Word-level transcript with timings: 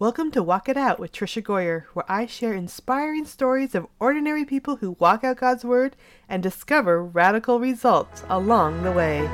Welcome 0.00 0.30
to 0.30 0.44
Walk 0.44 0.68
It 0.68 0.76
Out 0.76 1.00
with 1.00 1.10
Tricia 1.10 1.42
Goyer, 1.42 1.86
where 1.92 2.04
I 2.08 2.26
share 2.26 2.54
inspiring 2.54 3.24
stories 3.24 3.74
of 3.74 3.88
ordinary 3.98 4.44
people 4.44 4.76
who 4.76 4.94
walk 5.00 5.24
out 5.24 5.38
God's 5.38 5.64
Word 5.64 5.96
and 6.28 6.40
discover 6.40 7.02
radical 7.02 7.58
results 7.58 8.22
along 8.28 8.84
the 8.84 8.92
way. 8.92 9.28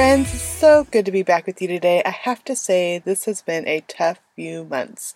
Friends, 0.00 0.32
it's 0.32 0.40
so 0.40 0.84
good 0.84 1.04
to 1.04 1.12
be 1.12 1.22
back 1.22 1.46
with 1.46 1.60
you 1.60 1.68
today. 1.68 2.00
I 2.06 2.08
have 2.08 2.42
to 2.46 2.56
say, 2.56 2.96
this 2.96 3.26
has 3.26 3.42
been 3.42 3.68
a 3.68 3.84
tough 3.86 4.18
few 4.34 4.64
months, 4.64 5.12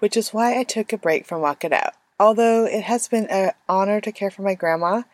which 0.00 0.16
is 0.16 0.34
why 0.34 0.58
I 0.58 0.64
took 0.64 0.92
a 0.92 0.98
break 0.98 1.24
from 1.24 1.42
Walk 1.42 1.64
It 1.64 1.72
Out. 1.72 1.92
Although 2.18 2.64
it 2.64 2.82
has 2.82 3.06
been 3.06 3.28
an 3.28 3.52
honor 3.68 4.00
to 4.00 4.10
care 4.10 4.32
for 4.32 4.42
my 4.42 4.54
grandma, 4.54 5.04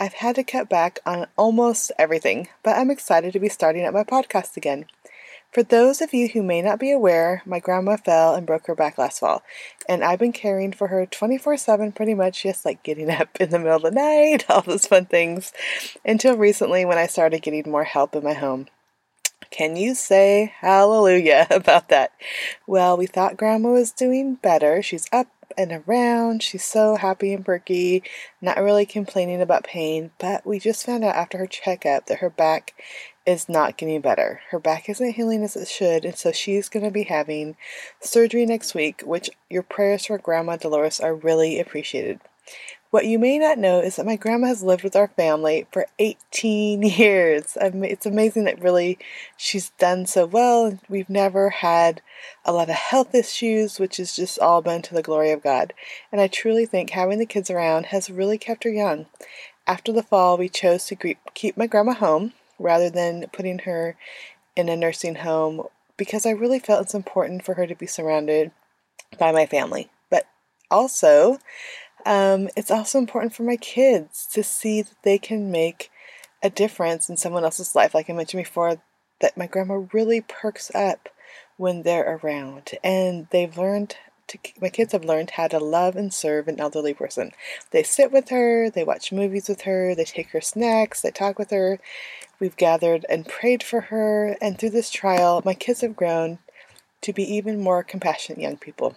I've 0.00 0.14
had 0.14 0.36
to 0.36 0.42
cut 0.42 0.70
back 0.70 1.00
on 1.04 1.26
almost 1.36 1.92
everything, 1.98 2.48
but 2.62 2.78
I'm 2.78 2.90
excited 2.90 3.34
to 3.34 3.38
be 3.38 3.50
starting 3.50 3.84
up 3.84 3.92
my 3.92 4.04
podcast 4.04 4.56
again. 4.56 4.86
For 5.52 5.62
those 5.62 6.00
of 6.00 6.14
you 6.14 6.28
who 6.28 6.42
may 6.42 6.62
not 6.62 6.78
be 6.78 6.90
aware, 6.90 7.42
my 7.44 7.58
grandma 7.58 7.98
fell 7.98 8.34
and 8.34 8.46
broke 8.46 8.66
her 8.68 8.74
back 8.74 8.96
last 8.96 9.20
fall, 9.20 9.42
and 9.86 10.02
I've 10.02 10.18
been 10.18 10.32
caring 10.32 10.72
for 10.72 10.86
her 10.86 11.04
24 11.04 11.58
7 11.58 11.92
pretty 11.92 12.14
much, 12.14 12.42
just 12.42 12.64
like 12.64 12.82
getting 12.82 13.10
up 13.10 13.28
in 13.38 13.50
the 13.50 13.58
middle 13.58 13.76
of 13.76 13.82
the 13.82 13.90
night, 13.90 14.46
all 14.48 14.62
those 14.62 14.86
fun 14.86 15.04
things, 15.04 15.52
until 16.06 16.38
recently 16.38 16.86
when 16.86 16.96
I 16.96 17.06
started 17.06 17.42
getting 17.42 17.70
more 17.70 17.84
help 17.84 18.16
in 18.16 18.24
my 18.24 18.32
home. 18.32 18.66
Can 19.50 19.76
you 19.76 19.94
say 19.94 20.54
hallelujah 20.60 21.46
about 21.50 21.90
that? 21.90 22.12
Well, 22.66 22.96
we 22.96 23.04
thought 23.04 23.36
Grandma 23.36 23.72
was 23.72 23.92
doing 23.92 24.36
better. 24.36 24.80
She's 24.80 25.06
up 25.12 25.26
and 25.56 25.82
around. 25.86 26.42
She's 26.42 26.64
so 26.64 26.96
happy 26.96 27.32
and 27.32 27.44
perky, 27.44 28.02
not 28.40 28.62
really 28.62 28.86
complaining 28.86 29.40
about 29.40 29.64
pain. 29.64 30.10
But 30.18 30.46
we 30.46 30.58
just 30.58 30.84
found 30.84 31.04
out 31.04 31.14
after 31.14 31.38
her 31.38 31.46
checkup 31.46 32.06
that 32.06 32.18
her 32.18 32.30
back 32.30 32.74
is 33.24 33.48
not 33.48 33.76
getting 33.76 34.00
better. 34.00 34.40
Her 34.50 34.58
back 34.58 34.88
isn't 34.88 35.14
healing 35.14 35.42
as 35.44 35.56
it 35.56 35.68
should, 35.68 36.04
and 36.04 36.16
so 36.16 36.32
she's 36.32 36.68
going 36.68 36.84
to 36.84 36.90
be 36.90 37.04
having 37.04 37.56
surgery 38.00 38.44
next 38.46 38.74
week, 38.74 39.02
which 39.02 39.30
your 39.48 39.62
prayers 39.62 40.06
for 40.06 40.18
Grandma 40.18 40.56
Dolores 40.56 41.00
are 41.00 41.14
really 41.14 41.60
appreciated. 41.60 42.20
What 42.92 43.06
you 43.06 43.18
may 43.18 43.38
not 43.38 43.56
know 43.56 43.80
is 43.80 43.96
that 43.96 44.04
my 44.04 44.16
grandma 44.16 44.48
has 44.48 44.62
lived 44.62 44.84
with 44.84 44.94
our 44.94 45.08
family 45.08 45.66
for 45.72 45.86
18 45.98 46.82
years. 46.82 47.56
It's 47.58 48.04
amazing 48.04 48.44
that 48.44 48.60
really 48.60 48.98
she's 49.34 49.70
done 49.78 50.04
so 50.04 50.26
well. 50.26 50.78
We've 50.90 51.08
never 51.08 51.48
had 51.48 52.02
a 52.44 52.52
lot 52.52 52.68
of 52.68 52.74
health 52.74 53.14
issues, 53.14 53.80
which 53.80 53.96
has 53.96 54.14
just 54.14 54.38
all 54.38 54.60
been 54.60 54.82
to 54.82 54.92
the 54.92 55.00
glory 55.00 55.30
of 55.30 55.42
God. 55.42 55.72
And 56.12 56.20
I 56.20 56.26
truly 56.26 56.66
think 56.66 56.90
having 56.90 57.18
the 57.18 57.24
kids 57.24 57.48
around 57.48 57.86
has 57.86 58.10
really 58.10 58.36
kept 58.36 58.64
her 58.64 58.70
young. 58.70 59.06
After 59.66 59.90
the 59.90 60.02
fall, 60.02 60.36
we 60.36 60.50
chose 60.50 60.84
to 60.88 61.14
keep 61.32 61.56
my 61.56 61.66
grandma 61.66 61.94
home 61.94 62.34
rather 62.58 62.90
than 62.90 63.24
putting 63.32 63.60
her 63.60 63.96
in 64.54 64.68
a 64.68 64.76
nursing 64.76 65.14
home 65.14 65.62
because 65.96 66.26
I 66.26 66.32
really 66.32 66.58
felt 66.58 66.82
it's 66.82 66.94
important 66.94 67.42
for 67.42 67.54
her 67.54 67.66
to 67.66 67.74
be 67.74 67.86
surrounded 67.86 68.50
by 69.18 69.32
my 69.32 69.46
family. 69.46 69.88
But 70.10 70.26
also, 70.70 71.38
um, 72.06 72.48
it's 72.56 72.70
also 72.70 72.98
important 72.98 73.34
for 73.34 73.42
my 73.42 73.56
kids 73.56 74.26
to 74.32 74.42
see 74.42 74.82
that 74.82 75.02
they 75.02 75.18
can 75.18 75.50
make 75.50 75.90
a 76.42 76.50
difference 76.50 77.08
in 77.08 77.16
someone 77.16 77.44
else's 77.44 77.74
life. 77.74 77.94
Like 77.94 78.10
I 78.10 78.12
mentioned 78.12 78.42
before, 78.44 78.80
that 79.20 79.36
my 79.36 79.46
grandma 79.46 79.84
really 79.92 80.20
perks 80.20 80.74
up 80.74 81.08
when 81.56 81.82
they're 81.82 82.18
around, 82.22 82.70
and 82.82 83.28
they've 83.30 83.56
learned. 83.56 83.96
To, 84.28 84.38
my 84.60 84.68
kids 84.68 84.92
have 84.92 85.04
learned 85.04 85.32
how 85.32 85.48
to 85.48 85.58
love 85.58 85.96
and 85.96 86.14
serve 86.14 86.48
an 86.48 86.60
elderly 86.60 86.94
person. 86.94 87.32
They 87.70 87.82
sit 87.82 88.12
with 88.12 88.30
her, 88.30 88.70
they 88.70 88.84
watch 88.84 89.12
movies 89.12 89.48
with 89.48 89.62
her, 89.62 89.94
they 89.94 90.04
take 90.04 90.30
her 90.30 90.40
snacks, 90.40 91.02
they 91.02 91.10
talk 91.10 91.38
with 91.38 91.50
her. 91.50 91.80
We've 92.40 92.56
gathered 92.56 93.04
and 93.08 93.28
prayed 93.28 93.62
for 93.62 93.82
her, 93.82 94.36
and 94.40 94.58
through 94.58 94.70
this 94.70 94.90
trial, 94.90 95.42
my 95.44 95.54
kids 95.54 95.82
have 95.82 95.96
grown 95.96 96.38
to 97.02 97.12
be 97.12 97.24
even 97.34 97.60
more 97.60 97.82
compassionate 97.82 98.40
young 98.40 98.56
people. 98.56 98.96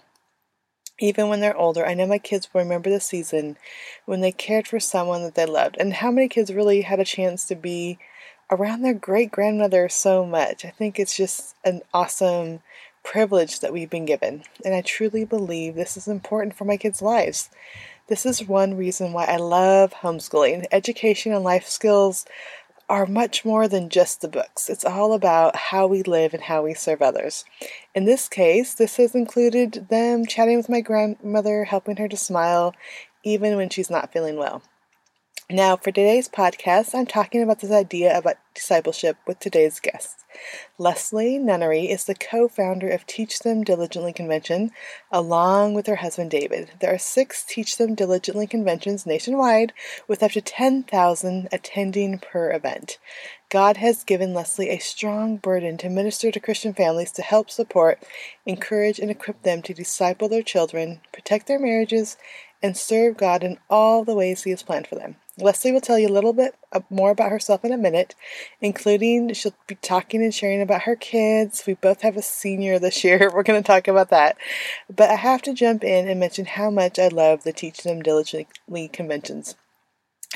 Even 0.99 1.27
when 1.27 1.41
they're 1.41 1.57
older, 1.57 1.85
I 1.85 1.93
know 1.93 2.07
my 2.07 2.17
kids 2.17 2.47
will 2.53 2.61
remember 2.61 2.89
the 2.89 3.01
season 3.01 3.57
when 4.05 4.21
they 4.21 4.31
cared 4.31 4.67
for 4.67 4.79
someone 4.79 5.23
that 5.23 5.35
they 5.35 5.45
loved. 5.45 5.75
And 5.77 5.93
how 5.93 6.11
many 6.11 6.29
kids 6.29 6.53
really 6.53 6.81
had 6.81 6.99
a 6.99 7.05
chance 7.05 7.45
to 7.45 7.55
be 7.55 7.99
around 8.49 8.81
their 8.81 8.93
great 8.93 9.31
grandmother 9.31 9.89
so 9.89 10.25
much? 10.25 10.63
I 10.63 10.69
think 10.69 10.97
it's 10.97 11.17
just 11.17 11.55
an 11.65 11.81
awesome 11.93 12.61
privilege 13.03 13.59
that 13.59 13.73
we've 13.73 13.89
been 13.89 14.05
given. 14.05 14.43
And 14.63 14.73
I 14.73 14.81
truly 14.81 15.25
believe 15.25 15.75
this 15.75 15.97
is 15.97 16.07
important 16.07 16.55
for 16.55 16.65
my 16.65 16.77
kids' 16.77 17.01
lives. 17.01 17.49
This 18.07 18.25
is 18.25 18.47
one 18.47 18.77
reason 18.77 19.13
why 19.13 19.25
I 19.25 19.37
love 19.37 19.93
homeschooling. 19.95 20.65
Education 20.71 21.33
and 21.33 21.43
life 21.43 21.67
skills 21.67 22.25
are 22.87 23.05
much 23.05 23.43
more 23.43 23.67
than 23.67 23.89
just 23.89 24.21
the 24.21 24.27
books. 24.27 24.69
It's 24.69 24.85
all 24.85 25.13
about 25.13 25.55
how 25.55 25.87
we 25.87 26.03
live 26.03 26.33
and 26.33 26.43
how 26.43 26.63
we 26.63 26.73
serve 26.73 27.01
others. 27.01 27.43
In 27.93 28.05
this 28.05 28.27
case, 28.27 28.73
this 28.73 28.97
has 28.97 29.15
included 29.15 29.87
them 29.89 30.25
chatting 30.25 30.57
with 30.57 30.69
my 30.69 30.81
grandmother, 30.81 31.63
helping 31.63 31.97
her 31.97 32.07
to 32.07 32.17
smile, 32.17 32.75
even 33.23 33.55
when 33.57 33.69
she's 33.69 33.89
not 33.89 34.13
feeling 34.13 34.37
well. 34.37 34.61
Now, 35.51 35.75
for 35.75 35.91
today's 35.91 36.27
podcast, 36.27 36.95
I'm 36.95 37.05
talking 37.05 37.43
about 37.43 37.59
this 37.59 37.69
idea 37.69 38.17
about 38.17 38.37
discipleship 38.55 39.17
with 39.27 39.37
today's 39.37 39.79
guest. 39.79 40.25
Leslie 40.79 41.37
Nunnery 41.37 41.87
is 41.87 42.05
the 42.05 42.15
co 42.15 42.47
founder 42.47 42.89
of 42.89 43.05
Teach 43.05 43.37
Them 43.37 43.63
Diligently 43.63 44.11
Convention, 44.11 44.71
along 45.11 45.75
with 45.75 45.85
her 45.85 45.97
husband 45.97 46.31
David. 46.31 46.71
There 46.79 46.91
are 46.91 46.97
six 46.97 47.45
Teach 47.47 47.77
Them 47.77 47.93
Diligently 47.93 48.47
conventions 48.47 49.05
nationwide, 49.05 49.71
with 50.07 50.23
up 50.23 50.31
to 50.31 50.41
10,000 50.41 51.47
attending 51.51 52.17
per 52.17 52.51
event. 52.51 52.97
God 53.49 53.77
has 53.77 54.03
given 54.03 54.33
Leslie 54.33 54.71
a 54.71 54.79
strong 54.79 55.37
burden 55.37 55.77
to 55.77 55.89
minister 55.89 56.31
to 56.31 56.39
Christian 56.39 56.73
families 56.73 57.11
to 57.11 57.21
help 57.21 57.51
support, 57.51 58.01
encourage, 58.47 58.97
and 58.97 59.11
equip 59.11 59.43
them 59.43 59.61
to 59.61 59.75
disciple 59.75 60.27
their 60.27 60.41
children, 60.41 61.01
protect 61.13 61.45
their 61.45 61.59
marriages, 61.59 62.17
and 62.63 62.75
serve 62.75 63.15
God 63.15 63.43
in 63.43 63.59
all 63.69 64.03
the 64.03 64.15
ways 64.15 64.41
He 64.41 64.49
has 64.49 64.63
planned 64.63 64.87
for 64.87 64.95
them. 64.95 65.17
Leslie 65.37 65.73
will 65.73 65.81
tell 65.81 65.99
you 65.99 66.07
a 66.07 66.09
little 66.09 66.31
bit 66.31 66.55
uh, 66.71 66.79
more 66.89 67.11
about 67.11 67.29
herself 67.29 67.65
in 67.65 67.73
a 67.73 67.77
minute, 67.77 68.15
including 68.61 69.33
she'll 69.33 69.53
be 69.67 69.75
talking 69.75 70.21
and 70.21 70.33
sharing 70.33 70.61
about 70.61 70.83
her 70.83 70.95
kids. 70.95 71.63
We 71.67 71.73
both 71.73 72.01
have 72.01 72.15
a 72.15 72.21
senior 72.21 72.79
this 72.79 73.03
year. 73.03 73.29
We're 73.33 73.43
going 73.43 73.61
to 73.61 73.67
talk 73.67 73.87
about 73.87 74.09
that. 74.11 74.37
But 74.93 75.09
I 75.09 75.15
have 75.15 75.41
to 75.43 75.53
jump 75.53 75.83
in 75.83 76.07
and 76.07 76.19
mention 76.19 76.45
how 76.45 76.69
much 76.69 76.97
I 76.97 77.09
love 77.09 77.43
the 77.43 77.51
Teach 77.51 77.83
Them 77.83 78.01
Diligently 78.01 78.87
conventions. 78.87 79.55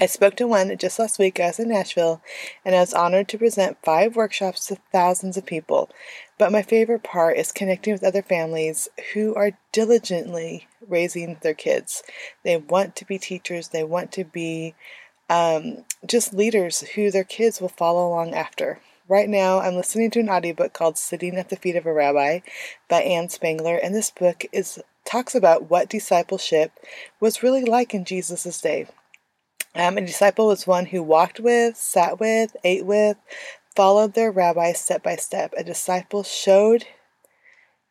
I 0.01 0.05
spoke 0.05 0.35
to 0.37 0.47
one 0.47 0.77
just 0.77 0.99
last 0.99 1.19
week. 1.19 1.39
I 1.39 1.47
was 1.47 1.59
in 1.59 1.69
Nashville, 1.69 2.21
and 2.63 2.73
I 2.73 2.79
was 2.79 2.93
honored 2.93 3.27
to 3.29 3.37
present 3.37 3.77
five 3.83 4.15
workshops 4.15 4.67
to 4.67 4.77
thousands 4.93 5.35
of 5.35 5.45
people. 5.45 5.89
But 6.39 6.53
my 6.53 6.63
favorite 6.63 7.03
part 7.03 7.37
is 7.37 7.51
connecting 7.51 7.93
with 7.93 8.03
other 8.03 8.23
families 8.23 8.87
who 9.13 9.35
are 9.35 9.59
diligently 9.73 10.67
raising 10.87 11.37
their 11.41 11.53
kids. 11.53 12.01
They 12.43 12.57
want 12.57 12.95
to 12.95 13.05
be 13.05 13.19
teachers, 13.19 13.67
they 13.67 13.83
want 13.83 14.11
to 14.13 14.23
be 14.23 14.73
um, 15.29 15.83
just 16.07 16.33
leaders 16.33 16.79
who 16.79 17.11
their 17.11 17.25
kids 17.25 17.61
will 17.61 17.69
follow 17.69 18.07
along 18.07 18.33
after. 18.33 18.79
Right 19.09 19.27
now, 19.27 19.59
I'm 19.59 19.75
listening 19.75 20.11
to 20.11 20.21
an 20.21 20.29
audiobook 20.29 20.71
called 20.71 20.97
Sitting 20.97 21.35
at 21.35 21.49
the 21.49 21.55
Feet 21.55 21.75
of 21.75 21.85
a 21.85 21.93
Rabbi 21.93 22.39
by 22.87 23.01
Ann 23.01 23.27
Spangler, 23.27 23.75
and 23.75 23.93
this 23.93 24.09
book 24.09 24.45
is 24.51 24.79
talks 25.03 25.35
about 25.35 25.69
what 25.69 25.89
discipleship 25.89 26.71
was 27.19 27.43
really 27.43 27.65
like 27.65 27.93
in 27.93 28.05
Jesus' 28.05 28.61
day. 28.61 28.87
Um, 29.75 29.97
a 29.97 30.01
disciple 30.01 30.47
was 30.47 30.65
one 30.65 30.87
who 30.87 31.03
walked 31.03 31.39
with, 31.39 31.77
sat 31.77 32.19
with, 32.19 32.55
ate 32.63 32.85
with, 32.85 33.17
followed 33.75 34.13
their 34.13 34.31
rabbi 34.31 34.73
step 34.73 35.03
by 35.03 35.15
step. 35.15 35.53
A 35.57 35.63
disciple 35.63 36.23
showed 36.23 36.85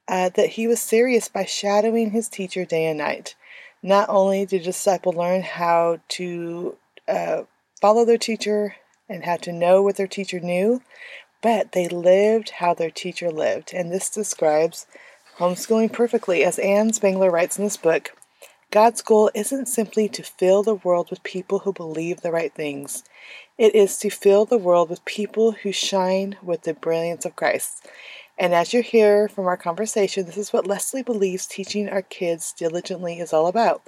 uh, 0.06 0.30
that 0.30 0.50
he 0.50 0.66
was 0.66 0.80
serious 0.80 1.28
by 1.28 1.44
shadowing 1.44 2.10
his 2.10 2.28
teacher 2.28 2.64
day 2.64 2.86
and 2.86 2.98
night. 2.98 3.34
Not 3.82 4.08
only 4.08 4.44
did 4.46 4.62
a 4.62 4.64
disciple 4.64 5.12
learn 5.12 5.42
how 5.42 6.00
to 6.08 6.76
uh, 7.06 7.42
follow 7.80 8.04
their 8.04 8.18
teacher 8.18 8.76
and 9.08 9.24
how 9.24 9.36
to 9.36 9.52
know 9.52 9.82
what 9.82 9.96
their 9.96 10.06
teacher 10.06 10.40
knew, 10.40 10.82
but 11.42 11.72
they 11.72 11.88
lived 11.88 12.50
how 12.50 12.74
their 12.74 12.90
teacher 12.90 13.30
lived. 13.30 13.72
And 13.72 13.92
this 13.92 14.10
describes 14.10 14.86
homeschooling 15.38 15.92
perfectly. 15.92 16.42
As 16.42 16.58
Ann 16.58 16.92
Spangler 16.92 17.30
writes 17.30 17.58
in 17.58 17.64
this 17.64 17.76
book, 17.76 18.10
God's 18.70 19.00
goal 19.00 19.30
isn't 19.34 19.66
simply 19.66 20.08
to 20.10 20.22
fill 20.22 20.62
the 20.62 20.74
world 20.74 21.08
with 21.10 21.22
people 21.22 21.60
who 21.60 21.72
believe 21.72 22.20
the 22.20 22.32
right 22.32 22.52
things. 22.52 23.04
It 23.58 23.74
is 23.74 23.98
to 23.98 24.08
fill 24.08 24.44
the 24.44 24.56
world 24.56 24.88
with 24.88 25.04
people 25.04 25.50
who 25.50 25.72
shine 25.72 26.36
with 26.40 26.62
the 26.62 26.74
brilliance 26.74 27.24
of 27.24 27.34
Christ. 27.34 27.84
And 28.38 28.54
as 28.54 28.72
you 28.72 28.82
hear 28.82 29.26
from 29.26 29.46
our 29.46 29.56
conversation, 29.56 30.26
this 30.26 30.36
is 30.36 30.52
what 30.52 30.68
Leslie 30.68 31.02
believes 31.02 31.44
teaching 31.44 31.88
our 31.88 32.02
kids 32.02 32.52
diligently 32.52 33.18
is 33.18 33.32
all 33.32 33.48
about. 33.48 33.82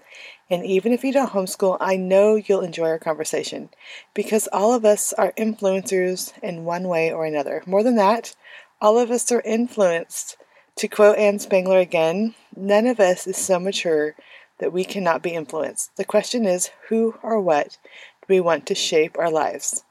And 0.50 0.66
even 0.66 0.92
if 0.92 1.04
you 1.04 1.12
don't 1.12 1.30
homeschool, 1.30 1.76
I 1.80 1.96
know 1.96 2.34
you'll 2.34 2.62
enjoy 2.62 2.88
our 2.88 2.98
conversation 2.98 3.70
because 4.12 4.48
all 4.52 4.74
of 4.74 4.84
us 4.84 5.12
are 5.12 5.32
influencers 5.38 6.32
in 6.42 6.64
one 6.64 6.88
way 6.88 7.12
or 7.12 7.24
another. 7.24 7.62
More 7.64 7.84
than 7.84 7.94
that, 7.94 8.34
all 8.80 8.98
of 8.98 9.12
us 9.12 9.30
are 9.30 9.42
influenced. 9.42 10.36
To 10.78 10.88
quote 10.88 11.16
Ann 11.16 11.38
Spangler 11.38 11.78
again, 11.78 12.34
none 12.56 12.88
of 12.88 12.98
us 12.98 13.28
is 13.28 13.36
so 13.36 13.60
mature 13.60 14.16
that 14.58 14.72
we 14.72 14.84
cannot 14.84 15.22
be 15.22 15.30
influenced. 15.30 15.96
The 15.96 16.04
question 16.04 16.44
is, 16.44 16.70
who 16.88 17.14
or 17.22 17.40
what 17.40 17.78
we 18.30 18.40
want 18.40 18.66
to 18.66 18.74
shape 18.74 19.18
our 19.18 19.30
lives? 19.30 19.84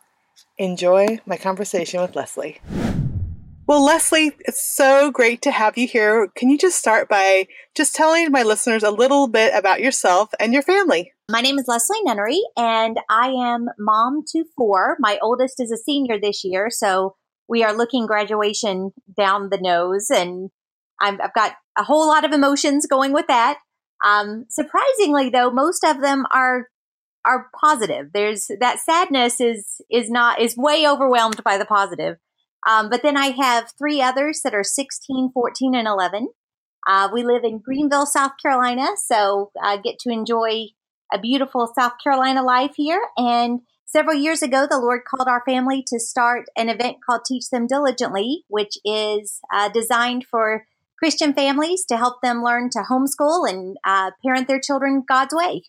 Enjoy 0.58 1.20
my 1.26 1.38
conversation 1.38 2.02
with 2.02 2.16
Leslie. 2.16 2.60
Well, 3.68 3.86
Leslie, 3.86 4.32
it's 4.40 4.76
so 4.76 5.12
great 5.12 5.44
to 5.44 5.52
have 5.52 5.78
you 5.78 5.88
here. 5.88 6.28
Can 6.36 6.50
you 6.50 6.58
just 6.58 6.80
start 6.80 7.08
by 7.08 7.46
just 7.76 7.94
telling 7.94 8.32
my 8.32 8.42
listeners 8.42 8.82
a 8.82 8.90
little 8.90 9.28
bit 9.28 9.54
about 9.54 9.80
yourself 9.80 10.30
and 10.40 10.54
your 10.54 10.64
family? 10.64 11.12
My 11.30 11.42
name 11.42 11.60
is 11.60 11.68
Leslie 11.68 12.02
Nunnery, 12.02 12.42
and 12.58 12.98
I 13.12 13.28
am 13.28 13.68
mom 13.78 14.24
to 14.30 14.46
four. 14.58 14.98
My 15.00 15.20
oldest 15.22 15.60
is 15.60 15.72
a 15.72 15.78
senior 15.78 16.20
this 16.20 16.44
year, 16.44 16.70
so 16.72 17.16
we 17.48 17.64
are 17.64 17.72
looking 17.72 18.08
graduation 18.08 18.92
down 19.16 19.50
the 19.52 19.60
nose, 19.62 20.10
and 20.10 20.50
i 21.00 21.12
have 21.12 21.34
got 21.36 21.54
a 21.78 21.84
whole 21.84 22.08
lot 22.08 22.26
of 22.26 22.32
emotions 22.32 22.88
going 22.88 23.14
with 23.14 23.28
that. 23.28 23.60
Um, 24.04 24.46
surprisingly, 24.50 25.30
though, 25.30 25.52
most 25.52 25.84
of 25.84 26.02
them 26.02 26.26
are 26.32 26.70
are 27.30 27.50
positive. 27.60 28.12
There's 28.14 28.50
that 28.60 28.80
sadness 28.80 29.40
is 29.40 29.81
is 29.90 30.10
not 30.10 30.42
is 30.42 30.58
way 30.58 30.88
overwhelmed 30.88 31.44
by 31.44 31.58
the 31.58 31.66
positive. 31.66 32.18
Um, 32.68 32.90
but 32.90 33.04
then 33.04 33.16
I 33.16 33.28
have 33.28 33.72
three 33.78 34.02
others 34.02 34.42
that 34.44 34.54
are 34.54 34.66
16, 34.66 35.31
14, 35.34 35.76
and 35.76 35.88
11. 35.88 36.28
Uh, 36.86 37.08
we 37.14 37.24
live 37.24 37.44
in 37.44 37.60
Greenville, 37.60 38.06
South 38.06 38.34
Carolina, 38.42 38.88
so 38.98 39.52
I 39.62 39.78
get 39.78 39.98
to 40.00 40.10
enjoy 40.10 40.68
a 41.14 41.20
beautiful 41.20 41.72
South 41.78 41.94
Carolina 42.04 42.44
life 42.44 42.74
here. 42.76 43.02
And 43.16 43.62
several 43.86 44.16
years 44.16 44.42
ago, 44.42 44.68
the 44.70 44.80
Lord 44.80 45.02
called 45.06 45.28
our 45.28 45.44
family 45.46 45.84
to 45.88 46.00
start 46.00 46.48
an 46.58 46.70
event 46.70 46.98
called 47.06 47.22
Teach 47.26 47.50
Them 47.50 47.68
Diligently, 47.68 48.44
which 48.48 48.78
is 48.84 49.40
uh, 49.54 49.70
designed 49.70 50.26
for 50.30 50.66
Christian 50.98 51.34
families 51.34 51.86
to 51.86 51.98
help 51.98 52.22
them 52.22 52.44
learn 52.44 52.70
to 52.72 52.80
homeschool 52.80 53.50
and 53.50 53.78
uh, 53.86 54.12
parent 54.24 54.48
their 54.48 54.60
children 54.60 55.04
God's 55.08 55.34
way. 55.34 55.64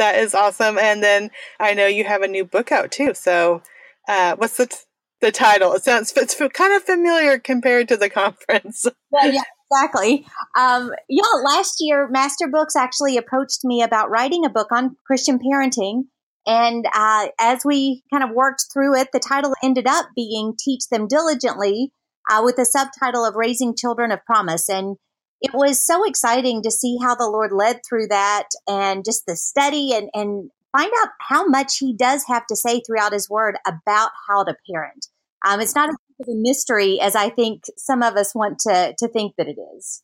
That 0.00 0.16
is 0.16 0.34
awesome. 0.34 0.78
And 0.78 1.02
then 1.02 1.30
I 1.60 1.74
know 1.74 1.86
you 1.86 2.04
have 2.04 2.22
a 2.22 2.28
new 2.28 2.46
book 2.46 2.72
out 2.72 2.90
too. 2.90 3.12
So, 3.12 3.62
uh, 4.08 4.34
what's 4.36 4.56
the 4.56 4.66
t- 4.66 4.76
the 5.20 5.30
title. 5.30 5.74
It 5.74 5.84
sounds 5.84 6.12
it's 6.16 6.34
kind 6.34 6.74
of 6.74 6.82
familiar 6.82 7.38
compared 7.38 7.88
to 7.88 7.98
the 7.98 8.08
conference. 8.10 8.86
Well, 9.10 9.30
yeah, 9.30 9.42
exactly. 9.70 10.26
Um, 10.58 10.92
yeah, 11.10 11.22
last 11.44 11.76
year, 11.80 12.08
Master 12.08 12.48
Books 12.48 12.76
actually 12.76 13.18
approached 13.18 13.60
me 13.62 13.82
about 13.82 14.08
writing 14.08 14.46
a 14.46 14.50
book 14.50 14.68
on 14.72 14.96
Christian 15.06 15.38
parenting. 15.38 16.04
And 16.46 16.86
uh, 16.94 17.28
as 17.38 17.60
we 17.66 18.02
kind 18.10 18.24
of 18.24 18.30
worked 18.30 18.64
through 18.72 18.96
it, 18.96 19.08
the 19.12 19.20
title 19.20 19.54
ended 19.62 19.86
up 19.86 20.06
being 20.16 20.54
Teach 20.58 20.88
Them 20.90 21.06
Diligently 21.06 21.92
uh, 22.30 22.40
with 22.42 22.56
the 22.56 22.64
subtitle 22.64 23.26
of 23.26 23.34
Raising 23.34 23.76
Children 23.76 24.10
of 24.10 24.24
Promise. 24.24 24.70
And 24.70 24.96
it 25.40 25.52
was 25.54 25.84
so 25.84 26.04
exciting 26.04 26.62
to 26.62 26.70
see 26.70 26.98
how 27.00 27.14
the 27.14 27.28
Lord 27.28 27.52
led 27.52 27.80
through 27.86 28.08
that 28.08 28.48
and 28.68 29.04
just 29.04 29.26
the 29.26 29.36
study 29.36 29.92
and, 29.94 30.10
and 30.14 30.50
find 30.76 30.92
out 31.02 31.08
how 31.20 31.46
much 31.46 31.78
he 31.78 31.94
does 31.94 32.24
have 32.26 32.46
to 32.46 32.56
say 32.56 32.80
throughout 32.80 33.12
his 33.12 33.28
word 33.28 33.56
about 33.66 34.10
how 34.28 34.44
to 34.44 34.54
parent. 34.70 35.06
Um, 35.44 35.60
it's 35.60 35.74
not 35.74 35.88
a 35.88 35.94
mystery 36.26 37.00
as 37.00 37.16
I 37.16 37.30
think 37.30 37.64
some 37.76 38.02
of 38.02 38.14
us 38.16 38.34
want 38.34 38.58
to 38.60 38.94
to 38.98 39.08
think 39.08 39.36
that 39.36 39.48
it 39.48 39.58
is. 39.76 40.02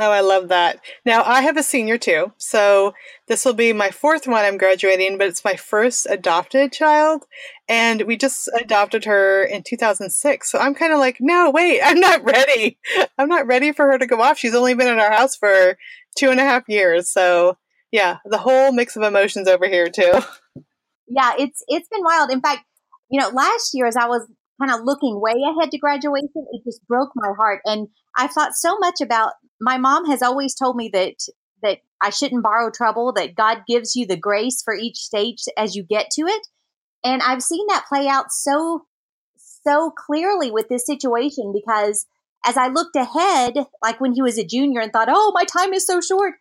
Oh, 0.00 0.10
I 0.10 0.20
love 0.20 0.48
that. 0.48 0.80
Now, 1.04 1.22
I 1.22 1.42
have 1.42 1.58
a 1.58 1.62
senior 1.62 1.98
too. 1.98 2.32
So, 2.38 2.94
this 3.28 3.44
will 3.44 3.52
be 3.52 3.74
my 3.74 3.90
fourth 3.90 4.26
one 4.26 4.42
I'm 4.42 4.56
graduating, 4.56 5.18
but 5.18 5.28
it's 5.28 5.44
my 5.44 5.54
first 5.54 6.06
adopted 6.08 6.72
child. 6.72 7.24
And 7.68 8.02
we 8.02 8.16
just 8.16 8.48
adopted 8.58 9.04
her 9.04 9.44
in 9.44 9.62
2006. 9.62 10.50
So, 10.50 10.58
I'm 10.58 10.74
kind 10.74 10.94
of 10.94 10.98
like, 10.98 11.18
no, 11.20 11.50
wait, 11.50 11.82
I'm 11.84 12.00
not 12.00 12.24
ready. 12.24 12.78
I'm 13.18 13.28
not 13.28 13.46
ready 13.46 13.72
for 13.72 13.86
her 13.86 13.98
to 13.98 14.06
go 14.06 14.22
off. 14.22 14.38
She's 14.38 14.54
only 14.54 14.72
been 14.72 14.88
in 14.88 14.98
our 14.98 15.12
house 15.12 15.36
for 15.36 15.76
two 16.16 16.30
and 16.30 16.40
a 16.40 16.44
half 16.44 16.62
years. 16.68 17.10
So, 17.10 17.58
yeah, 17.90 18.18
the 18.24 18.38
whole 18.38 18.72
mix 18.72 18.96
of 18.96 19.02
emotions 19.02 19.46
over 19.46 19.68
here 19.68 19.88
too. 19.88 20.20
Yeah, 21.14 21.34
it's 21.38 21.62
it's 21.68 21.88
been 21.88 22.02
wild. 22.02 22.30
In 22.30 22.40
fact, 22.40 22.64
you 23.10 23.20
know, 23.20 23.28
last 23.28 23.72
year 23.74 23.86
as 23.86 23.96
I 23.96 24.06
was 24.06 24.26
kind 24.58 24.72
of 24.72 24.86
looking 24.86 25.20
way 25.20 25.32
ahead 25.32 25.70
to 25.70 25.78
graduation, 25.78 26.46
it 26.52 26.62
just 26.64 26.80
broke 26.88 27.10
my 27.14 27.32
heart. 27.36 27.60
And 27.66 27.88
I 28.16 28.28
thought 28.28 28.54
so 28.54 28.78
much 28.78 29.02
about 29.02 29.32
my 29.62 29.78
mom 29.78 30.06
has 30.06 30.22
always 30.22 30.54
told 30.54 30.76
me 30.76 30.90
that 30.92 31.14
that 31.62 31.78
I 32.00 32.10
shouldn't 32.10 32.42
borrow 32.42 32.70
trouble, 32.70 33.12
that 33.12 33.36
God 33.36 33.62
gives 33.68 33.94
you 33.94 34.04
the 34.04 34.16
grace 34.16 34.60
for 34.62 34.74
each 34.74 34.96
stage 34.96 35.44
as 35.56 35.76
you 35.76 35.84
get 35.84 36.10
to 36.14 36.22
it. 36.22 36.48
And 37.04 37.22
I've 37.22 37.42
seen 37.42 37.64
that 37.68 37.86
play 37.88 38.08
out 38.08 38.32
so 38.32 38.86
so 39.64 39.92
clearly 39.92 40.50
with 40.50 40.68
this 40.68 40.84
situation 40.84 41.52
because 41.54 42.06
as 42.44 42.56
I 42.56 42.66
looked 42.66 42.96
ahead, 42.96 43.54
like 43.80 44.00
when 44.00 44.12
he 44.12 44.22
was 44.22 44.36
a 44.36 44.44
junior 44.44 44.80
and 44.80 44.92
thought, 44.92 45.08
"Oh, 45.08 45.30
my 45.32 45.44
time 45.44 45.72
is 45.72 45.86
so 45.86 46.00
short," 46.00 46.34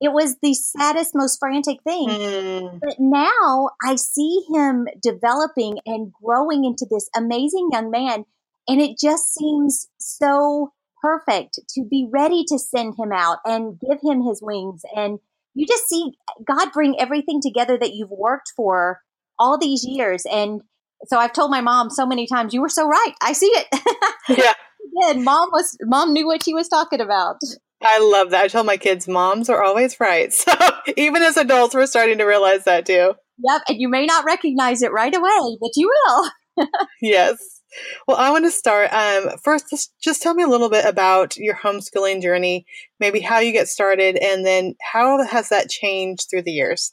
it 0.00 0.12
was 0.12 0.36
the 0.40 0.54
saddest, 0.54 1.16
most 1.16 1.40
frantic 1.40 1.82
thing. 1.82 2.08
Mm. 2.08 2.80
But 2.80 3.00
now 3.00 3.70
I 3.84 3.96
see 3.96 4.46
him 4.54 4.86
developing 5.02 5.80
and 5.84 6.12
growing 6.12 6.64
into 6.64 6.86
this 6.88 7.10
amazing 7.16 7.70
young 7.72 7.90
man. 7.90 8.24
And 8.68 8.80
it 8.80 8.98
just 8.98 9.34
seems 9.34 9.88
so 9.98 10.72
perfect 11.00 11.58
to 11.70 11.84
be 11.88 12.08
ready 12.12 12.44
to 12.48 12.58
send 12.58 12.94
him 12.98 13.12
out 13.12 13.38
and 13.44 13.78
give 13.80 13.98
him 14.02 14.22
his 14.22 14.40
wings. 14.42 14.82
And 14.94 15.18
you 15.54 15.66
just 15.66 15.88
see 15.88 16.12
God 16.46 16.72
bring 16.72 16.96
everything 16.98 17.40
together 17.42 17.76
that 17.78 17.94
you've 17.94 18.10
worked 18.10 18.52
for 18.56 19.00
all 19.38 19.58
these 19.58 19.84
years. 19.84 20.24
And 20.30 20.60
so 21.06 21.18
I've 21.18 21.32
told 21.32 21.50
my 21.50 21.60
mom 21.60 21.90
so 21.90 22.06
many 22.06 22.26
times, 22.26 22.52
you 22.52 22.60
were 22.60 22.68
so 22.68 22.86
right. 22.86 23.14
I 23.22 23.32
see 23.32 23.52
it. 23.54 23.66
Yeah. 24.28 24.52
did. 25.00 25.24
Mom 25.24 25.48
was 25.52 25.74
mom 25.80 26.12
knew 26.12 26.26
what 26.26 26.44
she 26.44 26.52
was 26.52 26.68
talking 26.68 27.00
about. 27.00 27.36
I 27.82 27.98
love 28.00 28.30
that. 28.30 28.44
I 28.44 28.48
tell 28.48 28.64
my 28.64 28.76
kids, 28.76 29.08
moms 29.08 29.48
are 29.48 29.62
always 29.62 29.98
right. 30.00 30.32
So 30.34 30.52
even 30.98 31.22
as 31.22 31.38
adults, 31.38 31.74
we're 31.74 31.86
starting 31.86 32.18
to 32.18 32.24
realize 32.24 32.64
that 32.64 32.84
too. 32.84 33.14
Yep. 33.38 33.62
And 33.68 33.80
you 33.80 33.88
may 33.88 34.04
not 34.04 34.24
recognize 34.26 34.82
it 34.82 34.92
right 34.92 35.14
away, 35.14 35.56
but 35.60 35.70
you 35.76 35.90
will. 36.06 36.66
yes. 37.00 37.57
Well, 38.06 38.16
I 38.16 38.30
want 38.30 38.44
to 38.44 38.50
start. 38.50 38.92
Um, 38.92 39.36
first, 39.42 39.92
just, 40.02 40.22
tell 40.22 40.34
me 40.34 40.42
a 40.42 40.48
little 40.48 40.70
bit 40.70 40.84
about 40.84 41.36
your 41.36 41.54
homeschooling 41.54 42.22
journey, 42.22 42.66
maybe 42.98 43.20
how 43.20 43.38
you 43.38 43.52
get 43.52 43.68
started, 43.68 44.16
and 44.16 44.44
then 44.44 44.74
how 44.80 45.22
has 45.24 45.50
that 45.50 45.68
changed 45.68 46.28
through 46.30 46.42
the 46.42 46.52
years? 46.52 46.92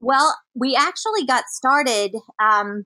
Well, 0.00 0.36
we 0.54 0.76
actually 0.76 1.24
got 1.24 1.44
started 1.48 2.14
um, 2.38 2.84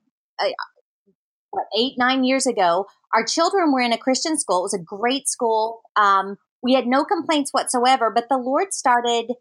eight, 1.77 1.93
nine 1.97 2.23
years 2.23 2.47
ago. 2.47 2.85
Our 3.13 3.25
children 3.25 3.73
were 3.73 3.81
in 3.81 3.93
a 3.93 3.97
Christian 3.97 4.37
school. 4.39 4.59
It 4.59 4.63
was 4.63 4.73
a 4.73 4.79
great 4.79 5.27
school. 5.27 5.81
Um, 5.95 6.37
we 6.63 6.73
had 6.73 6.87
no 6.87 7.03
complaints 7.03 7.51
whatsoever, 7.51 8.11
but 8.13 8.29
the 8.29 8.37
Lord 8.37 8.73
started 8.73 9.33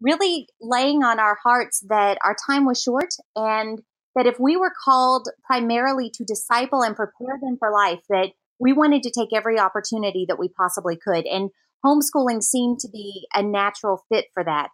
really 0.00 0.48
laying 0.60 1.02
on 1.02 1.20
our 1.20 1.38
hearts 1.42 1.84
that 1.88 2.18
our 2.24 2.36
time 2.46 2.66
was 2.66 2.82
short 2.82 3.14
and 3.36 3.80
that 4.14 4.26
if 4.26 4.38
we 4.38 4.56
were 4.56 4.72
called 4.84 5.28
primarily 5.44 6.10
to 6.10 6.24
disciple 6.24 6.82
and 6.82 6.96
prepare 6.96 7.38
them 7.40 7.56
for 7.58 7.70
life, 7.72 8.00
that 8.08 8.30
we 8.58 8.72
wanted 8.72 9.02
to 9.02 9.10
take 9.10 9.30
every 9.34 9.58
opportunity 9.58 10.24
that 10.28 10.38
we 10.38 10.48
possibly 10.48 10.96
could. 10.96 11.26
And 11.26 11.50
homeschooling 11.84 12.42
seemed 12.42 12.78
to 12.80 12.88
be 12.88 13.26
a 13.34 13.42
natural 13.42 14.04
fit 14.08 14.26
for 14.32 14.44
that. 14.44 14.70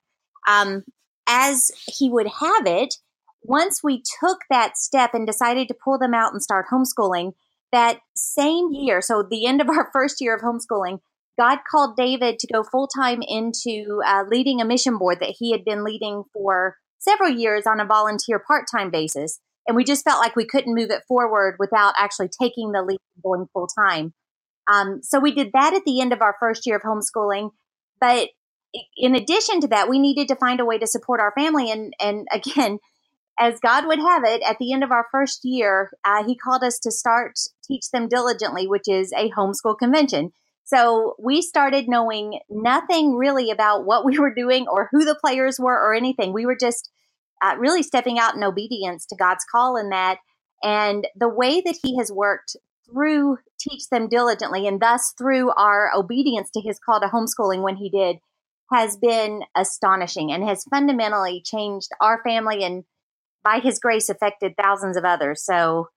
Um, 0.46 0.84
as 1.26 1.70
he 1.86 2.10
would 2.10 2.28
have 2.40 2.66
it, 2.66 2.96
once 3.42 3.82
we 3.82 4.02
took 4.20 4.40
that 4.50 4.76
step 4.76 5.14
and 5.14 5.26
decided 5.26 5.68
to 5.68 5.74
pull 5.74 5.98
them 5.98 6.14
out 6.14 6.32
and 6.32 6.42
start 6.42 6.66
homeschooling, 6.70 7.32
that 7.72 8.00
same 8.14 8.70
year, 8.72 9.00
so 9.00 9.22
the 9.22 9.46
end 9.46 9.60
of 9.60 9.68
our 9.68 9.88
first 9.92 10.20
year 10.20 10.34
of 10.34 10.42
homeschooling, 10.42 10.98
God 11.38 11.60
called 11.70 11.96
David 11.96 12.38
to 12.40 12.52
go 12.52 12.62
full 12.62 12.86
time 12.86 13.22
into 13.26 14.02
uh, 14.06 14.24
leading 14.28 14.60
a 14.60 14.64
mission 14.64 14.98
board 14.98 15.18
that 15.20 15.34
he 15.38 15.52
had 15.52 15.64
been 15.64 15.84
leading 15.84 16.24
for 16.34 16.76
several 17.00 17.30
years 17.30 17.66
on 17.66 17.80
a 17.80 17.84
volunteer 17.84 18.38
part 18.38 18.66
time 18.72 18.90
basis. 18.90 19.40
And 19.66 19.76
we 19.76 19.84
just 19.84 20.04
felt 20.04 20.20
like 20.20 20.36
we 20.36 20.46
couldn't 20.46 20.74
move 20.74 20.90
it 20.90 21.02
forward 21.08 21.56
without 21.58 21.94
actually 21.98 22.28
taking 22.28 22.72
the 22.72 22.82
lead 22.82 22.98
and 23.16 23.22
going 23.22 23.46
full 23.52 23.66
time. 23.66 24.14
Um, 24.70 25.02
so 25.02 25.18
we 25.18 25.34
did 25.34 25.50
that 25.52 25.74
at 25.74 25.84
the 25.84 26.00
end 26.00 26.12
of 26.12 26.22
our 26.22 26.36
first 26.38 26.66
year 26.66 26.76
of 26.76 26.82
homeschooling. 26.82 27.50
But 28.00 28.30
in 28.96 29.14
addition 29.14 29.60
to 29.60 29.68
that, 29.68 29.88
we 29.88 29.98
needed 29.98 30.28
to 30.28 30.36
find 30.36 30.60
a 30.60 30.64
way 30.64 30.78
to 30.78 30.86
support 30.86 31.20
our 31.20 31.32
family. 31.36 31.70
And, 31.70 31.92
and 32.00 32.26
again, 32.32 32.78
as 33.38 33.58
God 33.60 33.86
would 33.86 33.98
have 33.98 34.22
it, 34.24 34.42
at 34.42 34.58
the 34.58 34.72
end 34.72 34.84
of 34.84 34.92
our 34.92 35.06
first 35.10 35.40
year, 35.44 35.90
uh, 36.04 36.24
He 36.24 36.36
called 36.36 36.62
us 36.62 36.78
to 36.80 36.90
start 36.90 37.38
Teach 37.66 37.90
Them 37.90 38.08
Diligently, 38.08 38.66
which 38.66 38.86
is 38.86 39.12
a 39.16 39.30
homeschool 39.30 39.78
convention. 39.78 40.32
So 40.72 41.16
we 41.18 41.42
started 41.42 41.88
knowing 41.88 42.40
nothing 42.48 43.16
really 43.16 43.50
about 43.50 43.84
what 43.84 44.04
we 44.04 44.18
were 44.18 44.32
doing 44.32 44.66
or 44.68 44.88
who 44.92 45.04
the 45.04 45.18
players 45.20 45.58
were 45.58 45.74
or 45.74 45.94
anything. 45.94 46.32
We 46.32 46.46
were 46.46 46.56
just 46.58 46.90
uh, 47.42 47.56
really 47.58 47.82
stepping 47.82 48.18
out 48.18 48.36
in 48.36 48.44
obedience 48.44 49.06
to 49.06 49.16
God's 49.16 49.44
call 49.50 49.76
in 49.76 49.90
that. 49.90 50.18
And 50.62 51.08
the 51.16 51.28
way 51.28 51.60
that 51.60 51.78
He 51.82 51.96
has 51.96 52.12
worked 52.12 52.56
through 52.90 53.38
teach 53.58 53.88
them 53.88 54.08
diligently 54.08 54.66
and 54.66 54.80
thus 54.80 55.12
through 55.16 55.50
our 55.52 55.90
obedience 55.94 56.50
to 56.50 56.60
his 56.60 56.78
call 56.78 57.00
to 57.00 57.06
homeschooling 57.06 57.62
when 57.62 57.76
he 57.76 57.90
did 57.90 58.16
has 58.72 58.96
been 58.96 59.42
astonishing 59.56 60.32
and 60.32 60.44
has 60.44 60.64
fundamentally 60.64 61.42
changed 61.44 61.90
our 62.00 62.22
family 62.22 62.62
and 62.64 62.84
by 63.44 63.58
his 63.58 63.78
grace 63.78 64.08
affected 64.08 64.54
thousands 64.56 64.96
of 64.96 65.04
others 65.04 65.44
so 65.44 65.88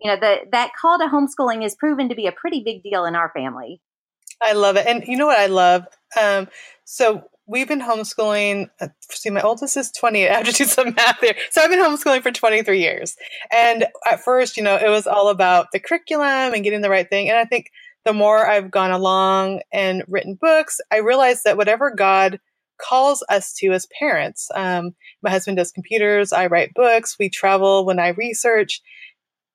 you 0.00 0.10
know 0.10 0.18
the 0.18 0.38
that 0.50 0.72
call 0.80 0.98
to 0.98 1.06
homeschooling 1.06 1.62
has 1.62 1.76
proven 1.76 2.08
to 2.08 2.14
be 2.14 2.26
a 2.26 2.32
pretty 2.32 2.62
big 2.64 2.82
deal 2.82 3.04
in 3.04 3.14
our 3.14 3.30
family 3.34 3.80
I 4.42 4.52
love 4.52 4.76
it. 4.76 4.86
And 4.86 5.04
you 5.06 5.16
know 5.16 5.26
what 5.26 5.38
I 5.38 5.46
love? 5.46 5.86
Um, 6.20 6.48
so 6.84 7.24
we've 7.46 7.68
been 7.68 7.80
homeschooling. 7.80 8.70
Uh, 8.80 8.88
see, 9.10 9.30
my 9.30 9.42
oldest 9.42 9.76
is 9.76 9.90
20. 9.92 10.28
I 10.30 10.34
have 10.34 10.46
to 10.46 10.52
do 10.52 10.64
some 10.64 10.94
math 10.94 11.20
here. 11.20 11.34
So 11.50 11.60
I've 11.60 11.70
been 11.70 11.82
homeschooling 11.82 12.22
for 12.22 12.30
23 12.30 12.80
years. 12.80 13.16
And 13.52 13.86
at 14.10 14.20
first, 14.20 14.56
you 14.56 14.62
know, 14.62 14.76
it 14.76 14.88
was 14.88 15.06
all 15.06 15.28
about 15.28 15.66
the 15.72 15.80
curriculum 15.80 16.54
and 16.54 16.64
getting 16.64 16.80
the 16.80 16.90
right 16.90 17.08
thing. 17.08 17.28
And 17.28 17.38
I 17.38 17.44
think 17.44 17.70
the 18.04 18.12
more 18.12 18.46
I've 18.46 18.70
gone 18.70 18.92
along 18.92 19.60
and 19.72 20.04
written 20.08 20.38
books, 20.40 20.80
I 20.90 20.98
realized 20.98 21.42
that 21.44 21.56
whatever 21.56 21.90
God 21.90 22.40
calls 22.80 23.22
us 23.28 23.52
to 23.54 23.72
as 23.72 23.86
parents, 23.98 24.48
um, 24.54 24.94
my 25.22 25.28
husband 25.30 25.58
does 25.58 25.70
computers, 25.70 26.32
I 26.32 26.46
write 26.46 26.72
books, 26.72 27.16
we 27.18 27.28
travel 27.28 27.84
when 27.84 27.98
I 27.98 28.08
research. 28.08 28.80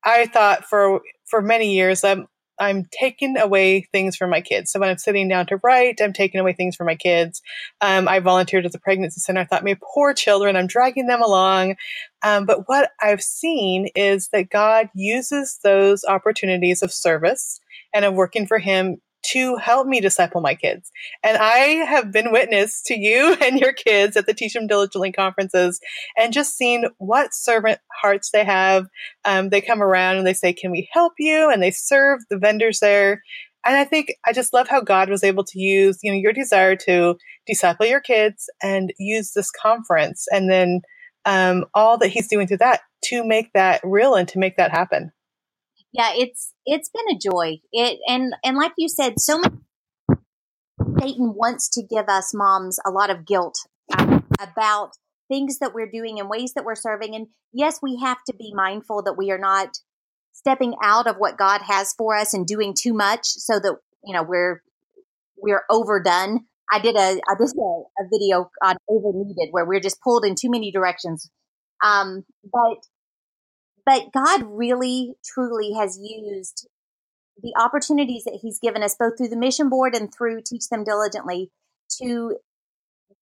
I 0.04 0.28
thought 0.28 0.66
for 0.66 1.02
for 1.26 1.42
many 1.42 1.74
years 1.74 2.04
I'm 2.04 2.28
I'm 2.60 2.86
taking 2.92 3.38
away 3.38 3.82
things 3.92 4.16
from 4.16 4.30
my 4.30 4.42
kids. 4.42 4.72
So 4.72 4.80
when 4.80 4.90
I'm 4.90 4.98
sitting 4.98 5.28
down 5.28 5.48
to 5.48 5.60
write, 5.64 6.02
I'm 6.02 6.14
taking 6.14 6.40
away 6.40 6.54
things 6.54 6.76
from 6.76 6.88
my 6.88 6.96
kids. 6.96 7.42
Um, 7.82 8.08
I 8.08 8.20
volunteered 8.20 8.66
at 8.66 8.72
the 8.72 8.80
pregnancy 8.80 9.20
center. 9.20 9.42
I 9.42 9.46
thought, 9.46 9.64
my 9.64 9.78
poor 9.84 10.14
children, 10.14 10.56
I'm 10.56 10.68
dragging 10.68 11.08
them 11.08 11.22
along. 11.22 11.76
Um, 12.24 12.46
but 12.46 12.68
what 12.68 12.92
I've 13.02 13.22
seen 13.22 13.88
is 13.96 14.30
that 14.30 14.50
God 14.50 14.90
uses 14.96 15.60
those 15.64 16.04
opportunities 16.06 16.82
of 16.82 16.92
service 16.92 17.60
and 17.94 18.06
of 18.06 18.14
working 18.14 18.48
for 18.48 18.60
Him 18.60 18.98
to 19.32 19.56
help 19.58 19.88
me 19.88 20.00
disciple 20.00 20.42
my 20.42 20.56
kids. 20.56 20.92
And 21.24 21.38
I 21.38 21.58
have 21.86 22.12
been 22.12 22.32
witness 22.32 22.82
to 22.84 22.96
you 22.96 23.36
and 23.42 23.60
your 23.60 23.74
kids 23.74 24.16
at 24.18 24.26
the 24.26 24.34
Teach 24.34 24.54
Them 24.54 24.68
Diligently 24.68 25.12
conferences 25.12 25.80
and 26.18 26.34
just 26.34 26.56
seen 26.56 26.86
what 26.98 27.34
servant 27.34 27.80
hearts 28.02 28.32
they 28.32 28.44
have. 28.44 28.88
Um, 29.26 29.50
they 29.50 29.62
come 29.62 29.82
around 29.82 30.18
and 30.18 30.28
they 30.28 30.34
say, 30.34 30.54
Can 30.54 30.72
we 30.72 30.90
help 30.92 31.14
you? 31.18 31.50
And 31.50 31.62
they 31.62 31.72
serve 31.72 32.20
the 32.30 32.38
vendors 32.38 32.80
there. 32.80 33.22
And 33.66 33.76
I 33.76 33.84
think 33.84 34.14
I 34.26 34.32
just 34.32 34.54
love 34.54 34.68
how 34.68 34.82
God 34.82 35.10
was 35.10 35.24
able 35.24 35.44
to 35.44 35.60
use, 35.60 35.98
you 36.04 36.12
know, 36.12 36.18
your 36.18 36.34
desire 36.34 36.76
to 36.86 37.18
disciple 37.48 37.88
your 37.88 38.02
kids 38.02 38.48
and 38.62 38.94
use 39.00 39.32
this 39.32 39.50
conference 39.52 40.28
and 40.32 40.50
then 40.50 40.82
um, 41.26 41.66
all 41.74 41.98
that 41.98 42.10
he's 42.10 42.28
doing 42.28 42.48
through 42.48 42.58
that 42.58 42.82
to 43.06 43.26
make 43.26 43.52
that 43.54 43.82
real 43.84 44.14
and 44.14 44.28
to 44.30 44.40
make 44.40 44.58
that 44.58 44.72
happen 44.72 45.12
yeah, 45.96 46.12
it's 46.14 46.54
it's 46.66 46.90
been 46.90 47.16
a 47.16 47.20
joy. 47.20 47.60
It 47.72 48.00
and 48.08 48.34
and 48.44 48.58
like 48.58 48.74
you 48.78 48.90
said, 48.90 49.14
so 49.18 49.40
much 49.40 49.54
Satan 51.00 51.34
wants 51.36 51.70
to 51.70 51.84
give 51.84 52.10
us 52.10 52.34
moms 52.34 52.80
a 52.86 52.92
lot 52.92 53.10
of 53.10 53.26
guilt 53.26 53.56
about 54.40 54.92
things 55.30 55.60
that 55.60 55.74
we're 55.74 55.90
doing 55.90 56.20
and 56.20 56.30
ways 56.30 56.54
that 56.54 56.66
we're 56.66 56.76
serving. 56.76 57.16
And 57.16 57.28
yes, 57.54 57.80
we 57.82 58.00
have 58.04 58.18
to 58.28 58.36
be 58.38 58.54
mindful 58.54 59.04
that 59.04 59.18
we 59.18 59.32
are 59.32 59.38
not 59.38 59.70
stepping 60.34 60.76
out 60.84 61.08
of 61.08 61.16
what 61.16 61.38
God 61.38 61.62
has 61.62 61.94
for 61.98 62.16
us 62.16 62.34
and 62.34 62.46
doing 62.46 62.76
too 62.78 62.94
much 62.94 63.26
so 63.26 63.60
that 63.60 63.78
you 64.04 64.14
know 64.14 64.24
we're 64.24 64.62
we're 65.38 65.64
overdone. 65.70 66.42
I 66.70 66.80
did 66.80 66.96
a 66.98 67.22
I 67.30 67.36
did 67.40 67.54
a, 67.58 67.62
a 67.62 68.10
video 68.12 68.50
on 68.62 68.76
over 68.90 69.12
needed 69.14 69.50
where 69.52 69.66
we're 69.66 69.80
just 69.80 70.02
pulled 70.02 70.26
in 70.26 70.36
too 70.36 70.50
many 70.50 70.72
directions. 70.72 71.30
Um, 71.82 72.26
but 72.44 72.84
but 73.86 74.12
God 74.14 74.44
really, 74.46 75.14
truly 75.24 75.74
has 75.74 76.00
used 76.02 76.68
the 77.42 77.54
opportunities 77.60 78.24
that 78.24 78.40
He's 78.42 78.60
given 78.60 78.84
us, 78.84 78.96
both 78.98 79.18
through 79.18 79.30
the 79.30 79.38
mission 79.38 79.70
board 79.70 79.96
and 79.96 80.14
through 80.14 80.42
Teach 80.46 80.70
Them 80.70 80.84
Diligently, 80.84 81.52
to 82.02 82.38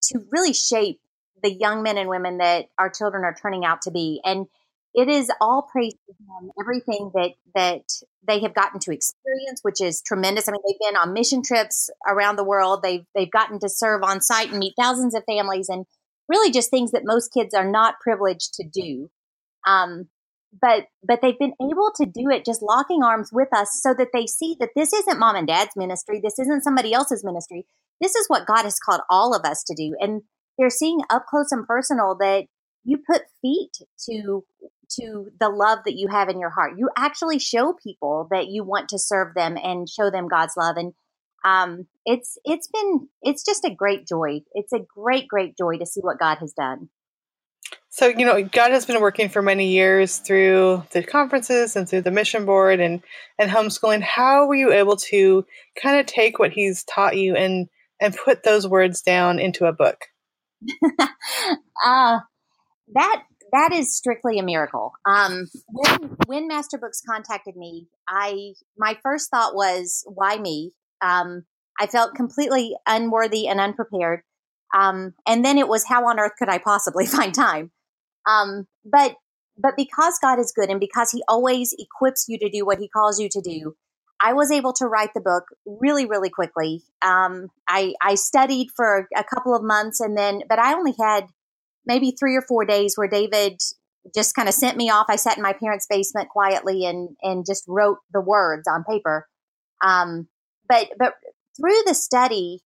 to 0.04 0.20
really 0.32 0.54
shape 0.54 1.00
the 1.42 1.54
young 1.54 1.84
men 1.84 1.98
and 1.98 2.10
women 2.10 2.38
that 2.38 2.68
our 2.78 2.90
children 2.90 3.24
are 3.24 3.36
turning 3.40 3.66
out 3.66 3.82
to 3.84 3.92
be. 3.92 4.22
And 4.24 4.48
it 4.94 5.10
is 5.10 5.32
all 5.42 5.64
praise 5.64 5.94
to 5.94 6.14
Him. 6.14 6.52
Everything 6.60 7.12
that 7.16 7.32
that 7.56 7.84
they 8.26 8.40
have 8.42 8.54
gotten 8.54 8.80
to 8.82 8.94
experience, 8.94 9.60
which 9.64 9.82
is 9.82 10.02
tremendous. 10.02 10.48
I 10.48 10.52
mean, 10.52 10.62
they've 10.66 10.90
been 10.90 10.98
on 10.98 11.14
mission 11.14 11.42
trips 11.44 11.90
around 12.08 12.38
the 12.38 12.44
world. 12.44 12.82
They've 12.84 13.06
they've 13.16 13.32
gotten 13.32 13.60
to 13.60 13.70
serve 13.70 14.04
on 14.04 14.22
site 14.22 14.50
and 14.50 14.60
meet 14.60 14.76
thousands 14.80 15.16
of 15.16 15.24
families, 15.26 15.68
and 15.68 15.86
really 16.30 16.52
just 16.52 16.70
things 16.70 16.92
that 16.92 17.04
most 17.04 17.34
kids 17.34 17.54
are 17.54 17.70
not 17.70 18.00
privileged 18.00 18.54
to 18.56 18.64
do. 18.64 19.10
Um, 19.66 20.10
but 20.62 20.86
but 21.06 21.22
they've 21.22 21.40
been 21.40 21.54
able 21.62 21.92
to 21.96 22.06
do 22.06 22.30
it 22.30 22.46
just 22.46 22.62
locking 22.62 23.04
arms 23.04 23.30
with 23.32 23.50
us 23.54 23.80
so 23.82 23.94
that 23.98 24.10
they 24.14 24.28
see 24.28 24.56
that 24.60 24.70
this 24.76 24.94
isn't 24.94 25.20
mom 25.20 25.36
and 25.36 25.48
dad's 25.48 25.76
ministry. 25.76 26.20
This 26.24 26.40
isn't 26.40 26.64
somebody 26.64 26.94
else's 26.94 27.24
ministry. 27.24 27.66
This 28.02 28.16
is 28.16 28.28
what 28.28 28.46
god 28.46 28.64
has 28.64 28.80
called 28.80 29.02
all 29.10 29.36
of 29.36 29.46
us 29.46 29.64
to 29.64 29.76
do. 29.76 29.96
And 30.00 30.22
they're 30.58 30.70
seeing 30.70 31.00
up 31.10 31.26
close 31.30 31.52
and 31.52 31.66
personal 31.66 32.16
that 32.20 32.46
you 32.84 32.98
put 32.98 33.24
feet 33.42 33.72
to 34.10 34.44
to 35.00 35.30
the 35.40 35.50
love 35.50 35.80
that 35.86 35.96
you 35.96 36.08
have 36.10 36.30
in 36.30 36.40
your 36.40 36.52
heart. 36.52 36.74
You 36.78 36.90
actually 36.96 37.40
show 37.40 37.74
people 37.74 38.28
that 38.30 38.48
you 38.48 38.64
want 38.64 38.90
to 38.90 39.00
serve 39.00 39.34
them 39.34 39.58
and 39.62 39.90
show 39.90 40.12
them 40.12 40.28
god's 40.28 40.54
love. 40.56 40.76
And 40.78 40.94
um, 41.44 41.88
it's 42.06 42.38
it's 42.46 42.68
been 42.68 43.08
it's 43.22 43.44
just 43.44 43.66
a 43.66 43.74
great 43.74 44.08
joy. 44.08 44.42
It's 44.54 44.74
a 44.74 44.80
great 44.80 45.28
great 45.28 45.58
joy 45.58 45.78
to 45.78 45.86
see 45.86 46.02
what 46.02 46.20
god 46.20 46.38
has 46.40 46.54
done 46.54 46.90
so, 47.96 48.08
you 48.08 48.26
know, 48.26 48.42
God 48.44 48.72
has 48.72 48.88
been 48.88 49.00
working 49.00 49.30
for 49.30 49.44
many 49.44 49.68
years 49.70 50.18
through 50.18 50.84
the 50.94 51.04
conferences 51.04 51.76
and 51.76 51.88
through 51.88 52.02
the 52.02 52.10
mission 52.10 52.44
board 52.44 52.80
and, 52.80 53.04
and 53.38 53.52
homeschooling. 53.52 54.02
How 54.02 54.48
were 54.48 54.56
you 54.56 54.74
able 54.74 54.98
to 54.98 55.46
kind 55.80 56.00
of 56.00 56.08
take 56.08 56.40
what 56.40 56.54
he's 56.54 56.84
taught 56.86 57.18
you 57.18 57.36
and, 57.36 57.70
and 58.02 58.18
put 58.18 58.42
those 58.42 58.68
words 58.68 59.04
down 59.04 59.38
into 59.38 59.68
a 59.68 59.74
book? 59.74 60.06
uh, 61.86 62.18
that 62.96 63.24
that 63.52 63.70
is 63.72 63.96
strictly 63.96 64.40
a 64.40 64.44
miracle. 64.44 64.94
Um, 65.08 65.48
when 65.68 66.18
when 66.26 66.48
Master 66.48 66.80
Books 66.80 67.00
contacted 67.08 67.56
me, 67.56 67.90
I 68.10 68.54
my 68.76 68.98
first 69.04 69.30
thought 69.30 69.54
was, 69.54 70.04
why 70.08 70.38
me? 70.38 70.72
Um, 71.00 71.44
I 71.80 71.86
felt 71.86 72.16
completely 72.16 72.76
unworthy 72.88 73.48
and 73.48 73.60
unprepared. 73.60 74.22
Um, 74.76 75.14
and 75.28 75.46
then 75.46 75.60
it 75.60 75.68
was, 75.68 75.86
how 75.86 76.08
on 76.08 76.20
earth 76.20 76.32
could 76.40 76.50
I 76.50 76.58
possibly 76.58 77.06
find 77.06 77.36
time? 77.36 77.70
Um, 78.28 78.68
but 78.86 79.16
but 79.58 79.76
because 79.78 80.18
God 80.22 80.40
is 80.40 80.52
good 80.56 80.70
and 80.70 80.80
because 80.80 81.12
He 81.12 81.24
always 81.28 81.74
equips 81.78 82.26
you 82.28 82.38
to 82.40 82.50
do 82.50 82.66
what 82.66 82.80
He 82.80 82.90
calls 82.90 83.20
you 83.20 83.30
to 83.30 83.42
do, 83.42 83.76
I 84.20 84.34
was 84.34 84.52
able 84.52 84.74
to 84.74 84.88
write 84.88 85.14
the 85.14 85.22
book 85.22 85.44
really, 85.66 86.06
really 86.06 86.30
quickly. 86.30 86.82
Um, 87.02 87.50
I 87.68 87.94
I 88.02 88.16
studied 88.16 88.70
for 88.76 89.08
a 89.16 89.24
couple 89.24 89.56
of 89.56 89.64
months 89.64 90.00
and 90.00 90.18
then, 90.18 90.42
but 90.48 90.60
I 90.60 90.74
only 90.74 90.94
had 91.00 91.26
maybe 91.86 92.16
three 92.18 92.36
or 92.36 92.42
four 92.42 92.66
days 92.66 92.94
where 92.96 93.08
David 93.08 93.60
just 94.14 94.36
kind 94.36 94.48
of 94.48 94.54
sent 94.54 94.78
me 94.78 94.90
off. 94.90 95.06
I 95.10 95.16
sat 95.16 95.38
in 95.38 95.44
my 95.44 95.54
parents' 95.54 95.88
basement 95.90 96.30
quietly 96.30 96.86
and 96.86 97.10
and 97.22 97.46
just 97.46 97.66
wrote 97.68 97.98
the 98.14 98.22
words 98.22 98.68
on 98.68 98.84
paper. 98.84 99.28
Um, 99.84 100.28
but 100.68 100.90
but 100.98 101.16
through 101.60 101.82
the 101.86 101.94
study, 101.94 102.62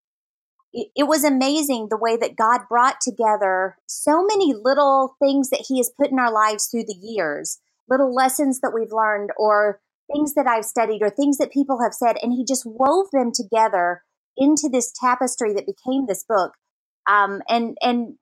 it, 0.73 1.07
was 1.07 1.23
amazing 1.23 1.87
the 1.89 1.97
way 1.97 2.17
that 2.17 2.35
God 2.35 2.61
brought 2.69 3.01
together 3.01 3.77
so 3.87 4.23
many 4.23 4.53
little 4.53 5.15
things 5.19 5.49
that 5.49 5.65
He 5.67 5.77
has 5.77 5.91
put 5.95 6.11
in 6.11 6.19
our 6.19 6.31
lives 6.31 6.67
through 6.67 6.85
the 6.85 6.97
years, 7.01 7.59
little 7.89 8.13
lessons 8.13 8.59
that 8.59 8.73
we've 8.73 8.91
learned, 8.91 9.31
or 9.37 9.79
things 10.11 10.33
that 10.35 10.47
I've 10.47 10.65
studied, 10.65 11.01
or 11.01 11.09
things 11.09 11.37
that 11.37 11.51
people 11.51 11.81
have 11.81 11.93
said, 11.93 12.17
and 12.21 12.33
He 12.33 12.45
just 12.45 12.65
wove 12.65 13.07
them 13.11 13.31
together 13.33 14.03
into 14.35 14.69
this 14.71 14.91
tapestry 14.91 15.53
that 15.53 15.65
became 15.65 16.05
this 16.05 16.23
book. 16.27 16.53
Um, 17.09 17.41
and 17.49 17.77
and 17.81 18.15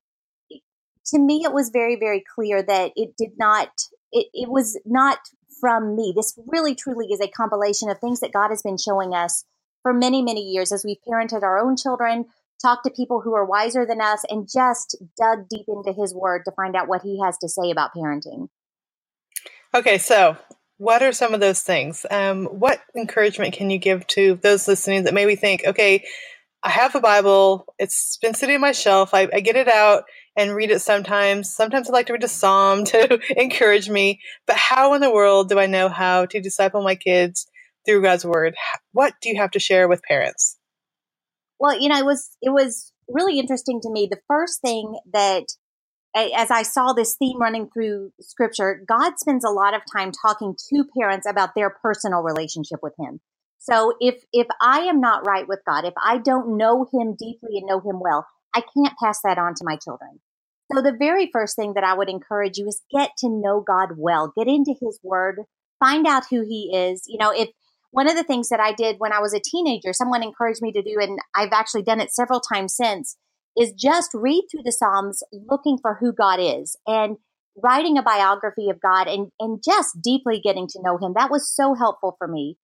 to 1.06 1.18
me, 1.18 1.42
it 1.44 1.52
was 1.52 1.70
very 1.70 1.96
very 1.96 2.22
clear 2.34 2.62
that 2.62 2.92
it 2.96 3.16
did 3.18 3.32
not. 3.38 3.70
It, 4.12 4.28
it 4.32 4.48
was 4.48 4.80
not 4.86 5.18
from 5.60 5.96
me. 5.96 6.12
This 6.16 6.38
really 6.46 6.74
truly 6.74 7.06
is 7.06 7.20
a 7.20 7.28
compilation 7.28 7.88
of 7.90 7.98
things 7.98 8.20
that 8.20 8.32
God 8.32 8.48
has 8.50 8.62
been 8.62 8.78
showing 8.78 9.14
us 9.14 9.44
for 9.86 9.92
many, 9.92 10.20
many 10.20 10.40
years 10.40 10.72
as 10.72 10.84
we've 10.84 10.96
parented 11.08 11.44
our 11.44 11.60
own 11.60 11.76
children, 11.76 12.24
talked 12.60 12.82
to 12.82 12.90
people 12.90 13.20
who 13.20 13.36
are 13.36 13.44
wiser 13.44 13.86
than 13.86 14.00
us, 14.00 14.24
and 14.28 14.48
just 14.52 14.96
dug 15.16 15.48
deep 15.48 15.66
into 15.68 15.92
his 15.92 16.12
word 16.12 16.42
to 16.44 16.50
find 16.56 16.74
out 16.74 16.88
what 16.88 17.02
he 17.02 17.20
has 17.24 17.38
to 17.38 17.48
say 17.48 17.70
about 17.70 17.94
parenting. 17.96 18.48
Okay, 19.72 19.98
so 19.98 20.36
what 20.78 21.04
are 21.04 21.12
some 21.12 21.34
of 21.34 21.38
those 21.38 21.62
things? 21.62 22.04
Um, 22.10 22.46
what 22.46 22.80
encouragement 22.96 23.54
can 23.54 23.70
you 23.70 23.78
give 23.78 24.04
to 24.08 24.40
those 24.42 24.66
listening 24.66 25.04
that 25.04 25.14
maybe 25.14 25.36
think, 25.36 25.62
okay, 25.64 26.04
I 26.64 26.70
have 26.70 26.96
a 26.96 27.00
Bible, 27.00 27.72
it's 27.78 28.18
been 28.20 28.34
sitting 28.34 28.56
on 28.56 28.62
my 28.62 28.72
shelf, 28.72 29.14
I, 29.14 29.28
I 29.32 29.38
get 29.38 29.54
it 29.54 29.68
out 29.68 30.02
and 30.36 30.52
read 30.52 30.72
it 30.72 30.80
sometimes. 30.80 31.54
Sometimes 31.54 31.88
I 31.88 31.92
like 31.92 32.06
to 32.06 32.12
read 32.12 32.24
a 32.24 32.28
psalm 32.28 32.84
to 32.86 33.20
encourage 33.40 33.88
me, 33.88 34.20
but 34.48 34.56
how 34.56 34.94
in 34.94 35.00
the 35.00 35.12
world 35.12 35.48
do 35.48 35.60
I 35.60 35.66
know 35.66 35.88
how 35.88 36.26
to 36.26 36.40
disciple 36.40 36.82
my 36.82 36.96
kids 36.96 37.46
through 37.86 38.02
God's 38.02 38.24
word. 38.24 38.54
What 38.92 39.14
do 39.22 39.28
you 39.28 39.40
have 39.40 39.52
to 39.52 39.58
share 39.58 39.88
with 39.88 40.02
parents? 40.02 40.58
Well, 41.58 41.80
you 41.80 41.88
know, 41.88 41.98
it 41.98 42.04
was 42.04 42.36
it 42.42 42.50
was 42.50 42.92
really 43.08 43.38
interesting 43.38 43.80
to 43.82 43.90
me. 43.90 44.08
The 44.10 44.20
first 44.28 44.60
thing 44.60 44.98
that 45.12 45.44
as 46.16 46.50
I 46.50 46.62
saw 46.62 46.92
this 46.92 47.16
theme 47.16 47.38
running 47.38 47.68
through 47.68 48.10
scripture, 48.20 48.82
God 48.88 49.18
spends 49.18 49.44
a 49.44 49.50
lot 49.50 49.74
of 49.74 49.82
time 49.94 50.12
talking 50.12 50.54
to 50.70 50.84
parents 50.98 51.26
about 51.28 51.50
their 51.54 51.70
personal 51.70 52.22
relationship 52.22 52.80
with 52.82 52.94
him. 52.98 53.20
So 53.58 53.94
if 54.00 54.22
if 54.32 54.46
I 54.60 54.80
am 54.80 55.00
not 55.00 55.26
right 55.26 55.46
with 55.48 55.60
God, 55.66 55.84
if 55.84 55.94
I 56.02 56.18
don't 56.18 56.56
know 56.56 56.86
him 56.92 57.16
deeply 57.18 57.58
and 57.58 57.66
know 57.66 57.80
him 57.80 58.00
well, 58.00 58.26
I 58.54 58.60
can't 58.60 58.96
pass 59.02 59.20
that 59.24 59.38
on 59.38 59.54
to 59.54 59.64
my 59.64 59.76
children. 59.76 60.20
So 60.72 60.82
the 60.82 60.96
very 60.96 61.30
first 61.32 61.54
thing 61.56 61.74
that 61.74 61.84
I 61.84 61.94
would 61.94 62.08
encourage 62.08 62.58
you 62.58 62.66
is 62.66 62.82
get 62.90 63.10
to 63.18 63.28
know 63.28 63.62
God 63.66 63.90
well. 63.96 64.32
Get 64.36 64.48
into 64.48 64.74
his 64.80 64.98
word, 65.02 65.40
find 65.78 66.06
out 66.06 66.24
who 66.30 66.42
he 66.42 66.72
is. 66.74 67.02
You 67.06 67.18
know, 67.18 67.30
if 67.30 67.50
one 67.90 68.08
of 68.08 68.16
the 68.16 68.24
things 68.24 68.48
that 68.48 68.60
I 68.60 68.72
did 68.72 68.96
when 68.98 69.12
I 69.12 69.20
was 69.20 69.34
a 69.34 69.40
teenager, 69.40 69.92
someone 69.92 70.22
encouraged 70.22 70.62
me 70.62 70.72
to 70.72 70.82
do 70.82 70.96
and 71.00 71.18
I've 71.34 71.52
actually 71.52 71.82
done 71.82 72.00
it 72.00 72.12
several 72.12 72.40
times 72.40 72.76
since 72.76 73.16
is 73.56 73.72
just 73.72 74.10
read 74.12 74.44
through 74.50 74.62
the 74.64 74.72
Psalms 74.72 75.22
looking 75.32 75.78
for 75.80 75.96
who 76.00 76.12
God 76.12 76.38
is 76.40 76.76
and 76.86 77.16
writing 77.62 77.96
a 77.96 78.02
biography 78.02 78.68
of 78.68 78.80
God 78.80 79.08
and, 79.08 79.32
and 79.40 79.62
just 79.64 80.02
deeply 80.02 80.40
getting 80.40 80.66
to 80.68 80.82
know 80.82 80.98
him. 80.98 81.14
That 81.14 81.30
was 81.30 81.50
so 81.50 81.74
helpful 81.74 82.16
for 82.18 82.28
me. 82.28 82.58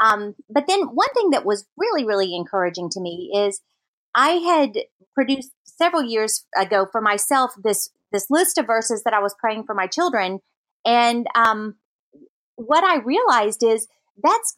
Um, 0.00 0.34
but 0.48 0.66
then 0.66 0.82
one 0.82 1.12
thing 1.14 1.30
that 1.30 1.44
was 1.44 1.66
really, 1.76 2.04
really 2.04 2.34
encouraging 2.34 2.88
to 2.90 3.00
me 3.00 3.30
is 3.34 3.60
I 4.14 4.30
had 4.30 4.84
produced 5.14 5.52
several 5.64 6.02
years 6.02 6.46
ago 6.56 6.86
for 6.90 7.00
myself 7.00 7.52
this 7.62 7.90
this 8.10 8.30
list 8.30 8.56
of 8.56 8.66
verses 8.66 9.02
that 9.04 9.12
I 9.12 9.20
was 9.20 9.34
praying 9.38 9.64
for 9.64 9.74
my 9.74 9.86
children, 9.86 10.38
and 10.84 11.26
um, 11.34 11.74
what 12.56 12.82
I 12.82 13.00
realized 13.00 13.62
is 13.62 13.86
that's 14.22 14.56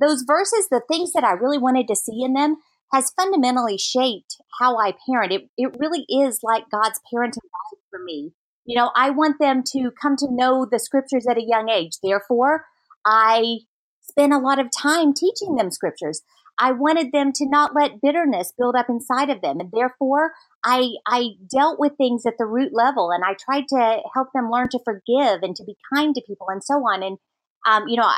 those 0.00 0.22
verses, 0.22 0.68
the 0.70 0.82
things 0.88 1.12
that 1.12 1.24
I 1.24 1.32
really 1.32 1.58
wanted 1.58 1.88
to 1.88 1.96
see 1.96 2.22
in 2.22 2.32
them, 2.32 2.56
has 2.92 3.12
fundamentally 3.16 3.78
shaped 3.78 4.36
how 4.58 4.76
I 4.76 4.94
parent. 5.08 5.32
It, 5.32 5.42
it 5.56 5.76
really 5.78 6.04
is 6.08 6.40
like 6.42 6.70
God's 6.70 7.00
parenting 7.12 7.42
guide 7.42 7.80
for 7.90 8.00
me. 8.02 8.32
You 8.64 8.76
know, 8.76 8.90
I 8.96 9.10
want 9.10 9.38
them 9.38 9.62
to 9.72 9.90
come 10.00 10.16
to 10.16 10.28
know 10.30 10.66
the 10.70 10.78
scriptures 10.78 11.26
at 11.28 11.38
a 11.38 11.46
young 11.46 11.68
age. 11.68 11.92
Therefore, 12.02 12.64
I 13.04 13.60
spend 14.00 14.32
a 14.32 14.38
lot 14.38 14.58
of 14.58 14.68
time 14.76 15.14
teaching 15.14 15.56
them 15.56 15.70
scriptures. 15.70 16.22
I 16.58 16.72
wanted 16.72 17.10
them 17.12 17.32
to 17.32 17.48
not 17.48 17.74
let 17.74 18.02
bitterness 18.02 18.52
build 18.56 18.74
up 18.76 18.90
inside 18.90 19.30
of 19.30 19.40
them. 19.40 19.60
And 19.60 19.70
therefore, 19.72 20.32
I, 20.64 20.90
I 21.06 21.30
dealt 21.50 21.80
with 21.80 21.96
things 21.96 22.26
at 22.26 22.34
the 22.38 22.44
root 22.44 22.72
level 22.72 23.10
and 23.10 23.24
I 23.24 23.34
tried 23.34 23.64
to 23.68 24.02
help 24.12 24.28
them 24.34 24.50
learn 24.50 24.68
to 24.70 24.80
forgive 24.84 25.42
and 25.42 25.56
to 25.56 25.64
be 25.64 25.76
kind 25.94 26.14
to 26.14 26.22
people 26.26 26.48
and 26.50 26.62
so 26.62 26.74
on. 26.74 27.02
And, 27.02 27.18
um, 27.66 27.88
you 27.88 27.96
know, 27.96 28.10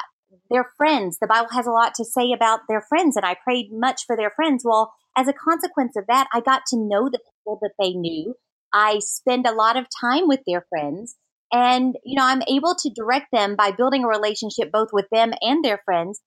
their 0.51 0.71
friends. 0.77 1.19
The 1.21 1.27
Bible 1.27 1.51
has 1.53 1.67
a 1.67 1.71
lot 1.71 1.95
to 1.95 2.05
say 2.05 2.33
about 2.33 2.61
their 2.69 2.81
friends, 2.81 3.17
and 3.17 3.25
I 3.25 3.37
prayed 3.43 3.71
much 3.73 4.03
for 4.07 4.17
their 4.17 4.31
friends. 4.31 4.65
Well, 4.65 4.93
as 5.17 5.29
a 5.29 5.33
consequence 5.33 5.97
of 5.97 6.07
that, 6.09 6.29
I 6.33 6.41
got 6.41 6.63
to 6.69 6.77
know 6.77 7.09
the 7.09 7.19
people 7.19 7.59
that 7.63 7.73
they 7.79 7.93
knew. 7.93 8.35
I 8.73 9.01
spend 9.01 9.47
a 9.47 9.53
lot 9.53 9.77
of 9.77 9.87
time 10.01 10.29
with 10.29 10.41
their 10.47 10.65
friends, 10.69 11.17
and 11.53 11.97
you 12.05 12.17
know, 12.17 12.25
I'm 12.25 12.43
able 12.49 12.75
to 12.75 12.91
direct 12.91 13.27
them 13.33 13.57
by 13.57 13.71
building 13.71 14.05
a 14.05 14.09
relationship 14.09 14.73
both 14.73 14.89
with 14.93 15.07
them 15.13 15.33
and 15.41 15.65
their 15.65 15.81
friends. 15.85 16.21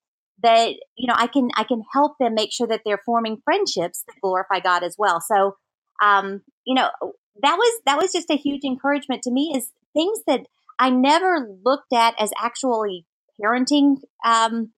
That 0.44 0.74
you 0.96 1.08
know, 1.08 1.16
I 1.16 1.28
can 1.28 1.50
I 1.56 1.64
can 1.64 1.82
help 1.94 2.18
them 2.20 2.36
make 2.36 2.52
sure 2.52 2.68
that 2.68 2.82
they're 2.86 3.02
forming 3.06 3.42
friendships 3.44 4.04
that 4.08 4.22
glorify 4.22 4.60
God 4.60 4.84
as 4.84 4.96
well. 4.98 5.22
So, 5.22 5.56
um, 6.04 6.42
you 6.66 6.76
know, 6.76 6.90
that 7.42 7.56
was 7.56 7.82
that 7.86 7.98
was 7.98 8.12
just 8.12 8.30
a 8.30 8.36
huge 8.36 8.64
encouragement 8.64 9.24
to 9.24 9.32
me. 9.32 9.54
Is 9.56 9.72
things 9.94 10.20
that 10.28 10.42
I 10.78 10.90
never 10.90 11.50
looked 11.64 11.94
at 11.94 12.20
as 12.20 12.32
actually 12.40 13.06
parenting 13.42 13.98
um, 14.26 14.72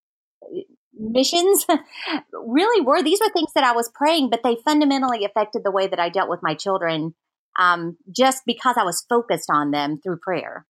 missions 0.93 1.65
really 2.33 2.85
were. 2.85 3.03
These 3.03 3.19
were 3.21 3.31
things 3.31 3.53
that 3.55 3.63
I 3.63 3.73
was 3.73 3.91
praying, 3.93 4.29
but 4.29 4.41
they 4.43 4.57
fundamentally 4.65 5.25
affected 5.25 5.63
the 5.63 5.71
way 5.71 5.87
that 5.87 5.99
I 5.99 6.09
dealt 6.09 6.29
with 6.29 6.41
my 6.43 6.55
children 6.55 7.15
um, 7.59 7.97
just 8.15 8.43
because 8.45 8.75
I 8.77 8.83
was 8.83 9.05
focused 9.09 9.49
on 9.51 9.71
them 9.71 9.99
through 10.01 10.19
prayer. 10.19 10.65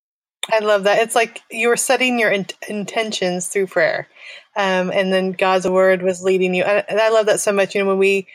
I 0.52 0.60
love 0.60 0.84
that. 0.84 1.00
It's 1.00 1.16
like 1.16 1.42
you 1.52 1.68
were 1.68 1.78
setting 1.78 2.20
your 2.20 2.32
in- 2.32 2.48
intentions 2.70 3.48
through 3.48 3.68
prayer, 3.68 4.08
um, 4.56 4.92
and 4.92 5.12
then 5.12 5.34
God's 5.34 5.68
word 5.68 6.02
was 6.02 6.24
leading 6.24 6.54
you. 6.54 6.64
And, 6.64 6.86
and 6.88 7.02
I 7.02 7.10
love 7.10 7.26
that 7.26 7.42
so 7.42 7.52
much. 7.52 7.76
You 7.76 7.84
know, 7.84 7.90
when 7.90 7.98
we 7.98 8.28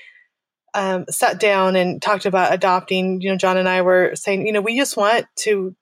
um, 0.75 1.07
sat 1.09 1.41
down 1.41 1.77
and 1.77 2.03
talked 2.03 2.27
about 2.27 2.53
adopting, 2.53 3.21
you 3.23 3.31
know, 3.31 3.37
John 3.37 3.57
and 3.57 3.69
I 3.69 3.83
were 3.83 4.13
saying, 4.15 4.47
you 4.47 4.53
know, 4.53 4.61
we 4.61 4.77
just 4.77 4.97
want 4.97 5.27
to 5.41 5.75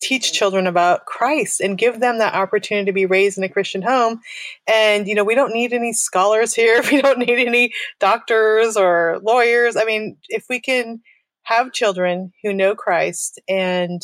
teach 0.00 0.32
children 0.32 0.66
about 0.66 1.04
Christ 1.04 1.60
and 1.60 1.78
give 1.78 2.00
them 2.00 2.18
that 2.18 2.34
opportunity 2.34 2.86
to 2.86 2.92
be 2.92 3.06
raised 3.06 3.38
in 3.38 3.44
a 3.44 3.48
Christian 3.48 3.82
home. 3.82 4.20
And, 4.66 5.06
you 5.06 5.14
know, 5.14 5.24
we 5.24 5.34
don't 5.34 5.52
need 5.52 5.72
any 5.72 5.92
scholars 5.92 6.54
here. 6.54 6.82
We 6.90 7.00
don't 7.00 7.18
need 7.18 7.46
any 7.46 7.72
doctors 8.00 8.76
or 8.76 9.20
lawyers. 9.22 9.76
I 9.76 9.84
mean, 9.84 10.16
if 10.28 10.46
we 10.50 10.60
can 10.60 11.00
have 11.44 11.72
children 11.72 12.32
who 12.42 12.52
know 12.52 12.74
Christ 12.74 13.40
and 13.48 14.02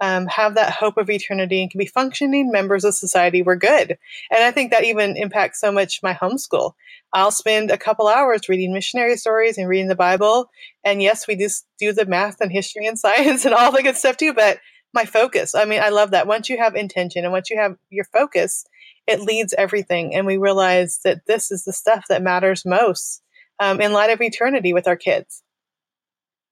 um, 0.00 0.26
have 0.26 0.54
that 0.54 0.72
hope 0.72 0.96
of 0.96 1.10
eternity 1.10 1.60
and 1.60 1.70
can 1.70 1.78
be 1.78 1.86
functioning 1.86 2.52
members 2.52 2.84
of 2.84 2.94
society, 2.94 3.42
we're 3.42 3.56
good. 3.56 3.98
And 4.30 4.44
I 4.44 4.50
think 4.52 4.70
that 4.70 4.84
even 4.84 5.16
impacts 5.16 5.60
so 5.60 5.72
much 5.72 6.00
my 6.02 6.14
homeschool. 6.14 6.72
I'll 7.12 7.30
spend 7.30 7.70
a 7.70 7.78
couple 7.78 8.06
hours 8.06 8.48
reading 8.48 8.72
missionary 8.72 9.16
stories 9.16 9.58
and 9.58 9.68
reading 9.68 9.88
the 9.88 9.96
Bible. 9.96 10.50
And 10.84 11.02
yes, 11.02 11.26
we 11.26 11.36
just 11.36 11.66
do 11.78 11.92
the 11.92 12.06
math 12.06 12.40
and 12.40 12.52
history 12.52 12.86
and 12.86 12.98
science 12.98 13.44
and 13.44 13.54
all 13.54 13.72
the 13.72 13.82
good 13.82 13.96
stuff 13.96 14.16
too, 14.16 14.32
but 14.32 14.58
my 14.94 15.04
focus. 15.04 15.54
I 15.54 15.64
mean, 15.64 15.80
I 15.82 15.90
love 15.90 16.10
that. 16.12 16.26
Once 16.26 16.48
you 16.48 16.58
have 16.58 16.74
intention 16.74 17.24
and 17.24 17.32
once 17.32 17.50
you 17.50 17.58
have 17.58 17.76
your 17.90 18.06
focus, 18.06 18.64
it 19.06 19.20
leads 19.20 19.54
everything. 19.54 20.14
And 20.14 20.26
we 20.26 20.36
realize 20.36 21.00
that 21.04 21.26
this 21.26 21.50
is 21.50 21.64
the 21.64 21.72
stuff 21.72 22.04
that 22.08 22.22
matters 22.22 22.64
most 22.64 23.22
um, 23.60 23.80
in 23.80 23.92
light 23.92 24.10
of 24.10 24.20
eternity 24.20 24.72
with 24.72 24.86
our 24.86 24.96
kids. 24.96 25.42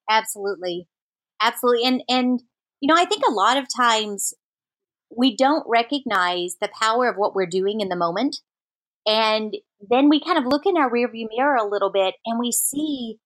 Absolutely. 0.08 0.88
Absolutely. 1.40 1.86
And, 1.86 2.02
and, 2.08 2.42
you 2.80 2.92
know, 2.92 3.00
I 3.00 3.04
think 3.04 3.22
a 3.26 3.32
lot 3.32 3.56
of 3.56 3.66
times 3.74 4.34
we 5.14 5.36
don't 5.36 5.64
recognize 5.66 6.56
the 6.60 6.70
power 6.80 7.08
of 7.08 7.16
what 7.16 7.34
we're 7.34 7.46
doing 7.46 7.80
in 7.80 7.88
the 7.88 7.96
moment. 7.96 8.38
And 9.06 9.54
then 9.88 10.08
we 10.08 10.20
kind 10.20 10.38
of 10.38 10.46
look 10.46 10.66
in 10.66 10.76
our 10.76 10.90
rearview 10.90 11.26
mirror 11.34 11.56
a 11.56 11.68
little 11.68 11.90
bit 11.90 12.14
and 12.24 12.40
we 12.40 12.50
see 12.50 13.18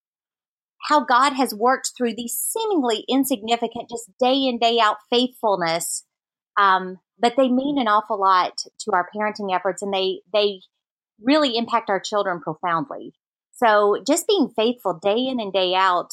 how 0.91 1.05
God 1.05 1.35
has 1.35 1.55
worked 1.55 1.93
through 1.97 2.15
these 2.17 2.35
seemingly 2.35 3.05
insignificant, 3.09 3.89
just 3.89 4.11
day 4.19 4.35
in, 4.49 4.59
day 4.59 4.81
out 4.83 4.97
faithfulness. 5.09 6.05
Um, 6.59 6.99
but 7.17 7.35
they 7.37 7.49
mean 7.49 7.79
an 7.79 7.87
awful 7.87 8.21
lot 8.21 8.59
to 8.81 8.93
our 8.93 9.09
parenting 9.15 9.55
efforts 9.55 9.83
and 9.83 9.95
they, 9.95 10.23
they 10.33 10.63
really 11.23 11.57
impact 11.57 11.91
our 11.91 12.01
children 12.01 12.41
profoundly. 12.41 13.15
So 13.53 14.03
just 14.05 14.27
being 14.27 14.49
faithful 14.49 14.99
day 15.01 15.29
in 15.29 15.39
and 15.39 15.53
day 15.53 15.75
out 15.77 16.11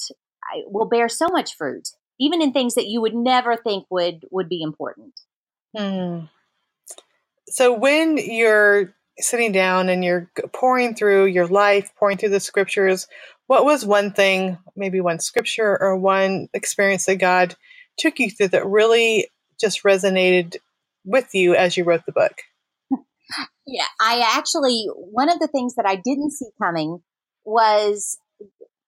will 0.67 0.87
bear 0.87 1.09
so 1.09 1.27
much 1.29 1.55
fruit, 1.55 1.89
even 2.19 2.43
in 2.43 2.53
things 2.53 2.75
that 2.75 2.85
you 2.85 3.01
would 3.01 3.15
never 3.15 3.55
think 3.55 3.85
would, 3.89 4.25
would 4.29 4.47
be 4.47 4.61
important. 4.61 5.19
Hmm. 5.75 6.25
So 7.47 7.73
when 7.73 8.17
you're 8.17 8.93
sitting 9.19 9.51
down 9.51 9.89
and 9.89 10.05
you're 10.05 10.29
pouring 10.53 10.93
through 10.93 11.25
your 11.25 11.47
life, 11.47 11.89
pouring 11.97 12.17
through 12.17 12.29
the 12.29 12.39
scriptures, 12.39 13.07
what 13.47 13.65
was 13.65 13.85
one 13.85 14.11
thing, 14.11 14.57
maybe 14.75 15.01
one 15.01 15.19
scripture 15.19 15.77
or 15.81 15.97
one 15.97 16.49
experience 16.53 17.05
that 17.05 17.15
God 17.15 17.55
took 17.97 18.19
you 18.19 18.29
through 18.29 18.49
that 18.49 18.67
really 18.67 19.29
just 19.59 19.83
resonated 19.83 20.57
with 21.03 21.33
you 21.33 21.55
as 21.55 21.75
you 21.75 21.83
wrote 21.83 22.05
the 22.05 22.11
book? 22.11 22.33
Yeah, 23.65 23.85
I 23.99 24.23
actually, 24.37 24.87
one 24.95 25.29
of 25.29 25.39
the 25.39 25.47
things 25.47 25.75
that 25.75 25.85
I 25.85 25.95
didn't 25.95 26.31
see 26.31 26.49
coming 26.61 27.01
was 27.43 28.17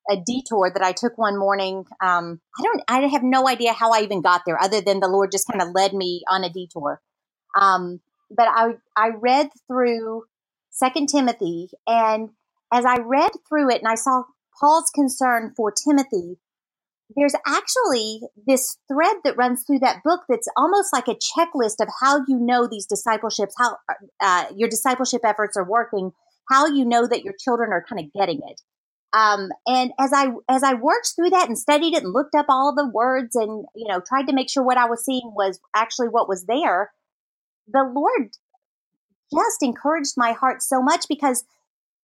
a 0.09 0.15
detour 0.15 0.71
that 0.73 0.83
I 0.83 0.91
took 0.91 1.17
one 1.17 1.37
morning. 1.37 1.85
Um, 2.01 2.41
I 2.57 2.63
don't, 2.63 2.81
I 2.87 3.01
have 3.07 3.23
no 3.23 3.47
idea 3.47 3.73
how 3.73 3.91
I 3.91 4.01
even 4.01 4.21
got 4.21 4.41
there, 4.45 4.61
other 4.61 4.81
than 4.81 4.99
the 4.99 5.07
Lord 5.07 5.31
just 5.31 5.47
kind 5.49 5.61
of 5.61 5.69
led 5.73 5.93
me 5.93 6.23
on 6.29 6.43
a 6.43 6.49
detour. 6.49 7.01
Um, 7.59 7.99
but 8.31 8.47
I, 8.47 8.73
I 8.95 9.09
read 9.19 9.49
through 9.67 10.23
Second 10.69 11.09
Timothy, 11.09 11.69
and 11.85 12.29
as 12.71 12.85
I 12.85 12.97
read 12.99 13.31
through 13.47 13.71
it, 13.71 13.79
and 13.79 13.87
I 13.87 13.95
saw 13.95 14.23
Paul's 14.59 14.91
concern 14.93 15.53
for 15.55 15.71
Timothy, 15.71 16.37
there's 17.15 17.33
actually 17.47 18.21
this 18.45 18.77
thread 18.87 19.17
that 19.23 19.37
runs 19.37 19.63
through 19.63 19.79
that 19.79 20.03
book 20.03 20.21
that's 20.29 20.47
almost 20.55 20.93
like 20.93 21.07
a 21.07 21.15
checklist 21.15 21.81
of 21.81 21.87
how 22.01 22.17
you 22.27 22.37
know 22.37 22.67
these 22.67 22.85
discipleships, 22.85 23.53
how 23.57 23.77
uh, 24.21 24.45
your 24.55 24.69
discipleship 24.69 25.21
efforts 25.23 25.57
are 25.57 25.67
working, 25.67 26.11
how 26.49 26.67
you 26.67 26.85
know 26.85 27.07
that 27.07 27.23
your 27.23 27.33
children 27.39 27.71
are 27.71 27.83
kind 27.87 27.99
of 27.99 28.13
getting 28.13 28.41
it. 28.47 28.61
Um, 29.11 29.49
and 29.65 29.91
as 29.99 30.11
I 30.13 30.27
as 30.47 30.61
I 30.61 30.75
worked 30.75 31.13
through 31.15 31.31
that 31.31 31.47
and 31.47 31.57
studied 31.57 31.95
it 31.95 32.03
and 32.03 32.13
looked 32.13 32.35
up 32.35 32.45
all 32.47 32.75
the 32.75 32.87
words 32.87 33.35
and 33.35 33.65
you 33.75 33.87
know 33.87 34.01
tried 34.07 34.27
to 34.27 34.33
make 34.33 34.51
sure 34.51 34.63
what 34.63 34.77
I 34.77 34.85
was 34.85 35.03
seeing 35.03 35.31
was 35.35 35.59
actually 35.75 36.09
what 36.09 36.29
was 36.29 36.45
there, 36.45 36.91
the 37.67 37.83
Lord 37.83 38.29
just 39.33 39.63
encouraged 39.63 40.13
my 40.15 40.33
heart 40.33 40.61
so 40.61 40.81
much 40.81 41.05
because 41.07 41.43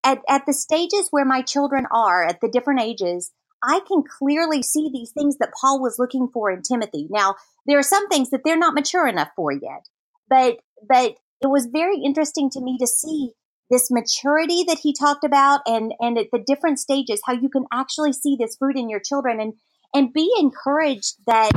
at, 0.05 0.19
at 0.29 0.45
the 0.45 0.53
stages 0.53 1.07
where 1.11 1.25
my 1.25 1.41
children 1.41 1.85
are, 1.91 2.23
at 2.23 2.39
the 2.39 2.47
different 2.47 2.81
ages, 2.81 3.31
I 3.63 3.81
can 3.87 4.03
clearly 4.03 4.61
see 4.61 4.89
these 4.93 5.11
things 5.11 5.37
that 5.39 5.53
Paul 5.59 5.81
was 5.81 5.97
looking 5.97 6.29
for 6.31 6.51
in 6.51 6.61
Timothy. 6.61 7.07
Now, 7.09 7.35
there 7.65 7.79
are 7.79 7.83
some 7.83 8.07
things 8.07 8.29
that 8.29 8.41
they're 8.45 8.57
not 8.57 8.75
mature 8.75 9.07
enough 9.07 9.29
for 9.35 9.51
yet, 9.51 9.89
but 10.29 10.59
but 10.87 11.15
it 11.41 11.47
was 11.47 11.67
very 11.71 11.99
interesting 12.03 12.49
to 12.51 12.61
me 12.61 12.77
to 12.79 12.87
see 12.87 13.31
this 13.71 13.89
maturity 13.89 14.63
that 14.67 14.79
he 14.83 14.93
talked 14.93 15.23
about 15.23 15.61
and 15.65 15.93
and 15.99 16.17
at 16.19 16.27
the 16.31 16.43
different 16.45 16.79
stages 16.79 17.21
how 17.25 17.33
you 17.33 17.49
can 17.49 17.65
actually 17.73 18.13
see 18.13 18.37
this 18.39 18.55
fruit 18.55 18.77
in 18.77 18.89
your 18.89 19.01
children 19.03 19.41
and 19.41 19.53
and 19.95 20.13
be 20.13 20.31
encouraged 20.37 21.15
that 21.25 21.51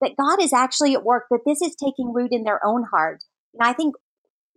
that 0.00 0.16
God 0.18 0.42
is 0.42 0.54
actually 0.54 0.94
at 0.94 1.04
work, 1.04 1.26
that 1.30 1.40
this 1.44 1.60
is 1.60 1.76
taking 1.76 2.14
root 2.14 2.32
in 2.32 2.44
their 2.44 2.64
own 2.64 2.84
heart. 2.90 3.22
And 3.52 3.68
I 3.68 3.74
think 3.74 3.94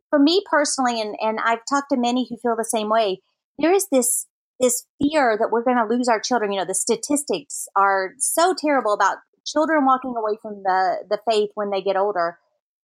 for 0.09 0.19
me 0.19 0.41
personally, 0.49 1.01
and, 1.01 1.15
and 1.19 1.39
I've 1.43 1.65
talked 1.69 1.89
to 1.91 1.97
many 1.97 2.27
who 2.29 2.37
feel 2.37 2.55
the 2.55 2.63
same 2.63 2.89
way, 2.89 3.21
there 3.59 3.73
is 3.73 3.87
this 3.91 4.27
this 4.59 4.85
fear 5.01 5.35
that 5.37 5.49
we're 5.51 5.63
going 5.63 5.77
to 5.77 5.93
lose 5.93 6.07
our 6.07 6.19
children. 6.19 6.51
You 6.51 6.59
know, 6.59 6.65
the 6.65 6.75
statistics 6.75 7.67
are 7.75 8.13
so 8.17 8.53
terrible 8.57 8.93
about 8.93 9.17
children 9.45 9.85
walking 9.85 10.13
away 10.17 10.37
from 10.41 10.63
the 10.63 11.03
the 11.09 11.19
faith 11.29 11.49
when 11.55 11.69
they 11.69 11.81
get 11.81 11.97
older. 11.97 12.39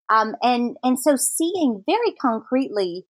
Um, 0.09 0.35
and 0.41 0.77
and 0.83 0.99
so 0.99 1.15
seeing 1.15 1.83
very 1.85 2.11
concretely 2.19 3.05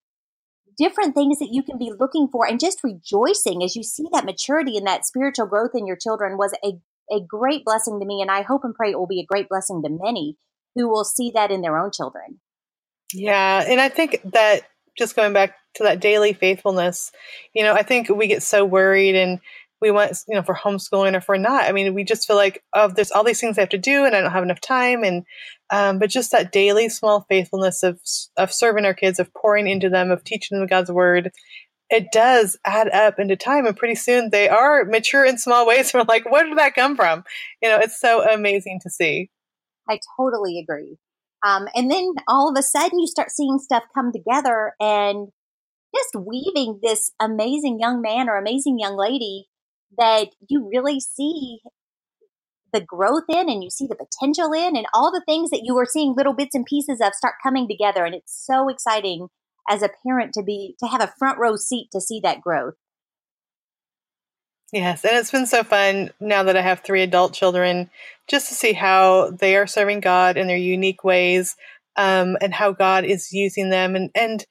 different 0.78 1.13
things 1.13 1.39
that 1.39 1.50
you 1.52 1.62
can 1.62 1.78
be 1.78 1.91
looking 2.00 2.30
for 2.32 2.48
and 2.48 2.60
just 2.60 2.84
rejoicing 2.84 3.63
as 3.63 3.76
you 3.76 3.84
see 3.84 4.06
that 4.13 4.26
maturity 4.26 4.78
and 4.78 4.88
that 4.88 5.06
spiritual 5.06 5.45
growth 5.45 5.72
in 5.74 5.86
your 5.86 5.98
children 5.98 6.38
was 6.38 6.54
a, 6.63 6.80
a 7.13 7.19
great 7.19 7.65
blessing 7.65 8.00
to 8.00 8.06
me. 8.06 8.22
And 8.22 8.32
I 8.32 8.43
hope 8.43 8.63
and 8.63 8.74
pray 8.74 8.91
it 8.91 8.98
will 8.98 9.06
be 9.06 9.19
a 9.19 9.26
great 9.26 9.50
blessing 9.50 9.82
to 9.84 9.89
many 9.89 10.38
who 10.76 10.88
will 10.88 11.04
see 11.04 11.32
that 11.36 11.52
in 11.52 11.62
their 11.62 11.78
own 11.78 11.91
children. 11.91 12.39
Yeah. 13.13 13.65
And 13.67 13.82
I 13.82 13.89
think 13.89 14.22
that 14.32 14.62
just 14.98 15.17
going 15.17 15.34
back 15.34 15.56
to 15.75 15.84
that 15.84 15.99
daily 15.99 16.34
faithfulness, 16.34 17.12
you 17.53 17.63
know, 17.63 17.73
I 17.73 17.84
think 17.84 18.10
we 18.10 18.27
get 18.27 18.43
so 18.43 18.65
worried 18.65 19.15
and 19.15 19.39
we 19.82 19.91
want, 19.91 20.17
you 20.27 20.36
know, 20.36 20.43
for 20.43 20.55
homeschooling 20.55 21.15
or 21.15 21.21
for 21.21 21.38
not. 21.38 21.63
I 21.63 21.71
mean, 21.71 21.93
we 21.93 22.03
just 22.03 22.27
feel 22.27 22.36
like, 22.36 22.63
oh, 22.73 22.89
there's 22.89 23.12
all 23.12 23.23
these 23.23 23.39
things 23.39 23.58
I 23.58 23.62
have 23.62 23.69
to 23.69 23.77
do 23.77 24.05
and 24.05 24.15
I 24.15 24.21
don't 24.21 24.32
have 24.32 24.43
enough 24.43 24.60
time. 24.60 25.03
And, 25.03 25.25
um, 25.71 25.99
but 25.99 26.10
just 26.10 26.32
that 26.32 26.51
daily 26.51 26.89
small 26.89 27.25
faithfulness 27.29 27.84
of, 27.84 27.99
of 28.36 28.51
serving 28.51 28.86
our 28.86 28.93
kids, 28.93 29.19
of 29.19 29.34
pouring 29.34 29.67
into 29.67 29.89
them, 29.89 30.12
of 30.12 30.23
teaching 30.23 30.58
them 30.58 30.67
God's 30.67 30.91
word, 30.91 31.32
it 31.89 32.12
does 32.12 32.58
add 32.65 32.89
up 32.89 33.19
into 33.19 33.36
time. 33.36 33.65
And 33.65 33.77
pretty 33.77 33.95
soon 33.95 34.32
they 34.32 34.49
are 34.49 34.84
mature 34.84 35.25
in 35.25 35.38
small 35.38 35.65
ways. 35.65 35.91
We're 35.93 36.03
like, 36.03 36.29
where 36.29 36.43
did 36.43 36.58
that 36.58 36.75
come 36.75 36.95
from? 36.95 37.23
You 37.62 37.69
know, 37.69 37.79
it's 37.79 37.99
so 37.99 38.27
amazing 38.29 38.79
to 38.84 38.89
see. 38.89 39.29
I 39.89 39.99
totally 40.17 40.60
agree. 40.60 40.97
Um, 41.45 41.67
and 41.73 41.89
then 41.89 42.15
all 42.27 42.49
of 42.49 42.58
a 42.60 42.62
sudden 42.62 42.99
you 42.99 43.08
start 43.08 43.32
seeing 43.32 43.60
stuff 43.60 43.84
come 43.95 44.12
together 44.12 44.73
and 44.79 45.29
just 45.95 46.15
weaving 46.15 46.80
this 46.82 47.12
amazing 47.19 47.80
young 47.80 48.02
man 48.02 48.30
or 48.30 48.38
amazing 48.38 48.78
young 48.80 48.97
lady 48.97 49.47
that 49.97 50.28
you 50.47 50.69
really 50.71 50.99
see 50.99 51.60
the 52.71 52.82
growth 52.82 53.23
in 53.28 53.49
and 53.49 53.63
you 53.63 53.69
see 53.69 53.88
the 53.88 53.95
potential 53.95 54.54
in 54.54 54.75
and 54.75 54.86
all 54.93 55.12
the 55.12 55.23
things 55.25 55.49
that 55.49 55.63
you 55.63 55.73
were 55.73 55.88
seeing 55.89 56.13
little 56.15 56.34
bits 56.34 56.54
and 56.54 56.65
pieces 56.65 57.02
of 57.02 57.13
start 57.15 57.36
coming 57.41 57.67
together. 57.67 58.06
And 58.06 58.13
it's 58.13 58.45
so 58.45 58.69
exciting 58.69 59.28
as 59.67 59.82
a 59.82 59.89
parent 60.06 60.34
to 60.34 60.43
be 60.43 60.75
to 60.80 60.88
have 60.88 61.02
a 61.02 61.13
front 61.17 61.39
row 61.39 61.56
seat 61.56 61.89
to 61.91 62.02
see 62.02 62.19
that 62.23 62.41
growth. 62.41 62.75
Yes 64.71 65.04
and 65.04 65.17
it's 65.17 65.32
been 65.32 65.47
so 65.47 65.63
fun 65.63 66.12
now 66.19 66.43
that 66.43 66.56
i 66.56 66.62
have 66.62 66.82
three 66.82 67.02
adult 67.02 67.34
children 67.34 67.89
just 68.28 68.49
to 68.49 68.54
see 68.54 68.73
how 68.73 69.32
they 69.32 69.56
are 69.56 69.65
serving 69.65 69.99
god 69.99 70.38
in 70.38 70.45
their 70.45 70.58
unique 70.58 71.04
ways 71.04 71.56
um, 71.99 72.38
and 72.41 72.54
how 72.54 72.71
god 72.71 73.04
is 73.04 73.32
using 73.32 73.69
them. 73.69 73.95
And 73.95 74.10
and 74.15 74.45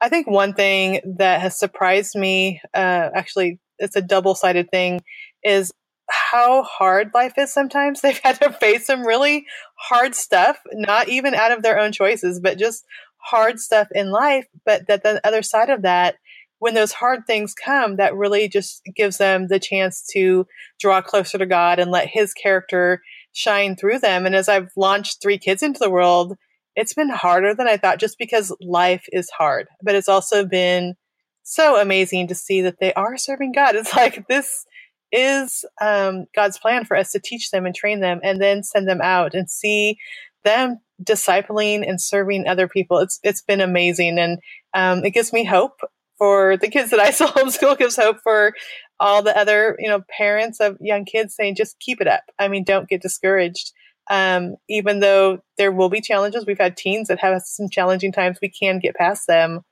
i 0.00 0.08
think 0.08 0.26
one 0.26 0.52
thing 0.52 1.00
that 1.18 1.40
has 1.40 1.58
surprised 1.58 2.14
me 2.14 2.60
uh, 2.74 3.10
actually 3.14 3.58
it's 3.78 3.96
a 3.96 4.02
double 4.02 4.34
sided 4.34 4.70
thing 4.70 5.00
is 5.42 5.72
how 6.08 6.62
hard 6.62 7.10
life 7.14 7.34
is 7.38 7.52
sometimes. 7.52 8.00
They've 8.02 8.18
had 8.18 8.40
to 8.40 8.52
face 8.52 8.86
some 8.86 9.06
really 9.06 9.46
hard 9.76 10.14
stuff, 10.14 10.58
not 10.72 11.08
even 11.08 11.34
out 11.34 11.52
of 11.52 11.62
their 11.62 11.78
own 11.78 11.92
choices, 11.92 12.40
but 12.40 12.58
just 12.58 12.84
hard 13.18 13.58
stuff 13.58 13.88
in 13.94 14.10
life. 14.10 14.46
But 14.64 14.86
that 14.88 15.02
the 15.02 15.20
other 15.26 15.42
side 15.42 15.70
of 15.70 15.82
that, 15.82 16.16
when 16.58 16.74
those 16.74 16.92
hard 16.92 17.26
things 17.26 17.54
come, 17.54 17.96
that 17.96 18.14
really 18.14 18.48
just 18.48 18.82
gives 18.94 19.18
them 19.18 19.48
the 19.48 19.58
chance 19.58 20.04
to 20.12 20.46
draw 20.80 21.00
closer 21.02 21.38
to 21.38 21.46
God 21.46 21.78
and 21.78 21.90
let 21.90 22.08
His 22.08 22.32
character 22.34 23.02
shine 23.32 23.76
through 23.76 23.98
them. 23.98 24.26
And 24.26 24.34
as 24.34 24.48
I've 24.48 24.70
launched 24.76 25.20
three 25.20 25.38
kids 25.38 25.62
into 25.62 25.80
the 25.80 25.90
world, 25.90 26.36
it's 26.76 26.94
been 26.94 27.10
harder 27.10 27.54
than 27.54 27.68
I 27.68 27.76
thought 27.76 28.00
just 28.00 28.18
because 28.18 28.54
life 28.60 29.04
is 29.12 29.30
hard, 29.30 29.68
but 29.82 29.94
it's 29.94 30.08
also 30.08 30.44
been 30.44 30.94
so 31.42 31.80
amazing 31.80 32.28
to 32.28 32.34
see 32.34 32.62
that 32.62 32.80
they 32.80 32.92
are 32.94 33.16
serving 33.16 33.52
God. 33.52 33.76
It's 33.76 33.94
like 33.96 34.26
this 34.28 34.64
is 35.12 35.64
um, 35.80 36.26
God's 36.34 36.58
plan 36.58 36.84
for 36.84 36.96
us 36.96 37.12
to 37.12 37.20
teach 37.20 37.50
them 37.50 37.66
and 37.66 37.74
train 37.74 38.00
them 38.00 38.20
and 38.22 38.40
then 38.40 38.62
send 38.62 38.88
them 38.88 39.00
out 39.00 39.34
and 39.34 39.48
see 39.48 39.98
them 40.42 40.80
discipling 41.02 41.88
and 41.88 42.00
serving 42.00 42.46
other 42.46 42.68
people. 42.68 42.98
It's 42.98 43.20
it's 43.22 43.42
been 43.42 43.60
amazing 43.60 44.18
and 44.18 44.38
um, 44.74 45.04
it 45.04 45.10
gives 45.10 45.32
me 45.32 45.44
hope 45.44 45.80
for 46.18 46.56
the 46.56 46.68
kids 46.68 46.90
that 46.90 47.00
I 47.00 47.10
still 47.12 47.28
homeschool. 47.28 47.78
Gives 47.78 47.96
hope 47.96 48.18
for 48.22 48.52
all 49.00 49.22
the 49.22 49.36
other 49.36 49.76
you 49.78 49.88
know 49.88 50.02
parents 50.16 50.60
of 50.60 50.76
young 50.80 51.04
kids 51.04 51.34
saying 51.34 51.54
just 51.56 51.78
keep 51.78 52.00
it 52.00 52.08
up. 52.08 52.24
I 52.38 52.48
mean, 52.48 52.64
don't 52.64 52.88
get 52.88 53.02
discouraged. 53.02 53.72
Um, 54.10 54.56
even 54.68 55.00
though 55.00 55.38
there 55.56 55.72
will 55.72 55.88
be 55.88 56.00
challenges, 56.00 56.44
we've 56.46 56.58
had 56.58 56.76
teens 56.76 57.08
that 57.08 57.20
have 57.20 57.42
some 57.42 57.70
challenging 57.70 58.12
times. 58.12 58.38
We 58.40 58.50
can 58.50 58.78
get 58.78 58.96
past 58.96 59.26
them 59.26 59.62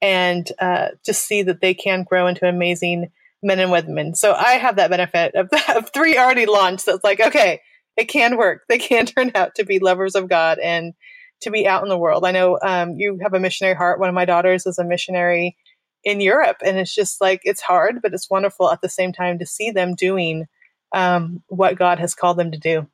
and 0.00 0.50
uh, 0.58 0.88
just 1.04 1.26
see 1.26 1.42
that 1.42 1.60
they 1.60 1.74
can 1.74 2.04
grow 2.04 2.26
into 2.26 2.48
amazing 2.48 3.10
men 3.42 3.58
and 3.58 3.70
women. 3.70 4.14
So 4.14 4.32
I 4.32 4.52
have 4.52 4.76
that 4.76 4.90
benefit 4.90 5.34
of, 5.34 5.48
of 5.76 5.90
three 5.92 6.16
already 6.16 6.46
launched. 6.46 6.84
So 6.84 6.94
it's 6.94 7.04
like, 7.04 7.20
okay, 7.20 7.60
it 7.96 8.06
can 8.06 8.36
work. 8.36 8.62
They 8.68 8.78
can 8.78 9.06
turn 9.06 9.32
out 9.34 9.54
to 9.56 9.64
be 9.64 9.78
lovers 9.78 10.14
of 10.14 10.28
God 10.28 10.58
and 10.58 10.94
to 11.42 11.50
be 11.50 11.66
out 11.66 11.82
in 11.82 11.88
the 11.88 11.98
world. 11.98 12.24
I 12.24 12.32
know 12.32 12.58
um, 12.60 12.94
you 12.96 13.18
have 13.22 13.34
a 13.34 13.40
missionary 13.40 13.76
heart. 13.76 14.00
One 14.00 14.08
of 14.08 14.14
my 14.14 14.24
daughters 14.24 14.66
is 14.66 14.78
a 14.78 14.84
missionary 14.84 15.56
in 16.04 16.20
Europe, 16.20 16.58
and 16.64 16.78
it's 16.78 16.94
just 16.94 17.20
like 17.20 17.40
it's 17.44 17.60
hard, 17.60 18.00
but 18.02 18.12
it's 18.12 18.30
wonderful 18.30 18.70
at 18.70 18.80
the 18.80 18.88
same 18.88 19.12
time 19.12 19.38
to 19.38 19.46
see 19.46 19.70
them 19.70 19.94
doing 19.94 20.46
um, 20.92 21.42
what 21.48 21.78
God 21.78 21.98
has 21.98 22.14
called 22.14 22.38
them 22.38 22.52
to 22.52 22.58
do. 22.58 22.88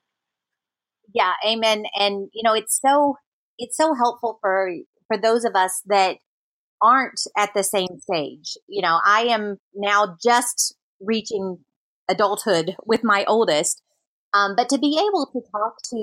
Yeah, 1.14 1.33
amen. 1.46 1.85
And 1.94 2.29
you 2.35 2.42
know, 2.42 2.55
it's 2.55 2.79
so 2.85 3.16
it's 3.57 3.77
so 3.77 3.94
helpful 3.94 4.38
for 4.40 4.70
for 5.07 5.16
those 5.16 5.44
of 5.44 5.55
us 5.55 5.81
that 5.87 6.16
aren't 6.83 7.20
at 7.38 7.50
the 7.55 7.62
same 7.62 8.00
stage. 8.00 8.59
You 8.68 8.83
know, 8.83 8.98
I 9.05 9.22
am 9.22 9.59
now 9.74 10.16
just 10.22 10.77
reaching 11.00 11.59
adulthood 12.11 12.77
with 12.85 13.03
my 13.05 13.24
oldest, 13.27 13.81
um, 14.35 14.55
but 14.57 14.68
to 14.70 14.79
be 14.79 14.98
able 14.98 15.27
to 15.33 15.40
talk 15.53 15.77
to 15.90 15.96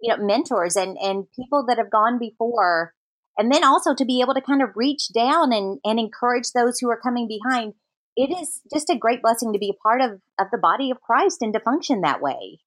you 0.00 0.16
know 0.16 0.24
mentors 0.24 0.76
and 0.76 0.96
and 0.98 1.26
people 1.34 1.64
that 1.66 1.78
have 1.78 1.90
gone 1.90 2.18
before, 2.18 2.92
and 3.38 3.50
then 3.50 3.64
also 3.64 3.94
to 3.94 4.04
be 4.04 4.20
able 4.20 4.34
to 4.34 4.42
kind 4.42 4.62
of 4.62 4.76
reach 4.76 5.08
down 5.14 5.52
and 5.54 5.78
and 5.84 5.98
encourage 5.98 6.52
those 6.52 6.78
who 6.78 6.90
are 6.90 7.00
coming 7.00 7.26
behind. 7.26 7.72
It 8.14 8.30
is 8.36 8.60
just 8.74 8.90
a 8.90 8.98
great 8.98 9.22
blessing 9.22 9.54
to 9.54 9.58
be 9.58 9.70
a 9.70 9.82
part 9.82 10.02
of 10.02 10.20
of 10.38 10.48
the 10.52 10.58
body 10.58 10.90
of 10.90 11.00
Christ 11.00 11.38
and 11.40 11.54
to 11.54 11.60
function 11.60 12.02
that 12.02 12.20
way. 12.20 12.58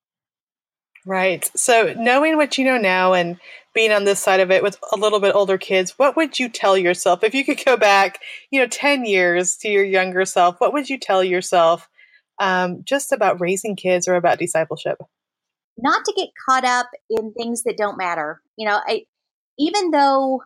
Right. 1.05 1.49
So, 1.55 1.93
knowing 1.97 2.37
what 2.37 2.57
you 2.57 2.65
know 2.65 2.77
now 2.77 3.13
and 3.13 3.39
being 3.73 3.91
on 3.91 4.03
this 4.03 4.19
side 4.19 4.39
of 4.39 4.51
it 4.51 4.61
with 4.61 4.77
a 4.91 4.97
little 4.97 5.19
bit 5.19 5.33
older 5.33 5.57
kids, 5.57 5.97
what 5.97 6.15
would 6.15 6.37
you 6.39 6.49
tell 6.49 6.77
yourself 6.77 7.23
if 7.23 7.33
you 7.33 7.43
could 7.43 7.63
go 7.65 7.77
back, 7.77 8.19
you 8.51 8.59
know, 8.59 8.67
10 8.67 9.05
years 9.05 9.55
to 9.57 9.69
your 9.69 9.83
younger 9.83 10.25
self? 10.25 10.59
What 10.59 10.73
would 10.73 10.89
you 10.89 10.99
tell 10.99 11.23
yourself 11.23 11.89
um, 12.39 12.83
just 12.83 13.11
about 13.11 13.41
raising 13.41 13.75
kids 13.75 14.07
or 14.07 14.15
about 14.15 14.39
discipleship? 14.39 14.97
Not 15.77 16.05
to 16.05 16.13
get 16.15 16.29
caught 16.47 16.65
up 16.65 16.89
in 17.09 17.33
things 17.33 17.63
that 17.63 17.77
don't 17.77 17.97
matter. 17.97 18.41
You 18.57 18.67
know, 18.67 18.79
I, 18.85 19.05
even 19.57 19.91
though 19.91 20.43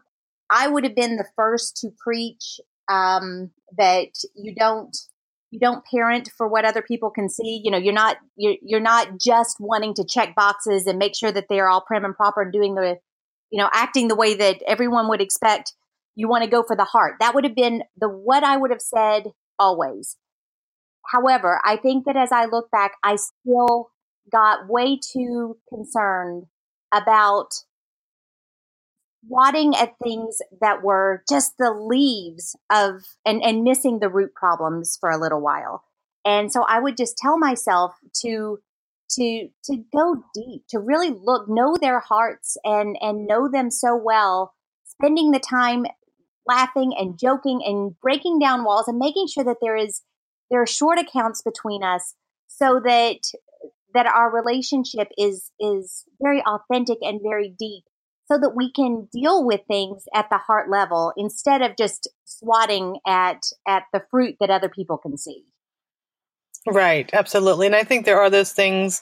I 0.49 0.67
would 0.67 0.83
have 0.83 0.95
been 0.95 1.17
the 1.17 1.27
first 1.35 1.77
to 1.77 1.89
preach 1.97 2.59
um, 2.89 3.51
that 3.77 4.09
you 4.35 4.53
don't 4.53 4.95
you 5.55 5.59
don't 5.61 5.85
parent 5.85 6.29
for 6.37 6.47
what 6.49 6.65
other 6.65 6.81
people 6.81 7.09
can 7.09 7.29
see 7.29 7.61
you 7.63 7.71
know 7.71 7.77
you're 7.77 7.93
not 7.93 8.17
you're, 8.35 8.55
you're 8.61 8.79
not 8.81 9.07
just 9.19 9.55
wanting 9.59 9.93
to 9.93 10.05
check 10.05 10.35
boxes 10.35 10.85
and 10.85 10.99
make 10.99 11.15
sure 11.15 11.31
that 11.31 11.45
they're 11.49 11.69
all 11.69 11.81
prim 11.81 12.03
and 12.03 12.15
proper 12.15 12.41
and 12.41 12.51
doing 12.51 12.75
the 12.75 12.97
you 13.51 13.61
know 13.61 13.69
acting 13.73 14.09
the 14.09 14.15
way 14.15 14.35
that 14.35 14.61
everyone 14.67 15.07
would 15.07 15.21
expect. 15.21 15.73
You 16.17 16.29
want 16.29 16.43
to 16.43 16.49
go 16.49 16.63
for 16.63 16.77
the 16.77 16.85
heart. 16.85 17.15
That 17.19 17.35
would 17.35 17.43
have 17.43 17.55
been 17.55 17.83
the 17.97 18.09
what 18.09 18.43
i 18.43 18.57
would 18.57 18.71
have 18.71 18.81
said 18.81 19.31
always. 19.57 20.17
However 21.11 21.61
i 21.63 21.77
think 21.77 22.05
that 22.05 22.17
as 22.17 22.31
i 22.31 22.45
look 22.45 22.69
back 22.69 22.93
i 23.03 23.15
still 23.15 23.89
got 24.31 24.67
way 24.67 24.99
too 24.99 25.57
concerned 25.69 26.45
about 26.93 27.51
swatting 29.27 29.75
at 29.75 29.95
things 30.03 30.37
that 30.61 30.83
were 30.83 31.23
just 31.29 31.53
the 31.57 31.71
leaves 31.71 32.55
of 32.71 33.03
and 33.25 33.43
and 33.43 33.63
missing 33.63 33.99
the 33.99 34.09
root 34.09 34.33
problems 34.33 34.97
for 34.99 35.09
a 35.09 35.19
little 35.19 35.41
while. 35.41 35.83
And 36.23 36.51
so 36.51 36.63
i 36.67 36.79
would 36.79 36.97
just 36.97 37.17
tell 37.17 37.37
myself 37.37 37.93
to 38.21 38.59
to 39.11 39.47
to 39.63 39.77
go 39.93 40.23
deep 40.33 40.63
to 40.69 40.79
really 40.79 41.09
look 41.09 41.47
know 41.47 41.75
their 41.79 41.99
hearts 41.99 42.57
and 42.63 42.97
and 43.01 43.27
know 43.27 43.49
them 43.49 43.69
so 43.69 43.95
well 43.95 44.53
spending 44.83 45.31
the 45.31 45.39
time 45.39 45.85
laughing 46.47 46.93
and 46.97 47.19
joking 47.19 47.61
and 47.65 47.99
breaking 48.01 48.39
down 48.39 48.63
walls 48.63 48.87
and 48.87 48.97
making 48.97 49.27
sure 49.27 49.43
that 49.43 49.57
there 49.61 49.75
is 49.75 50.01
there 50.49 50.61
are 50.61 50.67
short 50.67 50.99
accounts 50.99 51.41
between 51.41 51.83
us 51.83 52.15
so 52.47 52.79
that 52.83 53.19
that 53.93 54.05
our 54.05 54.31
relationship 54.33 55.07
is 55.17 55.51
is 55.59 56.03
very 56.21 56.41
authentic 56.43 56.97
and 57.01 57.21
very 57.23 57.53
deep 57.57 57.83
so 58.27 58.39
that 58.39 58.55
we 58.55 58.71
can 58.71 59.07
deal 59.11 59.45
with 59.45 59.61
things 59.67 60.03
at 60.13 60.29
the 60.29 60.37
heart 60.37 60.69
level 60.69 61.13
instead 61.17 61.61
of 61.61 61.77
just 61.77 62.09
swatting 62.25 62.97
at 63.07 63.43
at 63.67 63.83
the 63.93 64.03
fruit 64.09 64.35
that 64.39 64.49
other 64.49 64.69
people 64.69 64.97
can 64.97 65.17
see. 65.17 65.43
Right, 66.67 67.09
absolutely. 67.13 67.67
And 67.67 67.75
I 67.75 67.83
think 67.83 68.05
there 68.05 68.19
are 68.19 68.29
those 68.29 68.51
things 68.51 69.01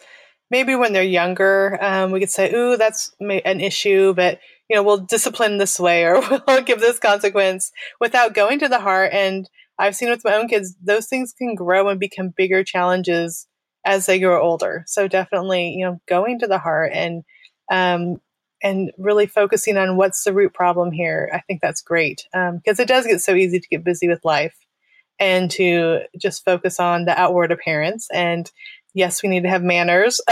maybe 0.51 0.75
when 0.75 0.93
they're 0.93 1.03
younger, 1.03 1.79
um, 1.81 2.11
we 2.11 2.19
could 2.19 2.29
say, 2.29 2.53
"Ooh, 2.53 2.77
that's 2.77 3.11
an 3.19 3.61
issue," 3.61 4.13
but 4.13 4.39
you 4.69 4.75
know, 4.75 4.83
we'll 4.83 4.97
discipline 4.97 5.57
this 5.57 5.79
way 5.79 6.05
or 6.05 6.21
we'll 6.47 6.61
give 6.61 6.79
this 6.79 6.99
consequence 6.99 7.71
without 7.99 8.33
going 8.33 8.59
to 8.59 8.67
the 8.67 8.79
heart. 8.79 9.11
And 9.13 9.49
I've 9.79 9.95
seen 9.95 10.09
with 10.09 10.23
my 10.23 10.35
own 10.35 10.47
kids, 10.47 10.75
those 10.83 11.07
things 11.07 11.33
can 11.37 11.55
grow 11.55 11.89
and 11.89 11.99
become 11.99 12.33
bigger 12.35 12.63
challenges 12.63 13.47
as 13.85 14.05
they 14.05 14.19
grow 14.19 14.41
older. 14.41 14.83
So 14.87 15.07
definitely, 15.07 15.69
you 15.69 15.85
know, 15.85 15.99
going 16.07 16.39
to 16.39 16.47
the 16.47 16.59
heart 16.59 16.91
and 16.93 17.23
um, 17.71 18.21
and 18.63 18.91
really 18.97 19.27
focusing 19.27 19.77
on 19.77 19.97
what's 19.97 20.23
the 20.23 20.33
root 20.33 20.53
problem 20.53 20.91
here. 20.91 21.29
I 21.33 21.41
think 21.41 21.61
that's 21.61 21.81
great 21.81 22.23
because 22.31 22.79
um, 22.79 22.83
it 22.83 22.87
does 22.87 23.05
get 23.05 23.21
so 23.21 23.35
easy 23.35 23.59
to 23.59 23.67
get 23.67 23.83
busy 23.83 24.07
with 24.07 24.23
life 24.23 24.55
and 25.19 25.51
to 25.51 25.99
just 26.17 26.45
focus 26.45 26.79
on 26.79 27.05
the 27.05 27.19
outward 27.19 27.51
appearance. 27.51 28.07
And 28.11 28.49
yes, 28.93 29.21
we 29.21 29.29
need 29.29 29.43
to 29.43 29.49
have 29.49 29.61
manners 29.61 30.21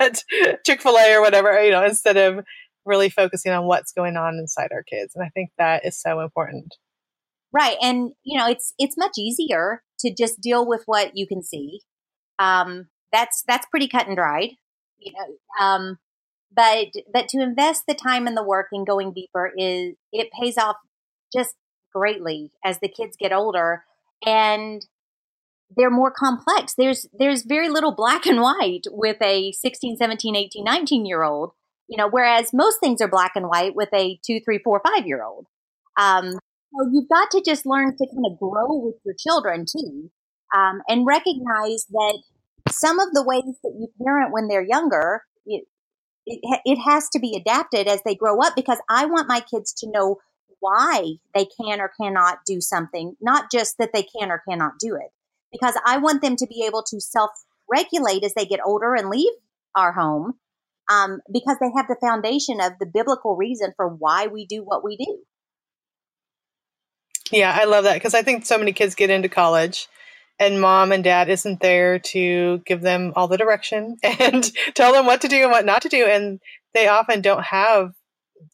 at 0.00 0.22
Chick 0.64 0.80
Fil 0.80 0.96
A 0.96 1.16
or 1.16 1.20
whatever, 1.20 1.62
you 1.62 1.72
know, 1.72 1.84
instead 1.84 2.16
of 2.16 2.44
really 2.84 3.10
focusing 3.10 3.52
on 3.52 3.66
what's 3.66 3.92
going 3.92 4.16
on 4.16 4.34
inside 4.34 4.70
our 4.72 4.84
kids. 4.84 5.14
And 5.16 5.24
I 5.24 5.28
think 5.30 5.50
that 5.58 5.84
is 5.84 6.00
so 6.00 6.20
important. 6.20 6.76
Right. 7.52 7.76
And, 7.82 8.12
you 8.22 8.38
know, 8.38 8.48
it's, 8.48 8.74
it's 8.78 8.96
much 8.96 9.18
easier 9.18 9.82
to 10.00 10.14
just 10.14 10.40
deal 10.40 10.66
with 10.66 10.82
what 10.86 11.12
you 11.14 11.26
can 11.26 11.42
see. 11.42 11.80
Um, 12.38 12.88
that's, 13.12 13.42
that's 13.48 13.66
pretty 13.70 13.88
cut 13.88 14.06
and 14.06 14.16
dried, 14.16 14.50
you 14.98 15.12
know, 15.12 15.64
um, 15.64 15.98
but, 16.54 16.88
but 17.12 17.28
to 17.28 17.42
invest 17.42 17.84
the 17.86 17.94
time 17.94 18.26
and 18.26 18.36
the 18.36 18.42
work 18.42 18.68
in 18.72 18.84
going 18.84 19.12
deeper 19.12 19.52
is, 19.56 19.94
it 20.12 20.30
pays 20.40 20.56
off 20.58 20.76
just 21.34 21.54
greatly 21.94 22.52
as 22.64 22.78
the 22.80 22.88
kids 22.88 23.16
get 23.18 23.32
older 23.32 23.84
and 24.24 24.86
they're 25.76 25.90
more 25.90 26.12
complex. 26.12 26.74
There's, 26.74 27.06
there's 27.12 27.42
very 27.42 27.68
little 27.68 27.94
black 27.94 28.26
and 28.26 28.40
white 28.40 28.86
with 28.90 29.20
a 29.20 29.52
16, 29.52 29.96
17, 29.96 30.36
18, 30.36 30.64
19 30.64 31.06
year 31.06 31.22
old 31.22 31.52
you 31.88 31.96
know, 31.96 32.08
whereas 32.08 32.52
most 32.52 32.80
things 32.80 33.00
are 33.00 33.08
black 33.08 33.32
and 33.34 33.48
white 33.48 33.74
with 33.74 33.88
a 33.94 34.18
two, 34.24 34.40
three, 34.44 34.58
four, 34.62 34.80
five 34.84 35.06
year 35.06 35.22
old. 35.22 35.46
Um, 35.98 36.32
so 36.32 36.90
you've 36.92 37.08
got 37.08 37.30
to 37.30 37.42
just 37.44 37.64
learn 37.64 37.96
to 37.96 38.06
kind 38.06 38.26
of 38.26 38.38
grow 38.38 38.74
with 38.74 38.96
your 39.04 39.14
children 39.18 39.64
too, 39.70 40.10
um, 40.54 40.82
and 40.88 41.06
recognize 41.06 41.86
that 41.90 42.22
some 42.68 42.98
of 42.98 43.12
the 43.12 43.22
ways 43.22 43.56
that 43.62 43.74
you 43.78 43.88
parent 44.04 44.32
when 44.32 44.48
they're 44.48 44.66
younger, 44.66 45.22
it, 46.26 46.78
has 46.84 47.08
to 47.10 47.18
be 47.18 47.36
adapted 47.36 47.86
as 47.86 48.02
they 48.04 48.14
grow 48.14 48.40
up 48.40 48.54
because 48.56 48.80
I 48.90 49.06
want 49.06 49.28
my 49.28 49.40
kids 49.40 49.72
to 49.74 49.90
know 49.90 50.18
why 50.60 51.14
they 51.34 51.44
can 51.44 51.80
or 51.80 51.92
cannot 52.00 52.38
do 52.44 52.60
something, 52.60 53.16
not 53.20 53.50
just 53.50 53.78
that 53.78 53.92
they 53.92 54.02
can 54.02 54.30
or 54.30 54.42
cannot 54.48 54.78
do 54.80 54.96
it. 54.96 55.10
Because 55.52 55.78
I 55.86 55.98
want 55.98 56.22
them 56.22 56.36
to 56.36 56.46
be 56.46 56.64
able 56.66 56.82
to 56.84 57.00
self 57.00 57.30
regulate 57.70 58.24
as 58.24 58.34
they 58.34 58.44
get 58.44 58.60
older 58.64 58.94
and 58.94 59.08
leave 59.08 59.32
our 59.74 59.92
home 59.92 60.34
um, 60.90 61.20
because 61.32 61.56
they 61.60 61.70
have 61.76 61.86
the 61.88 61.96
foundation 62.00 62.60
of 62.60 62.72
the 62.80 62.86
biblical 62.86 63.36
reason 63.36 63.72
for 63.76 63.88
why 63.88 64.26
we 64.26 64.46
do 64.46 64.62
what 64.62 64.84
we 64.84 64.96
do. 64.96 65.18
Yeah, 67.32 67.56
I 67.58 67.64
love 67.64 67.84
that 67.84 67.94
because 67.94 68.14
I 68.14 68.22
think 68.22 68.46
so 68.46 68.58
many 68.58 68.72
kids 68.72 68.94
get 68.94 69.10
into 69.10 69.28
college 69.28 69.88
and 70.38 70.60
mom 70.60 70.92
and 70.92 71.02
dad 71.02 71.28
isn't 71.28 71.60
there 71.60 71.98
to 71.98 72.58
give 72.66 72.82
them 72.82 73.12
all 73.16 73.28
the 73.28 73.38
direction 73.38 73.96
and 74.02 74.50
tell 74.74 74.92
them 74.92 75.06
what 75.06 75.22
to 75.22 75.28
do 75.28 75.42
and 75.42 75.50
what 75.50 75.64
not 75.64 75.82
to 75.82 75.88
do. 75.88 76.06
And 76.06 76.40
they 76.74 76.88
often 76.88 77.20
don't 77.20 77.44
have 77.44 77.92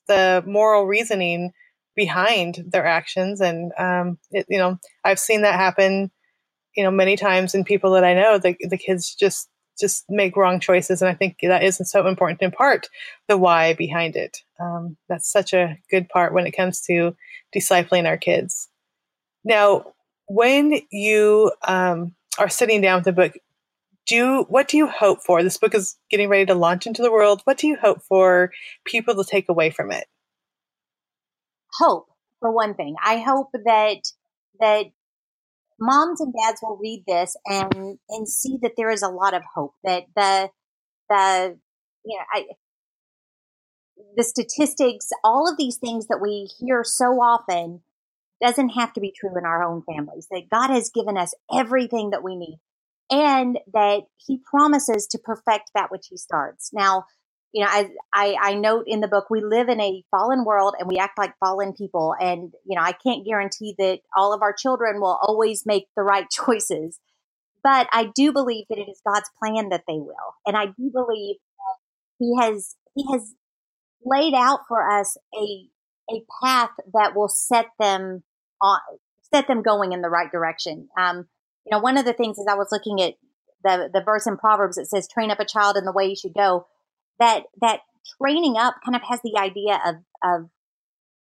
the 0.06 0.42
moral 0.46 0.86
reasoning 0.86 1.52
behind 1.96 2.64
their 2.68 2.86
actions. 2.86 3.40
And, 3.40 3.72
um, 3.78 4.18
it, 4.30 4.46
you 4.48 4.58
know, 4.58 4.78
I've 5.04 5.18
seen 5.18 5.42
that 5.42 5.56
happen, 5.56 6.10
you 6.76 6.84
know, 6.84 6.90
many 6.90 7.16
times 7.16 7.54
in 7.54 7.64
people 7.64 7.92
that 7.92 8.04
I 8.04 8.14
know, 8.14 8.38
the, 8.38 8.56
the 8.68 8.78
kids 8.78 9.14
just 9.14 9.48
just 9.80 10.04
make 10.08 10.36
wrong 10.36 10.60
choices. 10.60 11.02
And 11.02 11.10
I 11.10 11.14
think 11.14 11.38
that 11.42 11.64
isn't 11.64 11.86
so 11.86 12.06
important 12.06 12.42
in 12.42 12.50
part 12.50 12.88
the 13.26 13.38
why 13.38 13.72
behind 13.72 14.16
it. 14.16 14.38
Um, 14.60 14.96
that's 15.08 15.30
such 15.30 15.54
a 15.54 15.78
good 15.90 16.08
part 16.08 16.34
when 16.34 16.46
it 16.46 16.52
comes 16.52 16.82
to 16.82 17.16
discipling 17.56 18.06
our 18.06 18.18
kids. 18.18 18.68
Now, 19.44 19.86
when 20.26 20.80
you 20.90 21.52
um, 21.66 22.14
are 22.38 22.48
sitting 22.48 22.80
down 22.80 23.00
with 23.00 23.06
a 23.08 23.12
book, 23.12 23.32
do 24.06 24.44
what 24.48 24.68
do 24.68 24.76
you 24.76 24.86
hope 24.86 25.22
for? 25.22 25.42
This 25.42 25.58
book 25.58 25.74
is 25.74 25.96
getting 26.10 26.28
ready 26.28 26.46
to 26.46 26.54
launch 26.54 26.86
into 26.86 27.02
the 27.02 27.12
world. 27.12 27.40
What 27.44 27.58
do 27.58 27.66
you 27.66 27.76
hope 27.76 28.02
for 28.02 28.50
people 28.84 29.14
to 29.14 29.24
take 29.24 29.48
away 29.48 29.70
from 29.70 29.92
it? 29.92 30.06
Hope, 31.78 32.08
for 32.40 32.50
one 32.50 32.74
thing. 32.74 32.96
I 33.04 33.18
hope 33.18 33.50
that 33.52 34.02
that 34.60 34.86
moms 35.78 36.20
and 36.20 36.32
dads 36.32 36.60
will 36.62 36.78
read 36.80 37.04
this 37.06 37.36
and 37.46 37.98
and 38.08 38.28
see 38.28 38.58
that 38.62 38.72
there 38.76 38.90
is 38.90 39.02
a 39.02 39.08
lot 39.08 39.34
of 39.34 39.42
hope 39.54 39.74
that 39.84 40.04
the 40.16 40.50
the 41.08 41.58
you 42.04 42.18
know 42.18 42.24
I 42.32 42.44
the 44.16 44.24
statistics 44.24 45.10
all 45.24 45.48
of 45.48 45.56
these 45.56 45.76
things 45.76 46.06
that 46.08 46.20
we 46.20 46.48
hear 46.58 46.82
so 46.84 47.20
often 47.20 47.82
doesn't 48.42 48.70
have 48.70 48.92
to 48.94 49.00
be 49.00 49.12
true 49.12 49.36
in 49.38 49.44
our 49.44 49.62
own 49.62 49.82
families 49.82 50.26
that 50.30 50.50
God 50.50 50.70
has 50.70 50.90
given 50.90 51.16
us 51.16 51.34
everything 51.52 52.10
that 52.10 52.24
we 52.24 52.36
need 52.36 52.58
and 53.10 53.58
that 53.72 54.02
he 54.16 54.38
promises 54.38 55.06
to 55.08 55.18
perfect 55.18 55.70
that 55.74 55.90
which 55.90 56.08
he 56.10 56.16
starts 56.16 56.70
now 56.72 57.06
you 57.52 57.62
know, 57.62 57.70
I, 57.70 57.90
I, 58.14 58.36
I 58.40 58.54
note 58.54 58.84
in 58.86 59.00
the 59.00 59.08
book, 59.08 59.28
we 59.28 59.42
live 59.42 59.68
in 59.68 59.80
a 59.80 60.02
fallen 60.10 60.44
world 60.44 60.74
and 60.78 60.88
we 60.88 60.98
act 60.98 61.18
like 61.18 61.34
fallen 61.38 61.74
people. 61.74 62.14
And, 62.18 62.52
you 62.64 62.76
know, 62.76 62.82
I 62.82 62.92
can't 62.92 63.26
guarantee 63.26 63.74
that 63.78 64.00
all 64.16 64.32
of 64.32 64.40
our 64.40 64.54
children 64.54 65.00
will 65.00 65.18
always 65.22 65.66
make 65.66 65.86
the 65.94 66.02
right 66.02 66.26
choices. 66.30 66.98
But 67.62 67.88
I 67.92 68.10
do 68.14 68.32
believe 68.32 68.64
that 68.70 68.78
it 68.78 68.90
is 68.90 69.02
God's 69.06 69.30
plan 69.38 69.68
that 69.68 69.84
they 69.86 69.98
will. 69.98 70.34
And 70.46 70.56
I 70.56 70.66
do 70.66 70.90
believe 70.92 71.36
he 72.18 72.34
has, 72.40 72.74
he 72.94 73.04
has 73.12 73.34
laid 74.04 74.34
out 74.34 74.60
for 74.66 74.90
us 74.90 75.16
a, 75.34 75.66
a 76.10 76.24
path 76.42 76.70
that 76.94 77.14
will 77.14 77.28
set 77.28 77.66
them 77.78 78.24
on, 78.62 78.80
set 79.32 79.48
them 79.48 79.62
going 79.62 79.92
in 79.92 80.00
the 80.00 80.08
right 80.08 80.30
direction. 80.30 80.88
Um, 80.98 81.28
you 81.66 81.70
know, 81.70 81.80
one 81.80 81.98
of 81.98 82.04
the 82.04 82.12
things 82.12 82.38
is 82.38 82.46
I 82.48 82.54
was 82.54 82.68
looking 82.72 83.00
at 83.02 83.14
the, 83.64 83.90
the 83.92 84.02
verse 84.02 84.26
in 84.26 84.36
Proverbs 84.36 84.76
that 84.76 84.86
says, 84.86 85.08
train 85.08 85.30
up 85.30 85.40
a 85.40 85.44
child 85.44 85.76
in 85.76 85.84
the 85.84 85.92
way 85.92 86.08
he 86.08 86.16
should 86.16 86.34
go. 86.34 86.66
That 87.18 87.44
that 87.60 87.80
training 88.20 88.56
up 88.56 88.76
kind 88.84 88.96
of 88.96 89.02
has 89.08 89.20
the 89.22 89.38
idea 89.38 89.80
of 89.84 89.96
of 90.24 90.50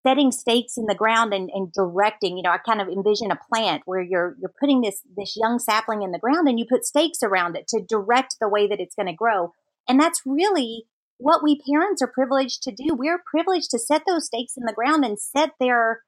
setting 0.05 0.31
stakes 0.31 0.77
in 0.77 0.85
the 0.85 0.95
ground 0.95 1.33
and, 1.33 1.49
and 1.53 1.71
directing. 1.71 2.37
You 2.37 2.43
know 2.43 2.49
i 2.49 2.57
kind 2.57 2.81
of 2.81 2.87
envision 2.87 3.31
a 3.31 3.39
plant 3.53 3.83
where 3.85 4.01
you're 4.01 4.35
you're 4.39 4.53
putting 4.59 4.81
this 4.81 5.01
this 5.15 5.37
young 5.37 5.59
sapling 5.59 6.01
in 6.01 6.11
the 6.11 6.19
ground 6.19 6.47
and 6.47 6.59
you 6.59 6.65
put 6.69 6.85
stakes 6.85 7.23
around 7.23 7.55
it 7.55 7.67
to 7.69 7.81
direct 7.81 8.35
the 8.41 8.49
way 8.49 8.67
that 8.67 8.79
it's 8.79 8.95
going 8.95 9.07
to 9.07 9.13
grow. 9.13 9.53
And 9.87 9.99
that's 9.99 10.21
really 10.25 10.85
what 11.17 11.43
we 11.43 11.61
parents 11.61 12.01
are 12.01 12.07
privileged 12.07 12.63
to 12.63 12.71
do. 12.71 12.93
We're 12.93 13.23
privileged 13.25 13.71
to 13.71 13.79
set 13.79 14.01
those 14.05 14.25
stakes 14.25 14.57
in 14.57 14.65
the 14.65 14.73
ground 14.73 15.05
and 15.05 15.17
set 15.17 15.51
their 15.59 16.01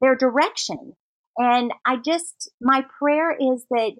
their 0.00 0.16
direction 0.16 0.94
and 1.36 1.72
i 1.86 1.96
just 1.96 2.50
my 2.60 2.84
prayer 2.98 3.32
is 3.32 3.64
that, 3.70 3.92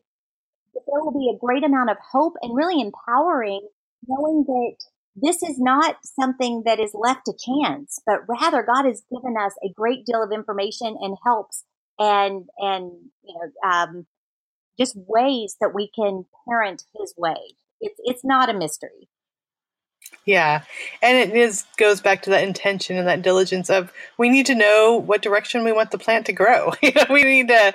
there 0.75 1.03
will 1.03 1.13
be 1.13 1.33
a 1.35 1.39
great 1.39 1.65
amount 1.65 1.91
of 1.91 1.97
hope 2.13 2.35
and 2.41 2.57
really 2.57 2.81
empowering 2.81 3.67
knowing 4.07 4.45
that 4.47 4.77
this 5.21 5.43
is 5.43 5.59
not 5.59 5.97
something 6.05 6.63
that 6.65 6.79
is 6.79 6.95
left 6.95 7.27
to 7.27 7.33
chance, 7.33 8.01
but 8.07 8.21
rather 8.29 8.63
God 8.63 8.85
has 8.85 9.03
given 9.11 9.35
us 9.37 9.55
a 9.65 9.73
great 9.73 10.05
deal 10.07 10.23
of 10.23 10.33
information 10.33 10.97
and 11.01 11.17
helps 11.25 11.65
and, 11.99 12.45
and, 12.59 12.93
you 13.25 13.35
know, 13.35 13.69
um, 13.69 14.07
just 14.79 14.97
ways 14.97 15.57
that 15.61 15.75
we 15.75 15.91
can 15.93 16.25
parent 16.49 16.85
his 16.99 17.15
way. 17.17 17.57
It's, 17.81 17.99
it's 18.05 18.25
not 18.25 18.49
a 18.49 18.57
mystery. 18.57 19.09
Yeah. 20.25 20.63
And 21.03 21.17
it 21.17 21.37
is 21.37 21.65
goes 21.77 22.01
back 22.01 22.23
to 22.23 22.31
that 22.31 22.45
intention 22.45 22.97
and 22.97 23.09
that 23.09 23.23
diligence 23.23 23.71
of 23.71 23.93
we 24.19 24.29
need 24.29 24.47
to 24.47 24.55
know 24.55 25.03
what 25.05 25.23
direction 25.23 25.65
we 25.65 25.73
want 25.73 25.91
the 25.91 25.99
plant 25.99 26.27
to 26.27 26.33
grow. 26.33 26.73
we 27.11 27.25
need 27.25 27.49
to 27.49 27.73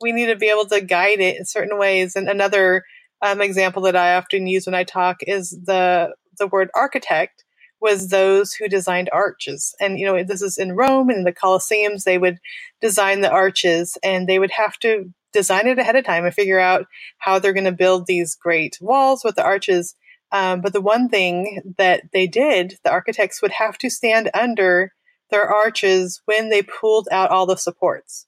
we 0.00 0.12
need 0.12 0.26
to 0.26 0.36
be 0.36 0.50
able 0.50 0.66
to 0.66 0.80
guide 0.80 1.20
it 1.20 1.36
in 1.36 1.46
certain 1.46 1.78
ways. 1.78 2.16
And 2.16 2.28
another 2.28 2.84
um, 3.22 3.40
example 3.40 3.82
that 3.82 3.96
I 3.96 4.16
often 4.16 4.46
use 4.46 4.66
when 4.66 4.74
I 4.74 4.84
talk 4.84 5.18
is 5.22 5.50
the 5.50 6.14
the 6.38 6.46
word 6.46 6.70
architect 6.74 7.44
was 7.84 8.08
those 8.08 8.54
who 8.54 8.66
designed 8.66 9.10
arches. 9.12 9.74
And, 9.78 9.98
you 9.98 10.06
know, 10.06 10.24
this 10.24 10.40
is 10.40 10.56
in 10.56 10.74
Rome 10.74 11.10
and 11.10 11.18
in 11.18 11.24
the 11.24 11.32
Colosseums, 11.32 12.04
they 12.04 12.16
would 12.16 12.38
design 12.80 13.20
the 13.20 13.30
arches 13.30 13.98
and 14.02 14.26
they 14.26 14.38
would 14.38 14.52
have 14.52 14.78
to 14.78 15.12
design 15.34 15.66
it 15.66 15.78
ahead 15.78 15.94
of 15.94 16.04
time 16.04 16.24
and 16.24 16.34
figure 16.34 16.58
out 16.58 16.86
how 17.18 17.38
they're 17.38 17.52
going 17.52 17.64
to 17.64 17.72
build 17.72 18.06
these 18.06 18.34
great 18.34 18.78
walls 18.80 19.22
with 19.22 19.34
the 19.34 19.44
arches. 19.44 19.96
Um, 20.34 20.62
but 20.62 20.72
the 20.72 20.80
one 20.80 21.08
thing 21.08 21.62
that 21.78 22.02
they 22.12 22.26
did, 22.26 22.74
the 22.82 22.90
architects 22.90 23.40
would 23.40 23.52
have 23.52 23.78
to 23.78 23.88
stand 23.88 24.30
under 24.34 24.92
their 25.30 25.48
arches 25.48 26.20
when 26.24 26.50
they 26.50 26.60
pulled 26.60 27.06
out 27.12 27.30
all 27.30 27.46
the 27.46 27.56
supports. 27.56 28.26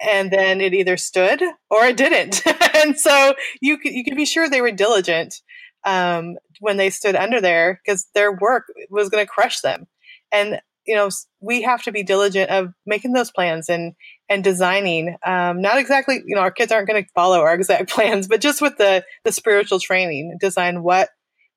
And 0.00 0.30
then 0.30 0.62
it 0.62 0.72
either 0.72 0.96
stood 0.96 1.42
or 1.70 1.84
it 1.84 1.98
didn't. 1.98 2.42
and 2.74 2.98
so 2.98 3.34
you 3.60 3.76
could, 3.76 3.92
you 3.92 4.04
could 4.04 4.16
be 4.16 4.24
sure 4.24 4.48
they 4.48 4.62
were 4.62 4.72
diligent 4.72 5.42
um, 5.84 6.38
when 6.60 6.78
they 6.78 6.88
stood 6.88 7.14
under 7.14 7.42
there 7.42 7.78
because 7.84 8.06
their 8.14 8.32
work 8.32 8.64
was 8.88 9.10
going 9.10 9.22
to 9.22 9.30
crush 9.30 9.60
them. 9.60 9.86
And 10.32 10.62
you 10.86 10.96
know, 10.96 11.10
we 11.40 11.60
have 11.62 11.82
to 11.82 11.92
be 11.92 12.02
diligent 12.02 12.50
of 12.50 12.72
making 12.86 13.12
those 13.12 13.30
plans 13.30 13.68
and 13.68 13.92
and 14.30 14.42
designing. 14.42 15.16
Um, 15.24 15.60
not 15.60 15.78
exactly, 15.78 16.22
you 16.24 16.34
know, 16.34 16.40
our 16.40 16.50
kids 16.50 16.72
aren't 16.72 16.88
going 16.88 17.04
to 17.04 17.10
follow 17.14 17.40
our 17.40 17.54
exact 17.54 17.90
plans, 17.94 18.26
but 18.26 18.40
just 18.40 18.62
with 18.62 18.78
the 18.78 19.04
the 19.24 19.32
spiritual 19.32 19.80
training, 19.80 20.38
design 20.40 20.82
what 20.82 21.10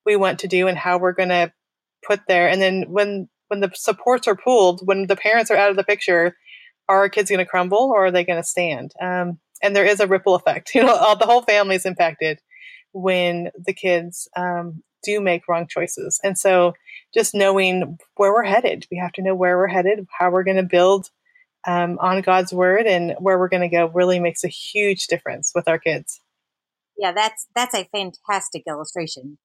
we 0.05 0.15
want 0.15 0.39
to 0.39 0.47
do 0.47 0.67
and 0.67 0.77
how 0.77 0.97
we're 0.97 1.13
going 1.13 1.29
to 1.29 1.51
put 2.05 2.21
there. 2.27 2.49
And 2.49 2.61
then 2.61 2.85
when 2.89 3.29
when 3.47 3.59
the 3.59 3.71
supports 3.75 4.27
are 4.27 4.35
pulled, 4.35 4.81
when 4.85 5.07
the 5.07 5.15
parents 5.15 5.51
are 5.51 5.57
out 5.57 5.71
of 5.71 5.75
the 5.75 5.83
picture, 5.83 6.35
are 6.87 6.99
our 6.99 7.09
kids 7.09 7.29
going 7.29 7.39
to 7.39 7.45
crumble 7.45 7.91
or 7.93 8.05
are 8.05 8.11
they 8.11 8.23
going 8.23 8.41
to 8.41 8.47
stand? 8.47 8.93
Um, 9.01 9.39
and 9.61 9.75
there 9.75 9.85
is 9.85 9.99
a 9.99 10.07
ripple 10.07 10.35
effect. 10.35 10.71
You 10.75 10.83
know, 10.83 10.95
all, 10.95 11.17
the 11.17 11.25
whole 11.25 11.41
family 11.41 11.75
is 11.75 11.85
impacted 11.85 12.39
when 12.93 13.49
the 13.55 13.73
kids 13.73 14.27
um, 14.37 14.83
do 15.03 15.19
make 15.21 15.47
wrong 15.47 15.67
choices. 15.69 16.19
And 16.23 16.37
so, 16.37 16.73
just 17.13 17.33
knowing 17.33 17.97
where 18.15 18.31
we're 18.31 18.43
headed, 18.43 18.87
we 18.89 18.97
have 18.97 19.11
to 19.13 19.21
know 19.21 19.35
where 19.35 19.57
we're 19.57 19.67
headed, 19.67 20.07
how 20.17 20.31
we're 20.31 20.45
going 20.45 20.57
to 20.57 20.63
build 20.63 21.09
um, 21.67 21.97
on 21.99 22.21
God's 22.21 22.53
word, 22.53 22.87
and 22.87 23.15
where 23.19 23.37
we're 23.37 23.49
going 23.49 23.69
to 23.69 23.75
go. 23.75 23.87
Really 23.87 24.19
makes 24.19 24.43
a 24.43 24.49
huge 24.49 25.07
difference 25.07 25.51
with 25.53 25.67
our 25.67 25.77
kids. 25.77 26.21
Yeah, 26.97 27.11
that's 27.11 27.47
that's 27.55 27.75
a 27.75 27.87
fantastic 27.91 28.63
illustration. 28.67 29.37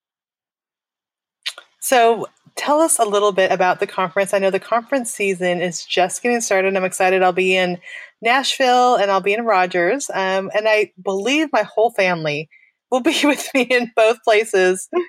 So, 1.87 2.27
tell 2.57 2.81
us 2.81 2.99
a 2.99 3.05
little 3.05 3.31
bit 3.31 3.53
about 3.53 3.79
the 3.79 3.87
conference. 3.87 4.35
I 4.35 4.41
know 4.41 4.51
the 4.51 4.59
conference 4.59 5.09
season 5.13 5.61
is 5.61 5.85
just 5.85 6.21
getting 6.21 6.41
started. 6.41 6.77
I'm 6.77 6.85
excited. 6.85 7.23
I'll 7.23 7.31
be 7.31 7.55
in 7.55 7.79
Nashville 8.21 8.97
and 8.97 9.09
I'll 9.09 9.21
be 9.21 9.35
in 9.35 9.45
Rogers. 9.45 10.11
Um, 10.13 10.51
and 10.53 10.67
I 10.67 10.91
believe 11.01 11.49
my 11.53 11.63
whole 11.63 11.91
family 11.93 12.49
will 12.91 13.03
be 13.03 13.17
with 13.25 13.49
me 13.55 13.63
in 13.63 13.93
both 13.95 14.21
places. 14.25 14.89
Um, 14.93 15.05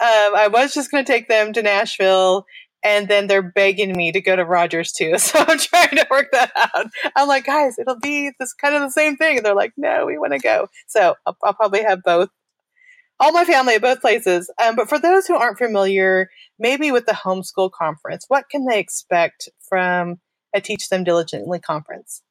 I 0.00 0.48
was 0.48 0.72
just 0.72 0.92
going 0.92 1.04
to 1.04 1.12
take 1.12 1.26
them 1.26 1.52
to 1.52 1.62
Nashville 1.62 2.46
and 2.84 3.08
then 3.08 3.26
they're 3.26 3.42
begging 3.42 3.96
me 3.96 4.12
to 4.12 4.20
go 4.20 4.36
to 4.36 4.44
Rogers 4.44 4.92
too. 4.92 5.14
So 5.18 5.40
I'm 5.40 5.58
trying 5.58 5.96
to 5.96 6.06
work 6.12 6.28
that 6.30 6.52
out. 6.54 6.86
I'm 7.16 7.26
like, 7.26 7.46
guys, 7.46 7.76
it'll 7.76 7.98
be 7.98 8.30
this 8.38 8.54
kind 8.54 8.76
of 8.76 8.82
the 8.82 8.90
same 8.90 9.16
thing. 9.16 9.38
And 9.38 9.44
they're 9.44 9.54
like, 9.54 9.72
no, 9.76 10.06
we 10.06 10.16
want 10.16 10.32
to 10.34 10.38
go. 10.38 10.68
So 10.86 11.16
I'll, 11.26 11.36
I'll, 11.42 11.54
probably 11.54 11.82
have 11.82 12.04
both, 12.04 12.30
all 13.20 13.32
my 13.32 13.44
family 13.44 13.74
at 13.74 13.82
both 13.82 14.00
places. 14.00 14.50
Um, 14.62 14.74
but 14.74 14.88
for 14.88 14.98
those 14.98 15.26
who 15.26 15.36
aren't 15.36 15.58
familiar, 15.58 16.30
maybe 16.58 16.90
with 16.90 17.06
the 17.06 17.12
homeschool 17.12 17.70
conference, 17.70 18.24
what 18.28 18.48
can 18.50 18.66
they 18.66 18.78
expect 18.78 19.48
from 19.68 20.16
a 20.54 20.60
Teach 20.60 20.88
Them 20.88 21.04
Diligently 21.04 21.60
conference? 21.60 22.22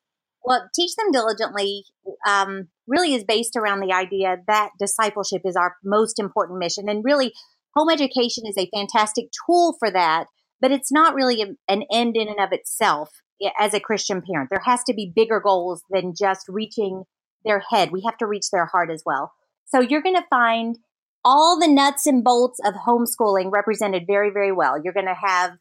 Well, 0.43 0.69
Teach 0.75 0.95
Them 0.97 1.11
Diligently 1.11 1.83
um, 2.27 2.67
really 2.87 3.13
is 3.13 3.23
based 3.23 3.55
around 3.55 3.79
the 3.79 3.93
idea 3.93 4.37
that 4.47 4.71
discipleship 4.79 5.43
is 5.45 5.55
our 5.55 5.75
most 5.83 6.19
important 6.19 6.59
mission. 6.59 6.89
And 6.89 7.05
really, 7.05 7.33
home 7.75 7.89
education 7.89 8.45
is 8.47 8.57
a 8.57 8.69
fantastic 8.73 9.27
tool 9.45 9.75
for 9.79 9.91
that 9.91 10.25
but 10.61 10.71
it's 10.71 10.91
not 10.91 11.15
really 11.15 11.41
a, 11.41 11.47
an 11.67 11.83
end 11.91 12.15
in 12.15 12.27
and 12.27 12.39
of 12.39 12.51
itself 12.51 13.09
as 13.57 13.73
a 13.73 13.79
Christian 13.79 14.21
parent. 14.21 14.49
There 14.49 14.61
has 14.65 14.83
to 14.85 14.93
be 14.93 15.11
bigger 15.13 15.39
goals 15.39 15.81
than 15.89 16.13
just 16.17 16.47
reaching 16.49 17.03
their 17.45 17.63
head. 17.69 17.91
We 17.91 18.03
have 18.05 18.17
to 18.17 18.27
reach 18.27 18.51
their 18.51 18.65
heart 18.65 18.89
as 18.91 19.03
well. 19.05 19.31
So 19.69 19.81
you're 19.81 20.01
going 20.01 20.15
to 20.15 20.25
find 20.29 20.77
all 21.23 21.59
the 21.59 21.67
nuts 21.67 22.07
and 22.07 22.23
bolts 22.23 22.59
of 22.65 22.73
homeschooling 22.73 23.51
represented 23.51 24.03
very, 24.07 24.31
very 24.31 24.51
well. 24.51 24.81
You're 24.81 24.93
going 24.93 25.05
to 25.05 25.13
have 25.13 25.51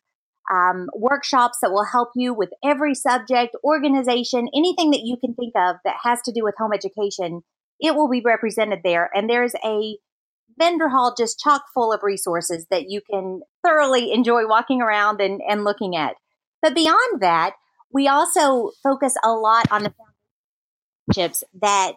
um, 0.51 0.89
workshops 0.95 1.59
that 1.61 1.73
will 1.73 1.85
help 1.85 2.11
you 2.15 2.33
with 2.33 2.51
every 2.65 2.95
subject, 2.95 3.55
organization, 3.63 4.49
anything 4.55 4.91
that 4.93 5.03
you 5.05 5.17
can 5.23 5.35
think 5.35 5.53
of 5.57 5.77
that 5.85 5.97
has 6.03 6.23
to 6.23 6.33
do 6.33 6.43
with 6.43 6.55
home 6.57 6.73
education. 6.73 7.43
It 7.81 7.95
will 7.95 8.09
be 8.09 8.23
represented 8.25 8.81
there. 8.83 9.11
And 9.15 9.29
there's 9.29 9.55
a 9.65 9.99
vendor 10.59 10.89
hall 10.89 11.15
just 11.17 11.39
chock 11.39 11.65
full 11.75 11.93
of 11.93 12.01
resources 12.03 12.67
that 12.71 12.89
you 12.89 13.01
can 13.09 13.41
thoroughly 13.65 14.13
enjoy 14.13 14.47
walking 14.47 14.81
around 14.81 15.21
and, 15.21 15.41
and 15.47 15.65
looking 15.65 15.97
at. 15.97 16.17
But 16.63 16.75
beyond 16.75 17.21
that, 17.21 17.53
we 17.93 18.09
also 18.09 18.71
focus 18.83 19.15
a 19.23 19.31
lot 19.31 19.71
on 19.71 19.83
the 19.83 19.95
relationships 21.07 21.45
that 21.61 21.97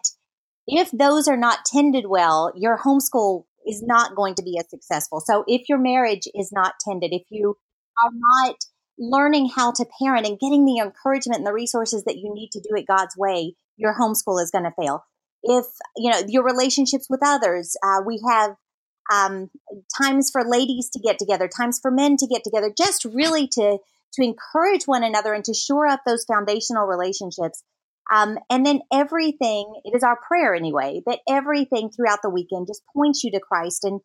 if 0.66 0.90
those 0.90 1.28
are 1.28 1.36
not 1.36 1.64
tended 1.64 2.06
well, 2.08 2.52
your 2.54 2.78
homeschool 2.78 3.44
is 3.66 3.82
not 3.82 4.16
going 4.16 4.34
to 4.36 4.42
be 4.42 4.58
as 4.58 4.68
successful. 4.70 5.20
So 5.20 5.44
if 5.46 5.68
your 5.68 5.78
marriage 5.78 6.26
is 6.34 6.50
not 6.52 6.74
tended, 6.80 7.12
if 7.12 7.22
you 7.30 7.56
are 8.02 8.10
not 8.12 8.56
learning 8.98 9.50
how 9.54 9.72
to 9.72 9.86
parent 10.00 10.26
and 10.26 10.38
getting 10.38 10.64
the 10.64 10.78
encouragement 10.78 11.38
and 11.38 11.46
the 11.46 11.52
resources 11.52 12.04
that 12.04 12.18
you 12.18 12.32
need 12.34 12.50
to 12.52 12.60
do 12.60 12.76
it 12.76 12.86
God's 12.86 13.16
way, 13.16 13.54
your 13.76 13.94
homeschool 13.98 14.42
is 14.42 14.50
going 14.50 14.64
to 14.64 14.72
fail 14.78 15.04
if 15.42 15.66
you 15.96 16.10
know 16.10 16.20
your 16.28 16.44
relationships 16.44 17.06
with 17.10 17.20
others 17.24 17.76
uh, 17.84 18.00
we 18.06 18.20
have 18.28 18.54
um, 19.12 19.50
times 20.00 20.30
for 20.30 20.44
ladies 20.44 20.88
to 20.90 21.00
get 21.00 21.18
together 21.18 21.48
times 21.48 21.78
for 21.80 21.90
men 21.90 22.16
to 22.16 22.26
get 22.26 22.44
together 22.44 22.72
just 22.76 23.04
really 23.04 23.48
to 23.48 23.78
to 24.14 24.22
encourage 24.22 24.84
one 24.84 25.02
another 25.02 25.32
and 25.32 25.44
to 25.44 25.54
shore 25.54 25.86
up 25.86 26.00
those 26.06 26.24
foundational 26.24 26.86
relationships 26.86 27.62
um, 28.10 28.38
and 28.50 28.64
then 28.64 28.80
everything 28.92 29.80
it 29.84 29.94
is 29.94 30.02
our 30.02 30.18
prayer 30.26 30.54
anyway 30.54 31.02
that 31.06 31.20
everything 31.28 31.90
throughout 31.90 32.20
the 32.22 32.30
weekend 32.30 32.66
just 32.66 32.82
points 32.94 33.22
you 33.24 33.30
to 33.30 33.40
christ 33.40 33.84
and 33.84 34.00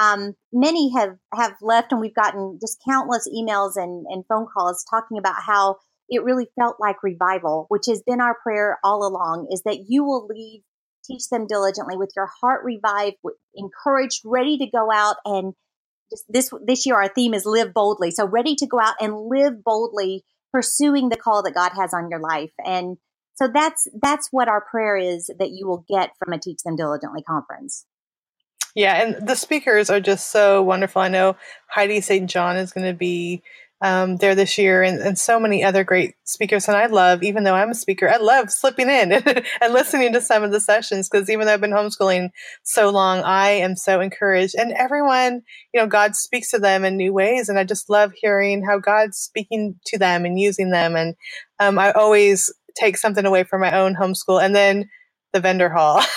um, 0.00 0.34
many 0.52 0.92
have 0.94 1.16
have 1.34 1.54
left 1.60 1.92
and 1.92 2.00
we've 2.00 2.14
gotten 2.14 2.58
just 2.60 2.78
countless 2.88 3.28
emails 3.28 3.72
and, 3.76 4.06
and 4.08 4.24
phone 4.28 4.46
calls 4.46 4.84
talking 4.88 5.18
about 5.18 5.42
how 5.44 5.76
it 6.08 6.24
really 6.24 6.48
felt 6.58 6.76
like 6.78 7.02
revival 7.02 7.66
which 7.68 7.84
has 7.88 8.02
been 8.06 8.20
our 8.20 8.36
prayer 8.42 8.78
all 8.82 9.06
along 9.06 9.48
is 9.50 9.62
that 9.64 9.84
you 9.88 10.04
will 10.04 10.26
leave 10.26 10.62
teach 11.10 11.28
them 11.28 11.46
diligently 11.46 11.96
with 11.96 12.12
your 12.16 12.28
heart 12.40 12.64
revived, 12.64 13.16
encouraged, 13.54 14.22
ready 14.24 14.58
to 14.58 14.66
go 14.66 14.90
out 14.92 15.16
and 15.24 15.54
just 16.10 16.24
this 16.28 16.50
this 16.66 16.86
year 16.86 16.96
our 16.96 17.08
theme 17.08 17.34
is 17.34 17.46
live 17.46 17.72
boldly. 17.72 18.10
So 18.10 18.26
ready 18.26 18.56
to 18.56 18.66
go 18.66 18.80
out 18.80 18.94
and 19.00 19.28
live 19.28 19.62
boldly, 19.64 20.24
pursuing 20.52 21.08
the 21.08 21.16
call 21.16 21.42
that 21.44 21.54
God 21.54 21.72
has 21.76 21.94
on 21.94 22.10
your 22.10 22.20
life. 22.20 22.52
And 22.64 22.96
so 23.40 23.48
that's 23.52 23.88
that's 24.02 24.28
what 24.30 24.48
our 24.48 24.60
prayer 24.60 24.96
is 24.96 25.30
that 25.38 25.50
you 25.50 25.66
will 25.66 25.84
get 25.88 26.10
from 26.18 26.32
a 26.32 26.38
Teach 26.38 26.58
Them 26.64 26.76
Diligently 26.76 27.22
conference. 27.22 27.86
Yeah, 28.74 29.02
and 29.02 29.26
the 29.26 29.34
speakers 29.34 29.90
are 29.90 30.00
just 30.00 30.30
so 30.30 30.62
wonderful. 30.62 31.02
I 31.02 31.08
know 31.08 31.36
Heidi 31.68 32.00
St. 32.00 32.28
John 32.28 32.56
is 32.56 32.72
going 32.72 32.86
to 32.86 32.96
be 32.96 33.42
um, 33.82 34.18
there 34.18 34.34
this 34.34 34.58
year 34.58 34.82
and, 34.82 35.00
and 35.00 35.18
so 35.18 35.40
many 35.40 35.64
other 35.64 35.84
great 35.84 36.14
speakers. 36.24 36.68
And 36.68 36.76
I 36.76 36.86
love, 36.86 37.22
even 37.22 37.44
though 37.44 37.54
I'm 37.54 37.70
a 37.70 37.74
speaker, 37.74 38.08
I 38.08 38.18
love 38.18 38.50
slipping 38.50 38.90
in 38.90 39.12
and 39.12 39.72
listening 39.72 40.12
to 40.12 40.20
some 40.20 40.42
of 40.42 40.52
the 40.52 40.60
sessions 40.60 41.08
because 41.08 41.30
even 41.30 41.46
though 41.46 41.54
I've 41.54 41.62
been 41.62 41.70
homeschooling 41.70 42.28
so 42.62 42.90
long, 42.90 43.20
I 43.20 43.48
am 43.50 43.76
so 43.76 44.00
encouraged. 44.00 44.54
And 44.56 44.72
everyone, 44.72 45.42
you 45.72 45.80
know, 45.80 45.86
God 45.86 46.14
speaks 46.14 46.50
to 46.50 46.58
them 46.58 46.84
in 46.84 46.96
new 46.96 47.14
ways. 47.14 47.48
And 47.48 47.58
I 47.58 47.64
just 47.64 47.88
love 47.88 48.12
hearing 48.14 48.64
how 48.64 48.78
God's 48.78 49.16
speaking 49.16 49.80
to 49.86 49.98
them 49.98 50.26
and 50.26 50.38
using 50.38 50.70
them. 50.70 50.94
And 50.94 51.14
um, 51.58 51.78
I 51.78 51.92
always 51.92 52.52
take 52.76 52.96
something 52.96 53.24
away 53.24 53.44
from 53.44 53.60
my 53.60 53.76
own 53.76 53.94
homeschool. 53.94 54.42
And 54.42 54.54
then 54.54 54.88
the 55.32 55.40
vendor 55.40 55.68
hall. 55.68 56.02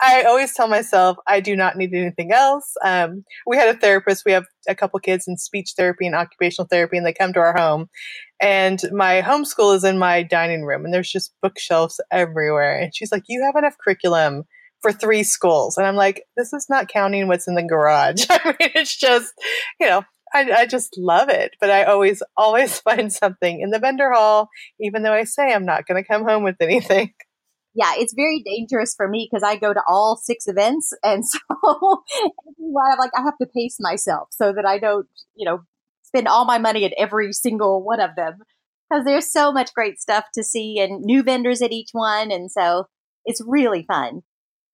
I 0.00 0.22
always 0.22 0.54
tell 0.54 0.68
myself 0.68 1.18
I 1.26 1.40
do 1.40 1.54
not 1.54 1.76
need 1.76 1.94
anything 1.94 2.32
else. 2.32 2.74
Um, 2.84 3.24
we 3.46 3.56
had 3.56 3.74
a 3.74 3.78
therapist. 3.78 4.24
We 4.24 4.32
have 4.32 4.46
a 4.68 4.74
couple 4.74 4.98
kids 5.00 5.26
in 5.28 5.36
speech 5.36 5.74
therapy 5.76 6.06
and 6.06 6.14
occupational 6.14 6.68
therapy, 6.68 6.96
and 6.96 7.06
they 7.06 7.12
come 7.12 7.32
to 7.34 7.40
our 7.40 7.56
home. 7.56 7.88
And 8.40 8.80
my 8.92 9.22
homeschool 9.22 9.74
is 9.74 9.84
in 9.84 9.98
my 9.98 10.22
dining 10.22 10.64
room, 10.64 10.84
and 10.84 10.92
there's 10.92 11.10
just 11.10 11.34
bookshelves 11.42 12.00
everywhere. 12.10 12.78
And 12.78 12.94
she's 12.94 13.12
like, 13.12 13.24
"You 13.28 13.42
have 13.44 13.56
enough 13.56 13.76
curriculum 13.82 14.44
for 14.80 14.92
three 14.92 15.22
schools," 15.22 15.76
and 15.76 15.86
I'm 15.86 15.96
like, 15.96 16.24
"This 16.36 16.52
is 16.52 16.66
not 16.68 16.88
counting 16.88 17.28
what's 17.28 17.48
in 17.48 17.54
the 17.54 17.62
garage. 17.62 18.26
I 18.30 18.56
mean, 18.60 18.70
it's 18.74 18.96
just, 18.96 19.32
you 19.80 19.88
know." 19.88 20.02
I, 20.34 20.52
I 20.52 20.66
just 20.66 20.96
love 20.98 21.28
it, 21.28 21.52
but 21.60 21.70
I 21.70 21.84
always, 21.84 22.22
always 22.36 22.78
find 22.78 23.12
something 23.12 23.60
in 23.60 23.70
the 23.70 23.78
vendor 23.78 24.12
hall, 24.12 24.48
even 24.80 25.02
though 25.02 25.12
I 25.12 25.24
say 25.24 25.52
I'm 25.52 25.66
not 25.66 25.86
going 25.86 26.02
to 26.02 26.06
come 26.06 26.24
home 26.24 26.44
with 26.44 26.56
anything 26.60 27.12
yeah, 27.78 27.92
it's 27.96 28.12
very 28.12 28.42
dangerous 28.44 28.94
for 28.96 29.06
me 29.06 29.28
because 29.30 29.44
I 29.44 29.56
go 29.56 29.72
to 29.72 29.82
all 29.86 30.16
six 30.16 30.48
events. 30.48 30.92
And 31.04 31.24
so 31.24 31.38
I'm 31.50 32.98
like, 32.98 33.10
I 33.16 33.22
have 33.22 33.38
to 33.40 33.46
pace 33.46 33.76
myself 33.78 34.28
so 34.32 34.52
that 34.52 34.66
I 34.66 34.78
don't, 34.78 35.06
you 35.36 35.48
know, 35.48 35.60
spend 36.02 36.26
all 36.26 36.44
my 36.44 36.58
money 36.58 36.84
at 36.84 36.92
every 36.98 37.32
single 37.32 37.84
one 37.84 38.00
of 38.00 38.16
them 38.16 38.38
because 38.90 39.04
there's 39.04 39.30
so 39.30 39.52
much 39.52 39.72
great 39.74 40.00
stuff 40.00 40.24
to 40.34 40.42
see 40.42 40.80
and 40.80 41.02
new 41.02 41.22
vendors 41.22 41.62
at 41.62 41.72
each 41.72 41.90
one. 41.92 42.32
And 42.32 42.50
so 42.50 42.88
it's 43.24 43.42
really 43.46 43.84
fun. 43.86 44.22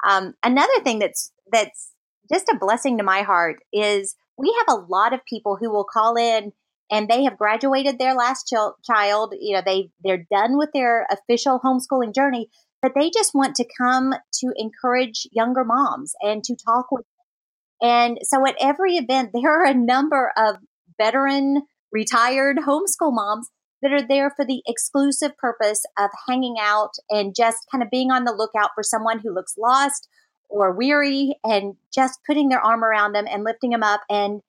Um, 0.09 0.35
another 0.43 0.81
thing 0.83 0.99
that's, 0.99 1.31
that's 1.53 1.90
just 2.33 2.49
a 2.49 2.59
blessing 2.59 2.99
to 2.99 3.05
my 3.05 3.23
heart 3.23 3.59
is 3.73 4.14
we 4.37 4.55
have 4.59 4.77
a 4.77 4.81
lot 4.81 5.12
of 5.12 5.25
people 5.25 5.57
who 5.61 5.70
will 5.70 5.85
call 5.85 6.16
in 6.16 6.53
and 6.90 7.09
they 7.09 7.25
have 7.25 7.38
graduated 7.38 7.99
their 7.99 8.14
last 8.14 8.53
ch- 8.53 8.85
child 8.85 9.35
you 9.40 9.55
know 9.55 9.62
they 9.64 9.90
they're 10.03 10.27
done 10.31 10.59
with 10.59 10.70
their 10.73 11.07
official 11.11 11.61
homeschooling 11.64 12.14
journey 12.14 12.49
but 12.85 12.93
they 12.95 13.09
just 13.09 13.35
want 13.35 13.55
to 13.55 13.66
come 13.80 14.12
to 14.41 14.53
encourage 14.57 15.26
younger 15.32 15.64
moms 15.64 16.12
and 16.20 16.45
to 16.45 16.55
talk 16.55 16.93
with 16.93 17.07
them. 17.07 17.91
And 17.91 18.18
so 18.24 18.47
at 18.47 18.57
every 18.61 18.97
event, 18.97 19.30
there 19.35 19.62
are 19.62 19.64
a 19.64 19.72
number 19.72 20.30
of 20.37 20.57
veteran, 21.01 21.62
retired 21.91 22.59
homeschool 22.59 23.14
moms 23.14 23.49
that 23.80 23.91
are 23.91 24.07
there 24.07 24.30
for 24.37 24.45
the 24.45 24.62
exclusive 24.66 25.35
purpose 25.39 25.82
of 25.99 26.11
hanging 26.28 26.57
out 26.61 26.91
and 27.09 27.35
just 27.35 27.66
kind 27.72 27.82
of 27.82 27.89
being 27.89 28.11
on 28.11 28.24
the 28.24 28.35
lookout 28.37 28.70
for 28.74 28.82
someone 28.82 29.20
who 29.20 29.32
looks 29.32 29.55
lost 29.57 30.07
or 30.55 30.72
weary 30.72 31.36
and 31.42 31.76
just 31.92 32.20
putting 32.26 32.48
their 32.48 32.61
arm 32.61 32.82
around 32.82 33.12
them 33.12 33.26
and 33.28 33.44
lifting 33.44 33.70
them 33.70 33.82
up. 33.82 34.00
And 34.09 34.40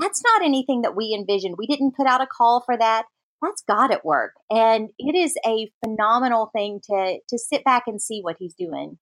that's 0.00 0.22
not 0.24 0.42
anything 0.42 0.82
that 0.82 0.96
we 0.96 1.14
envisioned. 1.14 1.56
We 1.58 1.66
didn't 1.66 1.96
put 1.96 2.06
out 2.06 2.20
a 2.20 2.26
call 2.26 2.60
for 2.60 2.76
that 2.76 3.04
that's 3.42 3.62
God 3.66 3.90
at 3.90 4.04
work. 4.04 4.34
And 4.50 4.90
it 4.98 5.16
is 5.16 5.34
a 5.46 5.70
phenomenal 5.82 6.50
thing 6.54 6.80
to 6.90 7.20
to 7.26 7.38
sit 7.38 7.64
back 7.64 7.84
and 7.86 8.00
see 8.00 8.20
what 8.20 8.36
he's 8.38 8.52
doing. 8.52 8.98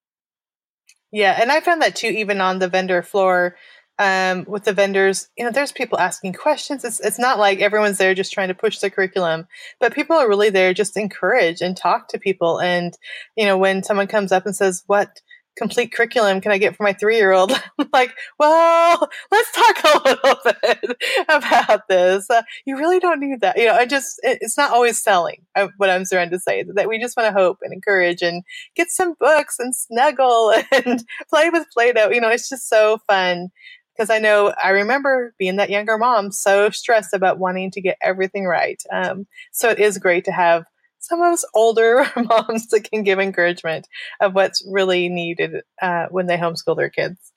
Yeah, 1.10 1.36
and 1.40 1.50
I 1.50 1.60
found 1.60 1.82
that 1.82 1.96
too 1.96 2.06
even 2.06 2.40
on 2.40 2.60
the 2.60 2.68
vendor 2.68 3.02
floor. 3.02 3.56
um, 3.98 4.44
with 4.46 4.64
the 4.64 4.72
vendors, 4.72 5.28
you 5.36 5.44
know, 5.44 5.50
there's 5.50 5.72
people 5.72 5.98
asking 5.98 6.32
questions. 6.34 6.84
It's, 6.84 7.00
it's 7.00 7.18
not 7.18 7.38
like 7.38 7.58
everyone's 7.60 7.98
there 7.98 8.14
just 8.14 8.32
trying 8.32 8.48
to 8.48 8.54
push 8.54 8.78
the 8.78 8.90
curriculum, 8.90 9.48
but 9.80 9.94
people 9.94 10.16
are 10.16 10.28
really 10.28 10.50
there 10.50 10.72
just 10.72 10.96
encourage 10.96 11.60
and 11.60 11.76
talk 11.76 12.08
to 12.08 12.18
people. 12.18 12.60
And, 12.60 12.96
you 13.36 13.44
know, 13.44 13.58
when 13.58 13.82
someone 13.82 14.06
comes 14.06 14.30
up 14.30 14.46
and 14.46 14.54
says, 14.54 14.84
what, 14.86 15.20
complete 15.58 15.92
curriculum 15.92 16.40
can 16.40 16.52
I 16.52 16.58
get 16.58 16.76
for 16.76 16.84
my 16.84 16.92
three 16.92 17.16
year 17.16 17.32
old? 17.32 17.52
like, 17.92 18.14
well, 18.38 19.08
let's 19.30 19.52
talk 19.52 19.76
a 19.84 20.08
little 20.08 20.36
bit 20.44 20.96
about 21.28 21.88
this. 21.88 22.30
Uh, 22.30 22.42
you 22.64 22.78
really 22.78 23.00
don't 23.00 23.20
need 23.20 23.40
that. 23.40 23.58
You 23.58 23.66
know, 23.66 23.74
I 23.74 23.84
just, 23.84 24.20
it, 24.22 24.38
it's 24.40 24.56
not 24.56 24.70
always 24.70 25.02
selling 25.02 25.42
uh, 25.56 25.68
what 25.76 25.90
I'm 25.90 26.04
trying 26.04 26.30
to 26.30 26.38
say, 26.38 26.64
that 26.74 26.88
we 26.88 27.00
just 27.00 27.16
want 27.16 27.26
to 27.26 27.38
hope 27.38 27.58
and 27.62 27.72
encourage 27.72 28.22
and 28.22 28.42
get 28.76 28.90
some 28.90 29.14
books 29.18 29.56
and 29.58 29.74
snuggle 29.74 30.54
and 30.72 31.04
play 31.28 31.50
with 31.50 31.66
Play 31.72 31.92
Doh. 31.92 32.10
You 32.10 32.20
know, 32.20 32.30
it's 32.30 32.48
just 32.48 32.68
so 32.68 32.98
fun. 33.06 33.48
Because 33.96 34.10
I 34.10 34.20
know 34.20 34.54
I 34.62 34.68
remember 34.68 35.34
being 35.40 35.56
that 35.56 35.70
younger 35.70 35.98
mom, 35.98 36.30
so 36.30 36.70
stressed 36.70 37.12
about 37.12 37.40
wanting 37.40 37.72
to 37.72 37.80
get 37.80 37.98
everything 38.00 38.44
right. 38.44 38.80
Um, 38.92 39.26
so 39.50 39.70
it 39.70 39.80
is 39.80 39.98
great 39.98 40.24
to 40.26 40.30
have 40.30 40.66
some 40.98 41.20
of 41.20 41.32
us 41.32 41.44
older 41.54 42.06
moms 42.16 42.68
that 42.68 42.88
can 42.90 43.02
give 43.02 43.18
encouragement 43.18 43.88
of 44.20 44.34
what's 44.34 44.66
really 44.68 45.08
needed 45.08 45.62
uh, 45.80 46.06
when 46.10 46.26
they 46.26 46.36
homeschool 46.36 46.76
their 46.76 46.90
kids. 46.90 47.32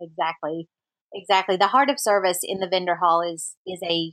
Exactly, 0.00 0.68
exactly. 1.14 1.56
The 1.56 1.68
heart 1.68 1.90
of 1.90 2.00
service 2.00 2.40
in 2.42 2.60
the 2.60 2.68
vendor 2.68 2.96
hall 2.96 3.22
is 3.22 3.54
is 3.66 3.80
a 3.82 4.12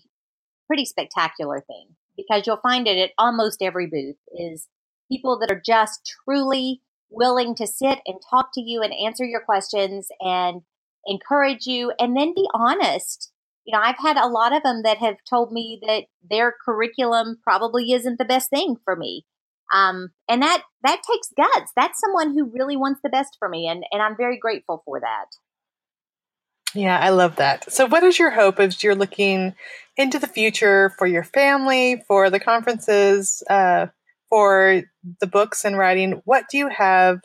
pretty 0.67 0.85
spectacular 0.85 1.61
thing 1.67 1.89
because 2.15 2.47
you'll 2.47 2.57
find 2.57 2.87
it 2.87 2.97
at 2.97 3.11
almost 3.17 3.61
every 3.61 3.87
booth 3.87 4.15
is 4.37 4.67
people 5.11 5.37
that 5.39 5.51
are 5.51 5.61
just 5.63 6.15
truly 6.25 6.81
willing 7.09 7.55
to 7.55 7.67
sit 7.67 7.99
and 8.05 8.17
talk 8.29 8.49
to 8.53 8.61
you 8.61 8.81
and 8.81 8.93
answer 8.93 9.25
your 9.25 9.41
questions 9.41 10.07
and 10.19 10.61
encourage 11.05 11.67
you 11.67 11.91
and 11.99 12.15
then 12.15 12.33
be 12.33 12.47
honest 12.53 13.32
you 13.65 13.75
know, 13.75 13.81
I've 13.81 13.99
had 13.99 14.17
a 14.17 14.27
lot 14.27 14.55
of 14.55 14.63
them 14.63 14.83
that 14.83 14.97
have 14.97 15.15
told 15.29 15.51
me 15.51 15.79
that 15.87 16.05
their 16.29 16.53
curriculum 16.65 17.37
probably 17.43 17.91
isn't 17.91 18.17
the 18.17 18.25
best 18.25 18.49
thing 18.49 18.75
for 18.83 18.95
me. 18.95 19.25
Um, 19.73 20.09
and 20.27 20.41
that, 20.41 20.63
that 20.83 21.01
takes 21.09 21.29
guts. 21.35 21.71
That's 21.75 21.99
someone 21.99 22.33
who 22.33 22.51
really 22.53 22.75
wants 22.77 22.99
the 23.03 23.09
best 23.09 23.37
for 23.39 23.47
me. 23.47 23.67
And, 23.67 23.83
and 23.91 24.01
I'm 24.01 24.17
very 24.17 24.37
grateful 24.37 24.83
for 24.85 24.99
that. 24.99 25.25
Yeah, 26.75 26.99
I 26.99 27.09
love 27.09 27.35
that. 27.37 27.71
So, 27.71 27.85
what 27.85 28.03
is 28.03 28.17
your 28.17 28.31
hope 28.31 28.59
as 28.59 28.83
you're 28.83 28.95
looking 28.95 29.53
into 29.95 30.17
the 30.17 30.27
future 30.27 30.91
for 30.97 31.05
your 31.05 31.23
family, 31.23 32.03
for 32.07 32.31
the 32.31 32.39
conferences, 32.39 33.43
uh, 33.47 33.87
for 34.29 34.81
the 35.19 35.27
books 35.27 35.65
and 35.65 35.77
writing? 35.77 36.21
What 36.25 36.45
do 36.49 36.57
you 36.57 36.69
have 36.69 37.19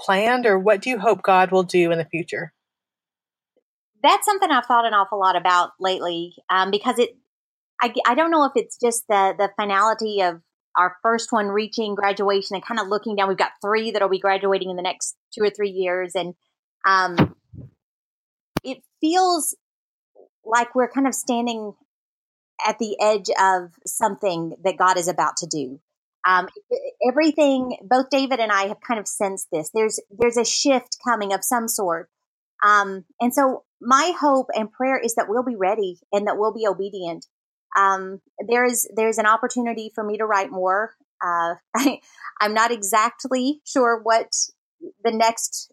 planned, 0.00 0.44
or 0.44 0.58
what 0.58 0.82
do 0.82 0.90
you 0.90 0.98
hope 0.98 1.22
God 1.22 1.52
will 1.52 1.62
do 1.62 1.92
in 1.92 1.98
the 1.98 2.04
future? 2.04 2.52
That's 4.02 4.24
something 4.24 4.50
I've 4.50 4.66
thought 4.66 4.86
an 4.86 4.94
awful 4.94 5.18
lot 5.18 5.36
about 5.36 5.72
lately 5.78 6.34
um, 6.48 6.70
because 6.70 6.98
it, 6.98 7.10
I, 7.80 7.92
I 8.06 8.14
don't 8.14 8.30
know 8.30 8.44
if 8.44 8.52
it's 8.54 8.78
just 8.78 9.04
the, 9.08 9.34
the 9.38 9.50
finality 9.56 10.22
of 10.22 10.40
our 10.76 10.96
first 11.02 11.32
one 11.32 11.48
reaching 11.48 11.94
graduation 11.94 12.54
and 12.54 12.64
kind 12.64 12.80
of 12.80 12.88
looking 12.88 13.16
down. 13.16 13.28
We've 13.28 13.36
got 13.36 13.52
three 13.62 13.90
that'll 13.90 14.08
be 14.08 14.18
graduating 14.18 14.70
in 14.70 14.76
the 14.76 14.82
next 14.82 15.16
two 15.34 15.44
or 15.44 15.50
three 15.50 15.70
years. 15.70 16.12
And 16.14 16.34
um, 16.86 17.34
it 18.64 18.82
feels 19.00 19.56
like 20.44 20.74
we're 20.74 20.90
kind 20.90 21.06
of 21.06 21.14
standing 21.14 21.74
at 22.66 22.78
the 22.78 22.96
edge 23.00 23.30
of 23.40 23.72
something 23.86 24.54
that 24.64 24.76
God 24.76 24.98
is 24.98 25.08
about 25.08 25.38
to 25.38 25.46
do. 25.46 25.80
Um, 26.26 26.48
everything, 27.06 27.78
both 27.82 28.10
David 28.10 28.40
and 28.40 28.52
I 28.52 28.64
have 28.64 28.80
kind 28.86 29.00
of 29.00 29.08
sensed 29.08 29.48
this. 29.50 29.70
There's 29.72 29.98
there's 30.10 30.36
a 30.36 30.44
shift 30.44 30.98
coming 31.02 31.32
of 31.32 31.42
some 31.42 31.66
sort, 31.66 32.10
um, 32.62 33.06
and 33.22 33.32
so 33.32 33.64
my 33.80 34.12
hope 34.18 34.48
and 34.54 34.70
prayer 34.70 34.98
is 34.98 35.14
that 35.14 35.26
we'll 35.28 35.44
be 35.44 35.56
ready 35.56 35.98
and 36.12 36.26
that 36.26 36.36
we'll 36.38 36.54
be 36.54 36.66
obedient. 36.66 37.26
Um, 37.78 38.20
there 38.48 38.64
is 38.64 38.88
there's 38.94 39.18
an 39.18 39.26
opportunity 39.26 39.90
for 39.94 40.04
me 40.04 40.18
to 40.18 40.26
write 40.26 40.50
more. 40.50 40.94
Uh, 41.24 41.54
I, 41.76 42.00
I'm 42.40 42.54
not 42.54 42.70
exactly 42.70 43.60
sure 43.64 44.00
what 44.02 44.32
the 45.04 45.12
next 45.12 45.72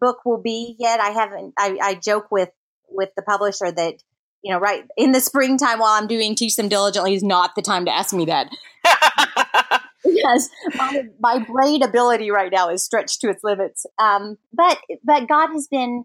book 0.00 0.18
will 0.24 0.40
be 0.40 0.76
yet. 0.78 1.00
I 1.00 1.10
haven't. 1.10 1.54
I, 1.58 1.78
I 1.82 1.94
joke 1.94 2.30
with 2.30 2.50
with 2.88 3.10
the 3.16 3.22
publisher 3.22 3.72
that 3.72 4.02
you 4.42 4.52
know, 4.52 4.60
right 4.60 4.84
in 4.96 5.10
the 5.10 5.20
springtime 5.20 5.80
while 5.80 6.00
I'm 6.00 6.06
doing 6.06 6.36
Teach 6.36 6.54
Them 6.54 6.68
Diligently 6.68 7.14
is 7.14 7.24
not 7.24 7.56
the 7.56 7.62
time 7.62 7.84
to 7.86 7.92
ask 7.92 8.14
me 8.14 8.26
that. 8.26 8.48
because 10.04 10.48
my, 10.74 11.02
my 11.18 11.38
brain 11.40 11.82
ability 11.82 12.30
right 12.30 12.52
now 12.52 12.68
is 12.68 12.84
stretched 12.84 13.20
to 13.22 13.28
its 13.28 13.42
limits. 13.42 13.86
Um, 13.98 14.38
but 14.52 14.78
but 15.02 15.28
God 15.28 15.48
has 15.48 15.66
been 15.66 16.04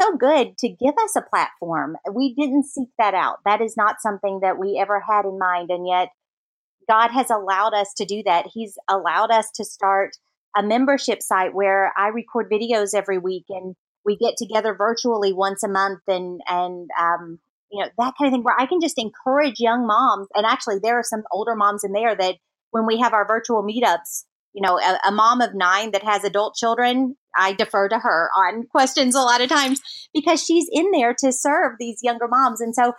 so 0.00 0.16
good 0.16 0.58
to 0.58 0.68
give 0.68 0.94
us 1.02 1.16
a 1.16 1.22
platform. 1.22 1.96
We 2.12 2.34
didn't 2.34 2.64
seek 2.64 2.88
that 2.98 3.14
out. 3.14 3.38
That 3.44 3.60
is 3.60 3.76
not 3.76 4.00
something 4.00 4.40
that 4.42 4.58
we 4.58 4.78
ever 4.80 5.00
had 5.00 5.24
in 5.24 5.38
mind. 5.38 5.70
And 5.70 5.86
yet, 5.86 6.08
God 6.88 7.10
has 7.10 7.30
allowed 7.30 7.74
us 7.74 7.92
to 7.94 8.04
do 8.04 8.22
that. 8.24 8.46
He's 8.52 8.78
allowed 8.88 9.30
us 9.30 9.50
to 9.56 9.64
start 9.64 10.16
a 10.56 10.62
membership 10.62 11.22
site 11.22 11.54
where 11.54 11.92
I 11.96 12.08
record 12.08 12.50
videos 12.50 12.94
every 12.94 13.18
week 13.18 13.44
and 13.50 13.74
we 14.04 14.16
get 14.16 14.36
together 14.36 14.74
virtually 14.74 15.32
once 15.32 15.62
a 15.62 15.68
month 15.68 16.00
and, 16.06 16.40
and, 16.46 16.88
um, 16.98 17.40
you 17.70 17.82
know, 17.82 17.90
that 17.98 18.14
kind 18.16 18.28
of 18.28 18.32
thing 18.32 18.44
where 18.44 18.58
I 18.58 18.66
can 18.66 18.80
just 18.80 18.98
encourage 18.98 19.58
young 19.58 19.86
moms. 19.86 20.28
And 20.34 20.46
actually, 20.46 20.78
there 20.80 20.98
are 20.98 21.02
some 21.02 21.24
older 21.32 21.56
moms 21.56 21.82
in 21.82 21.92
there 21.92 22.14
that 22.14 22.36
when 22.70 22.86
we 22.86 22.98
have 22.98 23.12
our 23.12 23.26
virtual 23.26 23.64
meetups, 23.64 24.24
you 24.54 24.62
know, 24.62 24.78
a, 24.78 25.08
a, 25.08 25.12
mom 25.12 25.40
of 25.40 25.54
nine 25.54 25.90
that 25.90 26.04
has 26.04 26.24
adult 26.24 26.54
children, 26.54 27.16
I 27.36 27.52
defer 27.52 27.88
to 27.88 27.98
her 27.98 28.30
on 28.36 28.66
questions 28.66 29.14
a 29.14 29.20
lot 29.20 29.40
of 29.40 29.48
times 29.48 29.80
because 30.14 30.42
she's 30.42 30.68
in 30.72 30.90
there 30.92 31.14
to 31.18 31.32
serve 31.32 31.72
these 31.78 32.00
younger 32.02 32.28
moms. 32.28 32.60
And 32.60 32.74
so 32.74 32.92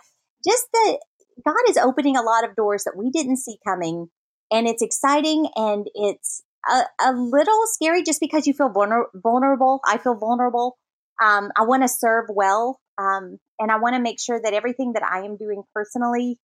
just 0.46 0.66
the 0.72 0.98
God 1.44 1.68
is 1.68 1.76
opening 1.76 2.16
a 2.16 2.22
lot 2.22 2.48
of 2.48 2.56
doors 2.56 2.84
that 2.84 2.96
we 2.96 3.10
didn't 3.10 3.38
see 3.38 3.58
coming. 3.66 4.08
And 4.50 4.66
it's 4.66 4.82
exciting 4.82 5.48
and 5.56 5.86
it's 5.94 6.42
a, 6.68 6.82
a 7.00 7.12
little 7.12 7.62
scary 7.66 8.02
just 8.02 8.20
because 8.20 8.46
you 8.46 8.54
feel 8.54 8.72
vulner- 8.72 9.06
vulnerable. 9.14 9.80
I 9.86 9.98
feel 9.98 10.16
vulnerable. 10.16 10.78
Um, 11.22 11.50
I 11.56 11.64
want 11.64 11.82
to 11.82 11.88
serve 11.88 12.26
well. 12.28 12.80
Um, 12.98 13.38
and 13.58 13.70
I 13.70 13.78
want 13.78 13.94
to 13.94 14.00
make 14.02 14.20
sure 14.20 14.40
that 14.42 14.54
everything 14.54 14.92
that 14.94 15.02
I 15.02 15.20
am 15.20 15.36
doing 15.36 15.62
personally 15.74 16.38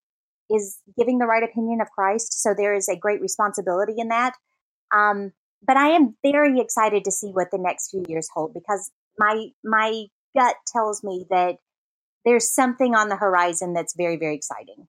is 0.50 0.78
giving 0.98 1.18
the 1.18 1.26
right 1.26 1.42
opinion 1.42 1.80
of 1.80 1.88
Christ. 1.90 2.42
So 2.42 2.54
there 2.56 2.74
is 2.74 2.88
a 2.88 2.96
great 2.96 3.20
responsibility 3.20 3.94
in 3.98 4.08
that. 4.08 4.34
Um, 4.94 5.32
but 5.66 5.76
I 5.76 5.90
am 5.90 6.16
very 6.22 6.60
excited 6.60 7.04
to 7.04 7.10
see 7.10 7.28
what 7.28 7.50
the 7.50 7.58
next 7.58 7.90
few 7.90 8.04
years 8.08 8.28
hold 8.32 8.54
because 8.54 8.90
my 9.18 9.46
my 9.62 10.04
gut 10.36 10.56
tells 10.72 11.02
me 11.04 11.26
that 11.30 11.56
there's 12.24 12.52
something 12.52 12.94
on 12.94 13.08
the 13.08 13.16
horizon 13.16 13.74
that's 13.74 13.94
very 13.96 14.16
very 14.16 14.36
exciting. 14.36 14.88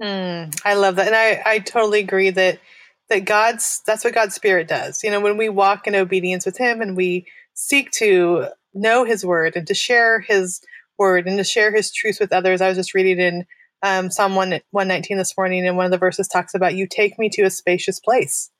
Mm, 0.00 0.58
I 0.64 0.74
love 0.74 0.96
that, 0.96 1.06
and 1.08 1.16
I 1.16 1.42
I 1.44 1.58
totally 1.58 2.00
agree 2.00 2.30
that 2.30 2.60
that 3.08 3.24
God's 3.24 3.82
that's 3.86 4.04
what 4.04 4.14
God's 4.14 4.34
Spirit 4.34 4.68
does. 4.68 5.02
You 5.04 5.10
know, 5.10 5.20
when 5.20 5.36
we 5.36 5.48
walk 5.48 5.86
in 5.86 5.94
obedience 5.94 6.46
with 6.46 6.56
Him 6.56 6.80
and 6.80 6.96
we 6.96 7.26
seek 7.54 7.90
to 7.92 8.46
know 8.72 9.04
His 9.04 9.24
Word 9.24 9.56
and 9.56 9.66
to 9.66 9.74
share 9.74 10.20
His 10.20 10.60
Word 10.98 11.26
and 11.26 11.36
to 11.38 11.44
share 11.44 11.74
His 11.74 11.92
truth 11.92 12.18
with 12.20 12.32
others. 12.32 12.60
I 12.60 12.68
was 12.68 12.78
just 12.78 12.94
reading 12.94 13.18
in 13.18 13.46
um, 13.82 14.10
Psalm 14.10 14.34
1, 14.34 14.60
119 14.70 15.16
this 15.16 15.36
morning, 15.36 15.66
and 15.66 15.76
one 15.76 15.86
of 15.86 15.90
the 15.90 15.98
verses 15.98 16.28
talks 16.28 16.54
about, 16.54 16.74
You 16.74 16.86
take 16.86 17.18
me 17.18 17.28
to 17.30 17.42
a 17.42 17.50
spacious 17.50 17.98
place. 17.98 18.50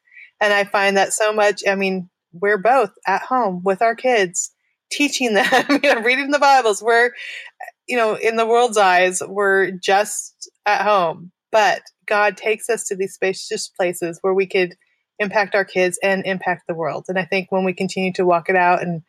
And 0.40 0.52
I 0.52 0.64
find 0.64 0.96
that 0.96 1.12
so 1.12 1.32
much. 1.32 1.62
I 1.68 1.74
mean, 1.74 2.08
we're 2.32 2.58
both 2.58 2.92
at 3.06 3.22
home 3.22 3.62
with 3.64 3.82
our 3.82 3.94
kids, 3.94 4.52
teaching 4.90 5.34
them, 5.34 5.46
you 5.82 5.94
know, 5.94 6.00
reading 6.02 6.30
the 6.30 6.38
Bibles. 6.38 6.82
We're, 6.82 7.12
you 7.86 7.96
know, 7.96 8.14
in 8.14 8.36
the 8.36 8.46
world's 8.46 8.78
eyes, 8.78 9.20
we're 9.26 9.72
just 9.72 10.50
at 10.66 10.82
home. 10.82 11.32
But 11.52 11.82
God 12.06 12.36
takes 12.36 12.70
us 12.70 12.86
to 12.88 12.96
these 12.96 13.14
spacious 13.14 13.68
places 13.68 14.18
where 14.22 14.34
we 14.34 14.46
could 14.46 14.76
impact 15.18 15.54
our 15.54 15.64
kids 15.64 15.98
and 16.02 16.24
impact 16.24 16.66
the 16.66 16.74
world. 16.74 17.06
And 17.08 17.18
I 17.18 17.24
think 17.24 17.50
when 17.50 17.64
we 17.64 17.72
continue 17.72 18.12
to 18.14 18.24
walk 18.24 18.48
it 18.48 18.56
out 18.56 18.82
and 18.82 19.02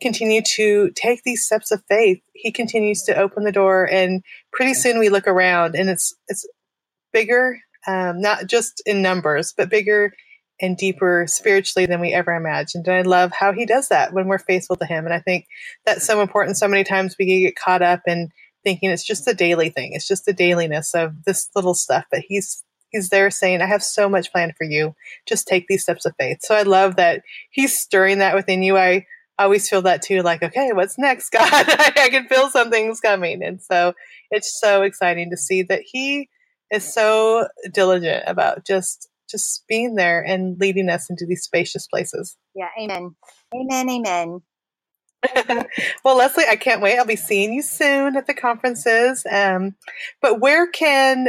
continue 0.00 0.40
to 0.42 0.90
take 0.94 1.22
these 1.22 1.44
steps 1.44 1.70
of 1.70 1.84
faith, 1.88 2.20
He 2.32 2.50
continues 2.50 3.02
to 3.02 3.16
open 3.16 3.44
the 3.44 3.52
door, 3.52 3.84
and 3.84 4.22
pretty 4.52 4.74
soon 4.74 4.98
we 4.98 5.10
look 5.10 5.28
around, 5.28 5.74
and 5.74 5.90
it's 5.90 6.14
it's 6.28 6.48
bigger, 7.12 7.58
um, 7.86 8.20
not 8.20 8.46
just 8.46 8.82
in 8.86 9.02
numbers, 9.02 9.52
but 9.56 9.68
bigger 9.68 10.14
and 10.60 10.76
deeper 10.76 11.24
spiritually 11.26 11.86
than 11.86 12.00
we 12.00 12.12
ever 12.12 12.34
imagined. 12.34 12.86
And 12.86 12.96
I 12.96 13.02
love 13.02 13.32
how 13.32 13.52
he 13.52 13.66
does 13.66 13.88
that 13.88 14.12
when 14.12 14.26
we're 14.26 14.38
faithful 14.38 14.76
to 14.76 14.86
him. 14.86 15.04
And 15.04 15.14
I 15.14 15.20
think 15.20 15.46
that's 15.86 16.06
so 16.06 16.20
important. 16.20 16.58
So 16.58 16.68
many 16.68 16.84
times 16.84 17.16
we 17.18 17.26
get 17.26 17.56
caught 17.56 17.82
up 17.82 18.02
in 18.06 18.30
thinking 18.62 18.90
it's 18.90 19.06
just 19.06 19.26
a 19.26 19.34
daily 19.34 19.70
thing. 19.70 19.92
It's 19.94 20.06
just 20.06 20.26
the 20.26 20.32
dailiness 20.32 20.94
of 20.94 21.24
this 21.24 21.48
little 21.54 21.74
stuff. 21.74 22.04
But 22.10 22.20
he's 22.26 22.62
he's 22.90 23.08
there 23.08 23.30
saying, 23.30 23.62
I 23.62 23.66
have 23.66 23.82
so 23.82 24.08
much 24.08 24.32
planned 24.32 24.54
for 24.56 24.64
you. 24.64 24.94
Just 25.26 25.46
take 25.46 25.66
these 25.68 25.82
steps 25.82 26.04
of 26.04 26.14
faith. 26.18 26.38
So 26.42 26.54
I 26.54 26.62
love 26.62 26.96
that 26.96 27.22
he's 27.50 27.78
stirring 27.78 28.18
that 28.18 28.34
within 28.34 28.62
you. 28.62 28.76
I 28.76 29.06
always 29.38 29.68
feel 29.68 29.82
that 29.82 30.02
too, 30.02 30.22
like, 30.22 30.42
okay, 30.42 30.70
what's 30.72 30.98
next, 30.98 31.30
God? 31.32 31.48
I 31.50 32.08
can 32.10 32.26
feel 32.26 32.50
something's 32.50 33.00
coming. 33.00 33.42
And 33.42 33.62
so 33.62 33.94
it's 34.30 34.60
so 34.60 34.82
exciting 34.82 35.30
to 35.30 35.36
see 35.36 35.62
that 35.62 35.82
he 35.84 36.28
is 36.70 36.92
so 36.92 37.48
diligent 37.72 38.24
about 38.26 38.66
just 38.66 39.09
just 39.30 39.64
being 39.68 39.94
there 39.94 40.22
and 40.22 40.58
leading 40.60 40.88
us 40.88 41.08
into 41.08 41.26
these 41.26 41.42
spacious 41.42 41.86
places. 41.86 42.36
Yeah, 42.54 42.68
amen. 42.78 43.14
Amen, 43.54 43.90
amen. 43.90 44.40
well, 46.04 46.16
Leslie, 46.16 46.44
I 46.48 46.56
can't 46.56 46.80
wait. 46.80 46.98
I'll 46.98 47.04
be 47.04 47.16
seeing 47.16 47.52
you 47.52 47.62
soon 47.62 48.16
at 48.16 48.26
the 48.26 48.34
conferences. 48.34 49.24
Um, 49.30 49.76
but 50.22 50.40
where 50.40 50.66
can 50.66 51.28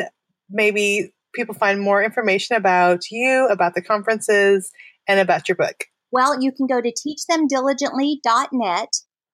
maybe 0.49 1.13
people 1.33 1.55
find 1.55 1.81
more 1.81 2.03
information 2.03 2.55
about 2.55 3.11
you, 3.11 3.47
about 3.47 3.75
the 3.75 3.81
conferences, 3.81 4.71
and 5.07 5.19
about 5.19 5.49
your 5.49 5.55
book? 5.55 5.85
Well, 6.11 6.41
you 6.41 6.51
can 6.51 6.67
go 6.67 6.81
to 6.81 6.91
teachthemdiligently.net 6.91 8.89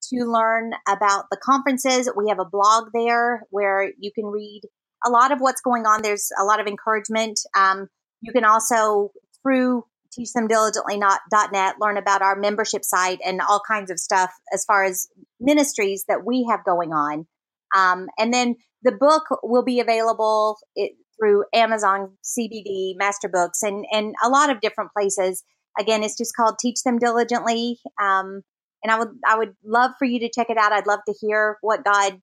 to 0.09 0.25
learn 0.25 0.71
about 0.87 1.25
the 1.31 1.37
conferences. 1.37 2.09
We 2.15 2.29
have 2.29 2.39
a 2.39 2.45
blog 2.45 2.89
there 2.93 3.43
where 3.49 3.91
you 3.99 4.11
can 4.13 4.25
read 4.25 4.61
a 5.05 5.09
lot 5.09 5.31
of 5.31 5.39
what's 5.39 5.61
going 5.61 5.85
on. 5.85 6.01
There's 6.01 6.29
a 6.39 6.43
lot 6.43 6.59
of 6.59 6.67
encouragement. 6.67 7.39
Um, 7.55 7.87
you 8.21 8.31
can 8.31 8.45
also, 8.45 9.11
through 9.41 9.83
teachthemdiligently.net, 10.17 11.75
learn 11.79 11.97
about 11.97 12.21
our 12.21 12.35
membership 12.35 12.83
site 12.83 13.19
and 13.25 13.41
all 13.41 13.61
kinds 13.67 13.91
of 13.91 13.99
stuff 13.99 14.31
as 14.53 14.65
far 14.65 14.83
as 14.83 15.07
ministries 15.39 16.05
that 16.07 16.25
we 16.25 16.47
have 16.49 16.65
going 16.65 16.91
on. 16.91 17.27
Um, 17.75 18.07
and 18.17 18.33
then 18.33 18.55
the 18.83 18.91
book 18.91 19.23
will 19.43 19.63
be 19.63 19.79
available 19.79 20.57
it, 20.75 20.93
through 21.19 21.45
Amazon, 21.53 22.13
CBD, 22.23 22.93
Master 22.95 23.27
Books, 23.27 23.63
and, 23.63 23.85
and 23.91 24.15
a 24.23 24.29
lot 24.29 24.49
of 24.49 24.61
different 24.61 24.91
places. 24.91 25.43
Again, 25.79 26.03
it's 26.03 26.17
just 26.17 26.35
called 26.35 26.55
Teach 26.59 26.81
Them 26.83 26.97
Diligently. 26.97 27.79
Um, 28.01 28.41
and 28.83 28.91
I 28.91 28.99
would 28.99 29.09
I 29.27 29.37
would 29.37 29.55
love 29.65 29.91
for 29.97 30.05
you 30.05 30.19
to 30.19 30.29
check 30.33 30.49
it 30.49 30.57
out. 30.57 30.71
I'd 30.71 30.87
love 30.87 30.99
to 31.07 31.15
hear 31.19 31.57
what 31.61 31.83
God 31.83 32.19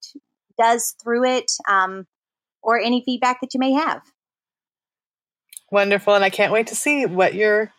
does 0.57 0.95
through 1.03 1.25
it, 1.25 1.51
um, 1.69 2.05
or 2.63 2.79
any 2.79 3.03
feedback 3.05 3.41
that 3.41 3.53
you 3.53 3.59
may 3.59 3.73
have. 3.73 4.01
Wonderful, 5.71 6.13
and 6.13 6.23
I 6.23 6.29
can't 6.29 6.53
wait 6.53 6.67
to 6.67 6.75
see 6.75 7.05
what 7.05 7.33
your 7.33 7.73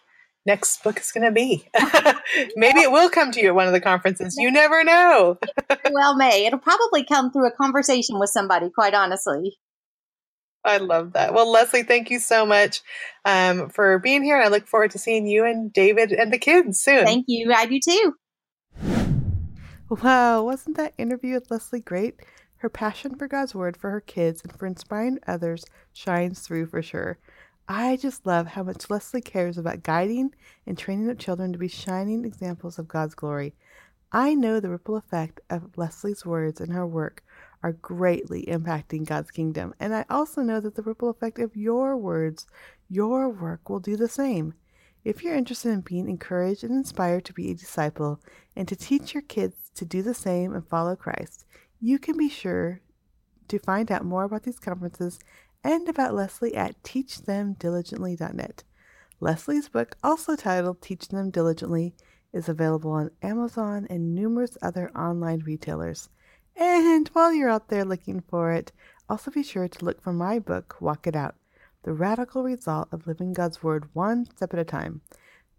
next 0.46 0.82
book 0.82 0.98
is 0.98 1.12
going 1.12 1.24
to 1.24 1.32
be. 1.32 1.68
Maybe 2.56 2.80
it 2.80 2.90
will 2.90 3.10
come 3.10 3.32
to 3.32 3.40
you 3.40 3.48
at 3.48 3.54
one 3.54 3.66
of 3.66 3.72
the 3.72 3.80
conferences. 3.80 4.36
You 4.38 4.50
never 4.50 4.84
know. 4.84 5.38
well, 5.92 6.16
may 6.16 6.46
it'll 6.46 6.58
probably 6.58 7.04
come 7.04 7.30
through 7.30 7.48
a 7.48 7.52
conversation 7.52 8.18
with 8.18 8.30
somebody. 8.30 8.70
Quite 8.70 8.94
honestly. 8.94 9.58
I 10.64 10.78
love 10.78 11.12
that. 11.12 11.32
Well, 11.32 11.50
Leslie, 11.50 11.84
thank 11.84 12.10
you 12.10 12.18
so 12.18 12.44
much 12.44 12.82
um, 13.24 13.68
for 13.68 14.00
being 14.00 14.24
here. 14.24 14.36
And 14.36 14.44
I 14.44 14.48
look 14.48 14.66
forward 14.66 14.90
to 14.92 14.98
seeing 14.98 15.26
you 15.26 15.44
and 15.44 15.72
David 15.72 16.10
and 16.10 16.32
the 16.32 16.38
kids 16.38 16.80
soon. 16.80 17.04
Thank 17.04 17.26
you. 17.28 17.52
I 17.54 17.66
do 17.66 17.78
too. 17.78 18.14
Wow, 20.02 20.42
wasn't 20.42 20.76
that 20.78 20.94
interview 20.98 21.34
with 21.34 21.48
Leslie 21.48 21.80
great? 21.80 22.20
Her 22.56 22.68
passion 22.68 23.14
for 23.14 23.28
God's 23.28 23.54
Word 23.54 23.76
for 23.76 23.90
her 23.90 24.00
kids 24.00 24.42
and 24.42 24.52
for 24.52 24.66
inspiring 24.66 25.20
others 25.28 25.64
shines 25.92 26.40
through 26.40 26.66
for 26.66 26.82
sure. 26.82 27.18
I 27.68 27.96
just 27.96 28.26
love 28.26 28.46
how 28.46 28.62
much 28.62 28.88
Leslie 28.88 29.20
cares 29.20 29.58
about 29.58 29.82
guiding 29.82 30.32
and 30.66 30.78
training 30.78 31.10
up 31.10 31.18
children 31.18 31.52
to 31.52 31.58
be 31.58 31.66
shining 31.66 32.24
examples 32.24 32.78
of 32.78 32.86
God's 32.86 33.16
glory. 33.16 33.54
I 34.12 34.34
know 34.34 34.60
the 34.60 34.70
ripple 34.70 34.96
effect 34.96 35.40
of 35.50 35.76
Leslie's 35.76 36.24
words 36.24 36.60
and 36.60 36.72
her 36.72 36.86
work 36.86 37.24
are 37.64 37.72
greatly 37.72 38.44
impacting 38.46 39.04
God's 39.04 39.32
kingdom, 39.32 39.74
and 39.80 39.92
I 39.92 40.04
also 40.08 40.42
know 40.42 40.60
that 40.60 40.76
the 40.76 40.82
ripple 40.82 41.08
effect 41.08 41.40
of 41.40 41.56
your 41.56 41.96
words, 41.96 42.46
your 42.88 43.28
work, 43.28 43.68
will 43.68 43.80
do 43.80 43.96
the 43.96 44.08
same. 44.08 44.54
If 45.04 45.24
you're 45.24 45.34
interested 45.34 45.70
in 45.70 45.80
being 45.80 46.08
encouraged 46.08 46.62
and 46.62 46.72
inspired 46.72 47.24
to 47.24 47.32
be 47.32 47.50
a 47.50 47.54
disciple 47.54 48.20
and 48.54 48.68
to 48.68 48.76
teach 48.76 49.12
your 49.12 49.22
kids 49.22 49.70
to 49.74 49.84
do 49.84 50.02
the 50.02 50.14
same 50.14 50.54
and 50.54 50.66
follow 50.68 50.94
Christ, 50.94 51.44
you 51.80 51.98
can 51.98 52.16
be 52.16 52.28
sure 52.28 52.80
to 53.48 53.58
find 53.58 53.90
out 53.90 54.04
more 54.04 54.24
about 54.24 54.44
these 54.44 54.58
conferences 54.58 55.18
and 55.66 55.88
about 55.88 56.14
Leslie 56.14 56.54
at 56.54 56.80
teachthemdiligently.net. 56.84 58.62
Leslie's 59.18 59.68
book, 59.68 59.96
also 60.04 60.36
titled 60.36 60.80
Teach 60.80 61.08
Them 61.08 61.30
Diligently, 61.30 61.92
is 62.32 62.48
available 62.48 62.92
on 62.92 63.10
Amazon 63.20 63.84
and 63.90 64.14
numerous 64.14 64.56
other 64.62 64.92
online 64.96 65.40
retailers. 65.40 66.08
And 66.54 67.08
while 67.08 67.34
you're 67.34 67.50
out 67.50 67.68
there 67.68 67.84
looking 67.84 68.20
for 68.20 68.52
it, 68.52 68.70
also 69.08 69.32
be 69.32 69.42
sure 69.42 69.66
to 69.66 69.84
look 69.84 70.00
for 70.00 70.12
my 70.12 70.38
book, 70.38 70.76
Walk 70.80 71.08
It 71.08 71.16
Out 71.16 71.34
The 71.82 71.92
Radical 71.92 72.44
Result 72.44 72.86
of 72.92 73.08
Living 73.08 73.32
God's 73.32 73.60
Word 73.60 73.88
One 73.92 74.24
Step 74.24 74.54
at 74.54 74.60
a 74.60 74.64
Time. 74.64 75.00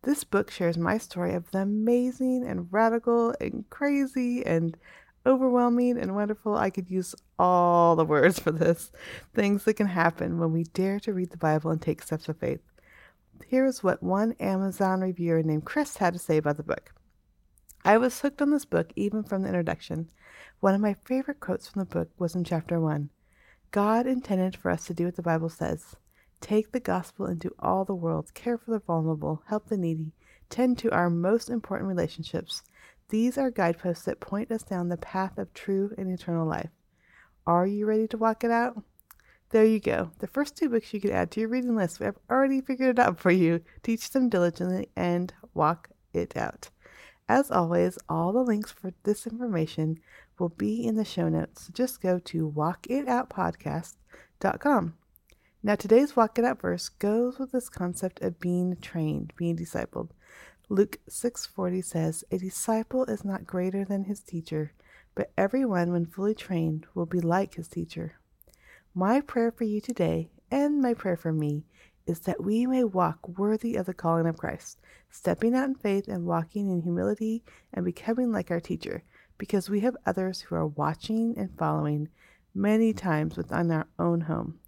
This 0.04 0.24
book 0.24 0.50
shares 0.52 0.78
my 0.78 0.98
story 0.98 1.34
of 1.34 1.52
the 1.52 1.60
amazing 1.60 2.46
and 2.48 2.72
radical 2.72 3.36
and 3.42 3.70
crazy 3.70 4.46
and 4.46 4.78
overwhelming 5.26 5.98
and 5.98 6.16
wonderful. 6.16 6.56
I 6.56 6.70
could 6.70 6.90
use 6.90 7.16
all 7.38 7.96
the 7.96 8.06
words 8.06 8.40
for 8.40 8.52
this. 8.52 8.92
Things 9.34 9.64
that 9.64 9.76
can 9.76 9.88
happen 9.88 10.40
when 10.40 10.52
we 10.52 10.64
dare 10.64 11.00
to 11.02 11.14
read 11.14 11.32
the 11.32 11.38
Bible 11.38 11.72
and 11.72 11.82
take 11.82 12.02
steps 12.02 12.30
of 12.30 12.38
faith. 12.38 12.62
Here 13.48 13.66
is 13.66 13.84
what 13.84 14.02
one 14.02 14.34
Amazon 14.40 15.02
reviewer 15.02 15.44
named 15.44 15.66
Chris 15.66 15.98
had 15.98 16.14
to 16.14 16.20
say 16.20 16.38
about 16.38 16.58
the 16.58 16.64
book. 16.64 16.94
I 17.86 17.98
was 17.98 18.20
hooked 18.20 18.42
on 18.42 18.50
this 18.50 18.66
book 18.66 18.92
even 18.96 19.24
from 19.24 19.42
the 19.42 19.48
introduction. 19.48 20.10
One 20.60 20.76
of 20.76 20.82
my 20.82 20.96
favorite 21.06 21.40
quotes 21.40 21.68
from 21.68 21.80
the 21.80 21.86
book 21.86 22.10
was 22.18 22.36
in 22.36 22.44
chapter 22.44 22.80
1. 22.80 23.10
God 23.72 24.08
intended 24.08 24.56
for 24.56 24.72
us 24.72 24.86
to 24.88 24.94
do 24.94 25.06
what 25.06 25.16
the 25.16 25.22
Bible 25.22 25.50
says 25.50 25.96
take 26.42 26.72
the 26.72 26.80
gospel 26.80 27.26
into 27.26 27.54
all 27.60 27.86
the 27.86 27.96
world, 27.96 28.34
care 28.34 28.58
for 28.58 28.72
the 28.72 28.80
vulnerable, 28.80 29.44
help 29.48 29.68
the 29.68 29.78
needy, 29.78 30.14
tend 30.50 30.78
to 30.78 30.92
our 30.92 31.10
most 31.10 31.50
important 31.50 31.88
relationships, 31.88 32.64
these 33.10 33.38
are 33.38 33.52
guideposts 33.52 34.06
that 34.06 34.20
point 34.20 34.52
us 34.52 34.64
down 34.64 34.90
the 34.90 34.98
path 34.98 35.38
of 35.38 35.54
true 35.54 35.94
and 35.98 36.12
eternal 36.12 36.46
life. 36.46 36.72
Are 37.46 37.66
you 37.66 37.86
ready 37.86 38.06
to 38.10 38.18
walk 38.18 38.44
it 38.44 38.52
out? 38.52 38.84
There 39.52 39.64
you 39.64 39.80
go. 39.80 40.12
The 40.20 40.28
first 40.28 40.58
two 40.58 40.68
books 40.70 40.94
you 40.94 41.00
could 41.00 41.12
add 41.12 41.32
to 41.32 41.40
your 41.40 41.48
reading 41.48 41.78
list. 41.78 42.02
I've 42.02 42.18
already 42.30 42.60
figured 42.60 42.98
it 42.98 43.00
out 43.00 43.18
for 43.18 43.32
you. 43.32 43.62
Teach 43.82 44.10
them 44.10 44.28
diligently 44.28 44.90
and 44.96 45.34
walk 45.54 45.90
it 46.14 46.36
out. 46.36 46.70
As 47.30 47.50
always, 47.50 47.98
all 48.10 48.34
the 48.34 48.44
links 48.44 48.72
for 48.72 48.92
this 49.04 49.26
information 49.26 50.02
will 50.38 50.50
be 50.50 50.86
in 50.86 50.96
the 50.96 51.06
show 51.06 51.30
notes. 51.30 51.72
Just 51.74 52.02
go 52.02 52.20
to 52.20 52.52
walkitoutpodcast.com. 52.52 54.94
Now, 55.64 55.76
today's 55.76 56.16
Walk 56.16 56.38
It 56.38 56.46
Out 56.46 56.62
verse 56.62 56.90
goes 56.90 57.40
with 57.40 57.52
this 57.52 57.70
concept 57.70 58.22
of 58.22 58.40
being 58.40 58.78
trained, 58.82 59.34
being 59.36 59.58
discipled. 59.58 60.12
Luke 60.70 61.00
6:40 61.08 61.82
says, 61.82 62.26
"A 62.30 62.38
disciple 62.38 63.06
is 63.06 63.24
not 63.24 63.48
greater 63.48 63.86
than 63.86 64.04
his 64.04 64.20
teacher, 64.20 64.74
but 65.16 65.32
everyone 65.38 65.94
when 65.94 66.06
fully 66.06 66.36
trained 66.36 66.86
will 66.94 67.06
be 67.06 67.22
like 67.22 67.54
his 67.54 67.70
teacher." 67.70 68.20
My 68.94 69.22
prayer 69.22 69.50
for 69.50 69.64
you 69.64 69.80
today 69.80 70.30
and 70.52 70.82
my 70.82 70.94
prayer 70.94 71.16
for 71.16 71.32
me 71.32 71.66
is 72.06 72.20
that 72.22 72.44
we 72.44 72.66
may 72.66 72.84
walk 72.84 73.38
worthy 73.38 73.76
of 73.78 73.86
the 73.86 73.94
calling 73.94 74.26
of 74.26 74.38
Christ, 74.38 74.80
stepping 75.10 75.56
out 75.56 75.70
in 75.70 75.76
faith 75.76 76.10
and 76.10 76.26
walking 76.26 76.70
in 76.70 76.82
humility 76.82 77.46
and 77.72 77.86
becoming 77.86 78.34
like 78.34 78.52
our 78.52 78.60
teacher, 78.60 79.04
because 79.38 79.70
we 79.70 79.80
have 79.80 79.96
others 80.06 80.42
who 80.42 80.56
are 80.56 80.68
watching 80.68 81.38
and 81.38 81.58
following 81.58 82.10
many 82.54 82.92
times 82.92 83.38
within 83.38 83.72
our 83.72 83.88
own 83.98 84.22
home. 84.22 84.60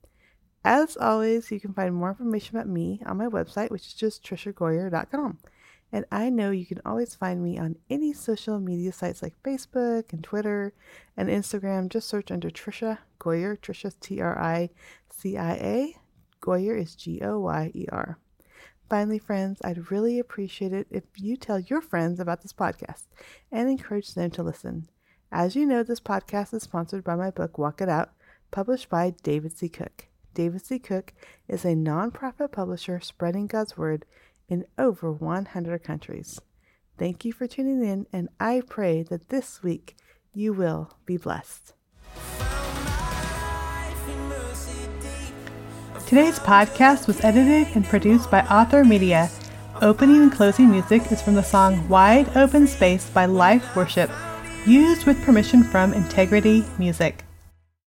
As 0.63 0.95
always, 0.95 1.51
you 1.51 1.59
can 1.59 1.73
find 1.73 1.93
more 1.95 2.11
information 2.11 2.55
about 2.55 2.69
me 2.69 3.01
on 3.05 3.17
my 3.17 3.27
website, 3.27 3.69
which 3.69 3.87
is 3.87 3.93
just 3.93 4.23
triciagoyer.com. 4.23 5.39
And 5.91 6.05
I 6.11 6.29
know 6.29 6.51
you 6.51 6.65
can 6.65 6.81
always 6.85 7.15
find 7.15 7.43
me 7.43 7.57
on 7.57 7.75
any 7.89 8.13
social 8.13 8.59
media 8.59 8.91
sites 8.91 9.23
like 9.23 9.41
Facebook 9.43 10.13
and 10.13 10.23
Twitter 10.23 10.73
and 11.17 11.29
Instagram. 11.29 11.89
Just 11.89 12.07
search 12.07 12.31
under 12.31 12.49
Tricia 12.49 12.99
Goyer. 13.19 13.57
Tricia's 13.57 13.95
T 13.95 14.21
R 14.21 14.37
I 14.39 14.69
C 15.09 15.37
I 15.37 15.53
A. 15.53 15.95
Goyer 16.41 16.79
is 16.79 16.95
G 16.95 17.21
O 17.23 17.39
Y 17.39 17.71
E 17.73 17.85
R. 17.91 18.19
Finally, 18.89 19.19
friends, 19.19 19.59
I'd 19.63 19.91
really 19.91 20.17
appreciate 20.17 20.73
it 20.73 20.87
if 20.89 21.03
you 21.15 21.37
tell 21.37 21.59
your 21.59 21.81
friends 21.81 22.19
about 22.19 22.41
this 22.41 22.53
podcast 22.53 23.05
and 23.51 23.69
encourage 23.69 24.13
them 24.13 24.31
to 24.31 24.43
listen. 24.43 24.89
As 25.31 25.55
you 25.55 25.65
know, 25.65 25.83
this 25.83 25.99
podcast 25.99 26.55
is 26.55 26.63
sponsored 26.63 27.03
by 27.03 27.15
my 27.15 27.29
book, 27.29 27.59
Walk 27.59 27.81
It 27.81 27.89
Out, 27.89 28.11
published 28.49 28.89
by 28.89 29.13
David 29.21 29.55
C. 29.55 29.69
Cook. 29.69 30.07
David 30.33 30.65
C. 30.65 30.79
Cook 30.79 31.13
is 31.47 31.65
a 31.65 31.75
nonprofit 31.75 32.51
publisher 32.51 32.99
spreading 32.99 33.45
God's 33.45 33.77
Word 33.77 34.05
in 34.49 34.65
over 34.77 35.11
100 35.11 35.83
countries. 35.83 36.41
Thank 36.97 37.23
you 37.23 37.31
for 37.31 37.47
tuning 37.47 37.83
in, 37.83 38.07
and 38.11 38.27
I 38.39 38.61
pray 38.67 39.03
that 39.03 39.29
this 39.29 39.63
week 39.63 39.95
you 40.33 40.51
will 40.51 40.91
be 41.05 41.15
blessed. 41.15 41.73
Today's 46.05 46.39
podcast 46.39 47.05
was 47.05 47.23
edited 47.23 47.75
and 47.75 47.85
produced 47.85 48.31
by 48.31 48.41
Author 48.47 48.83
Media. 48.83 49.29
Opening 49.81 50.23
and 50.23 50.31
closing 50.31 50.69
music 50.69 51.11
is 51.11 51.21
from 51.21 51.35
the 51.35 51.43
song 51.43 51.87
Wide 51.87 52.35
Open 52.35 52.65
Space 52.65 53.09
by 53.11 53.25
Life 53.25 53.75
Worship, 53.75 54.09
used 54.65 55.05
with 55.05 55.23
permission 55.23 55.63
from 55.63 55.93
Integrity 55.93 56.65
Music. 56.79 57.23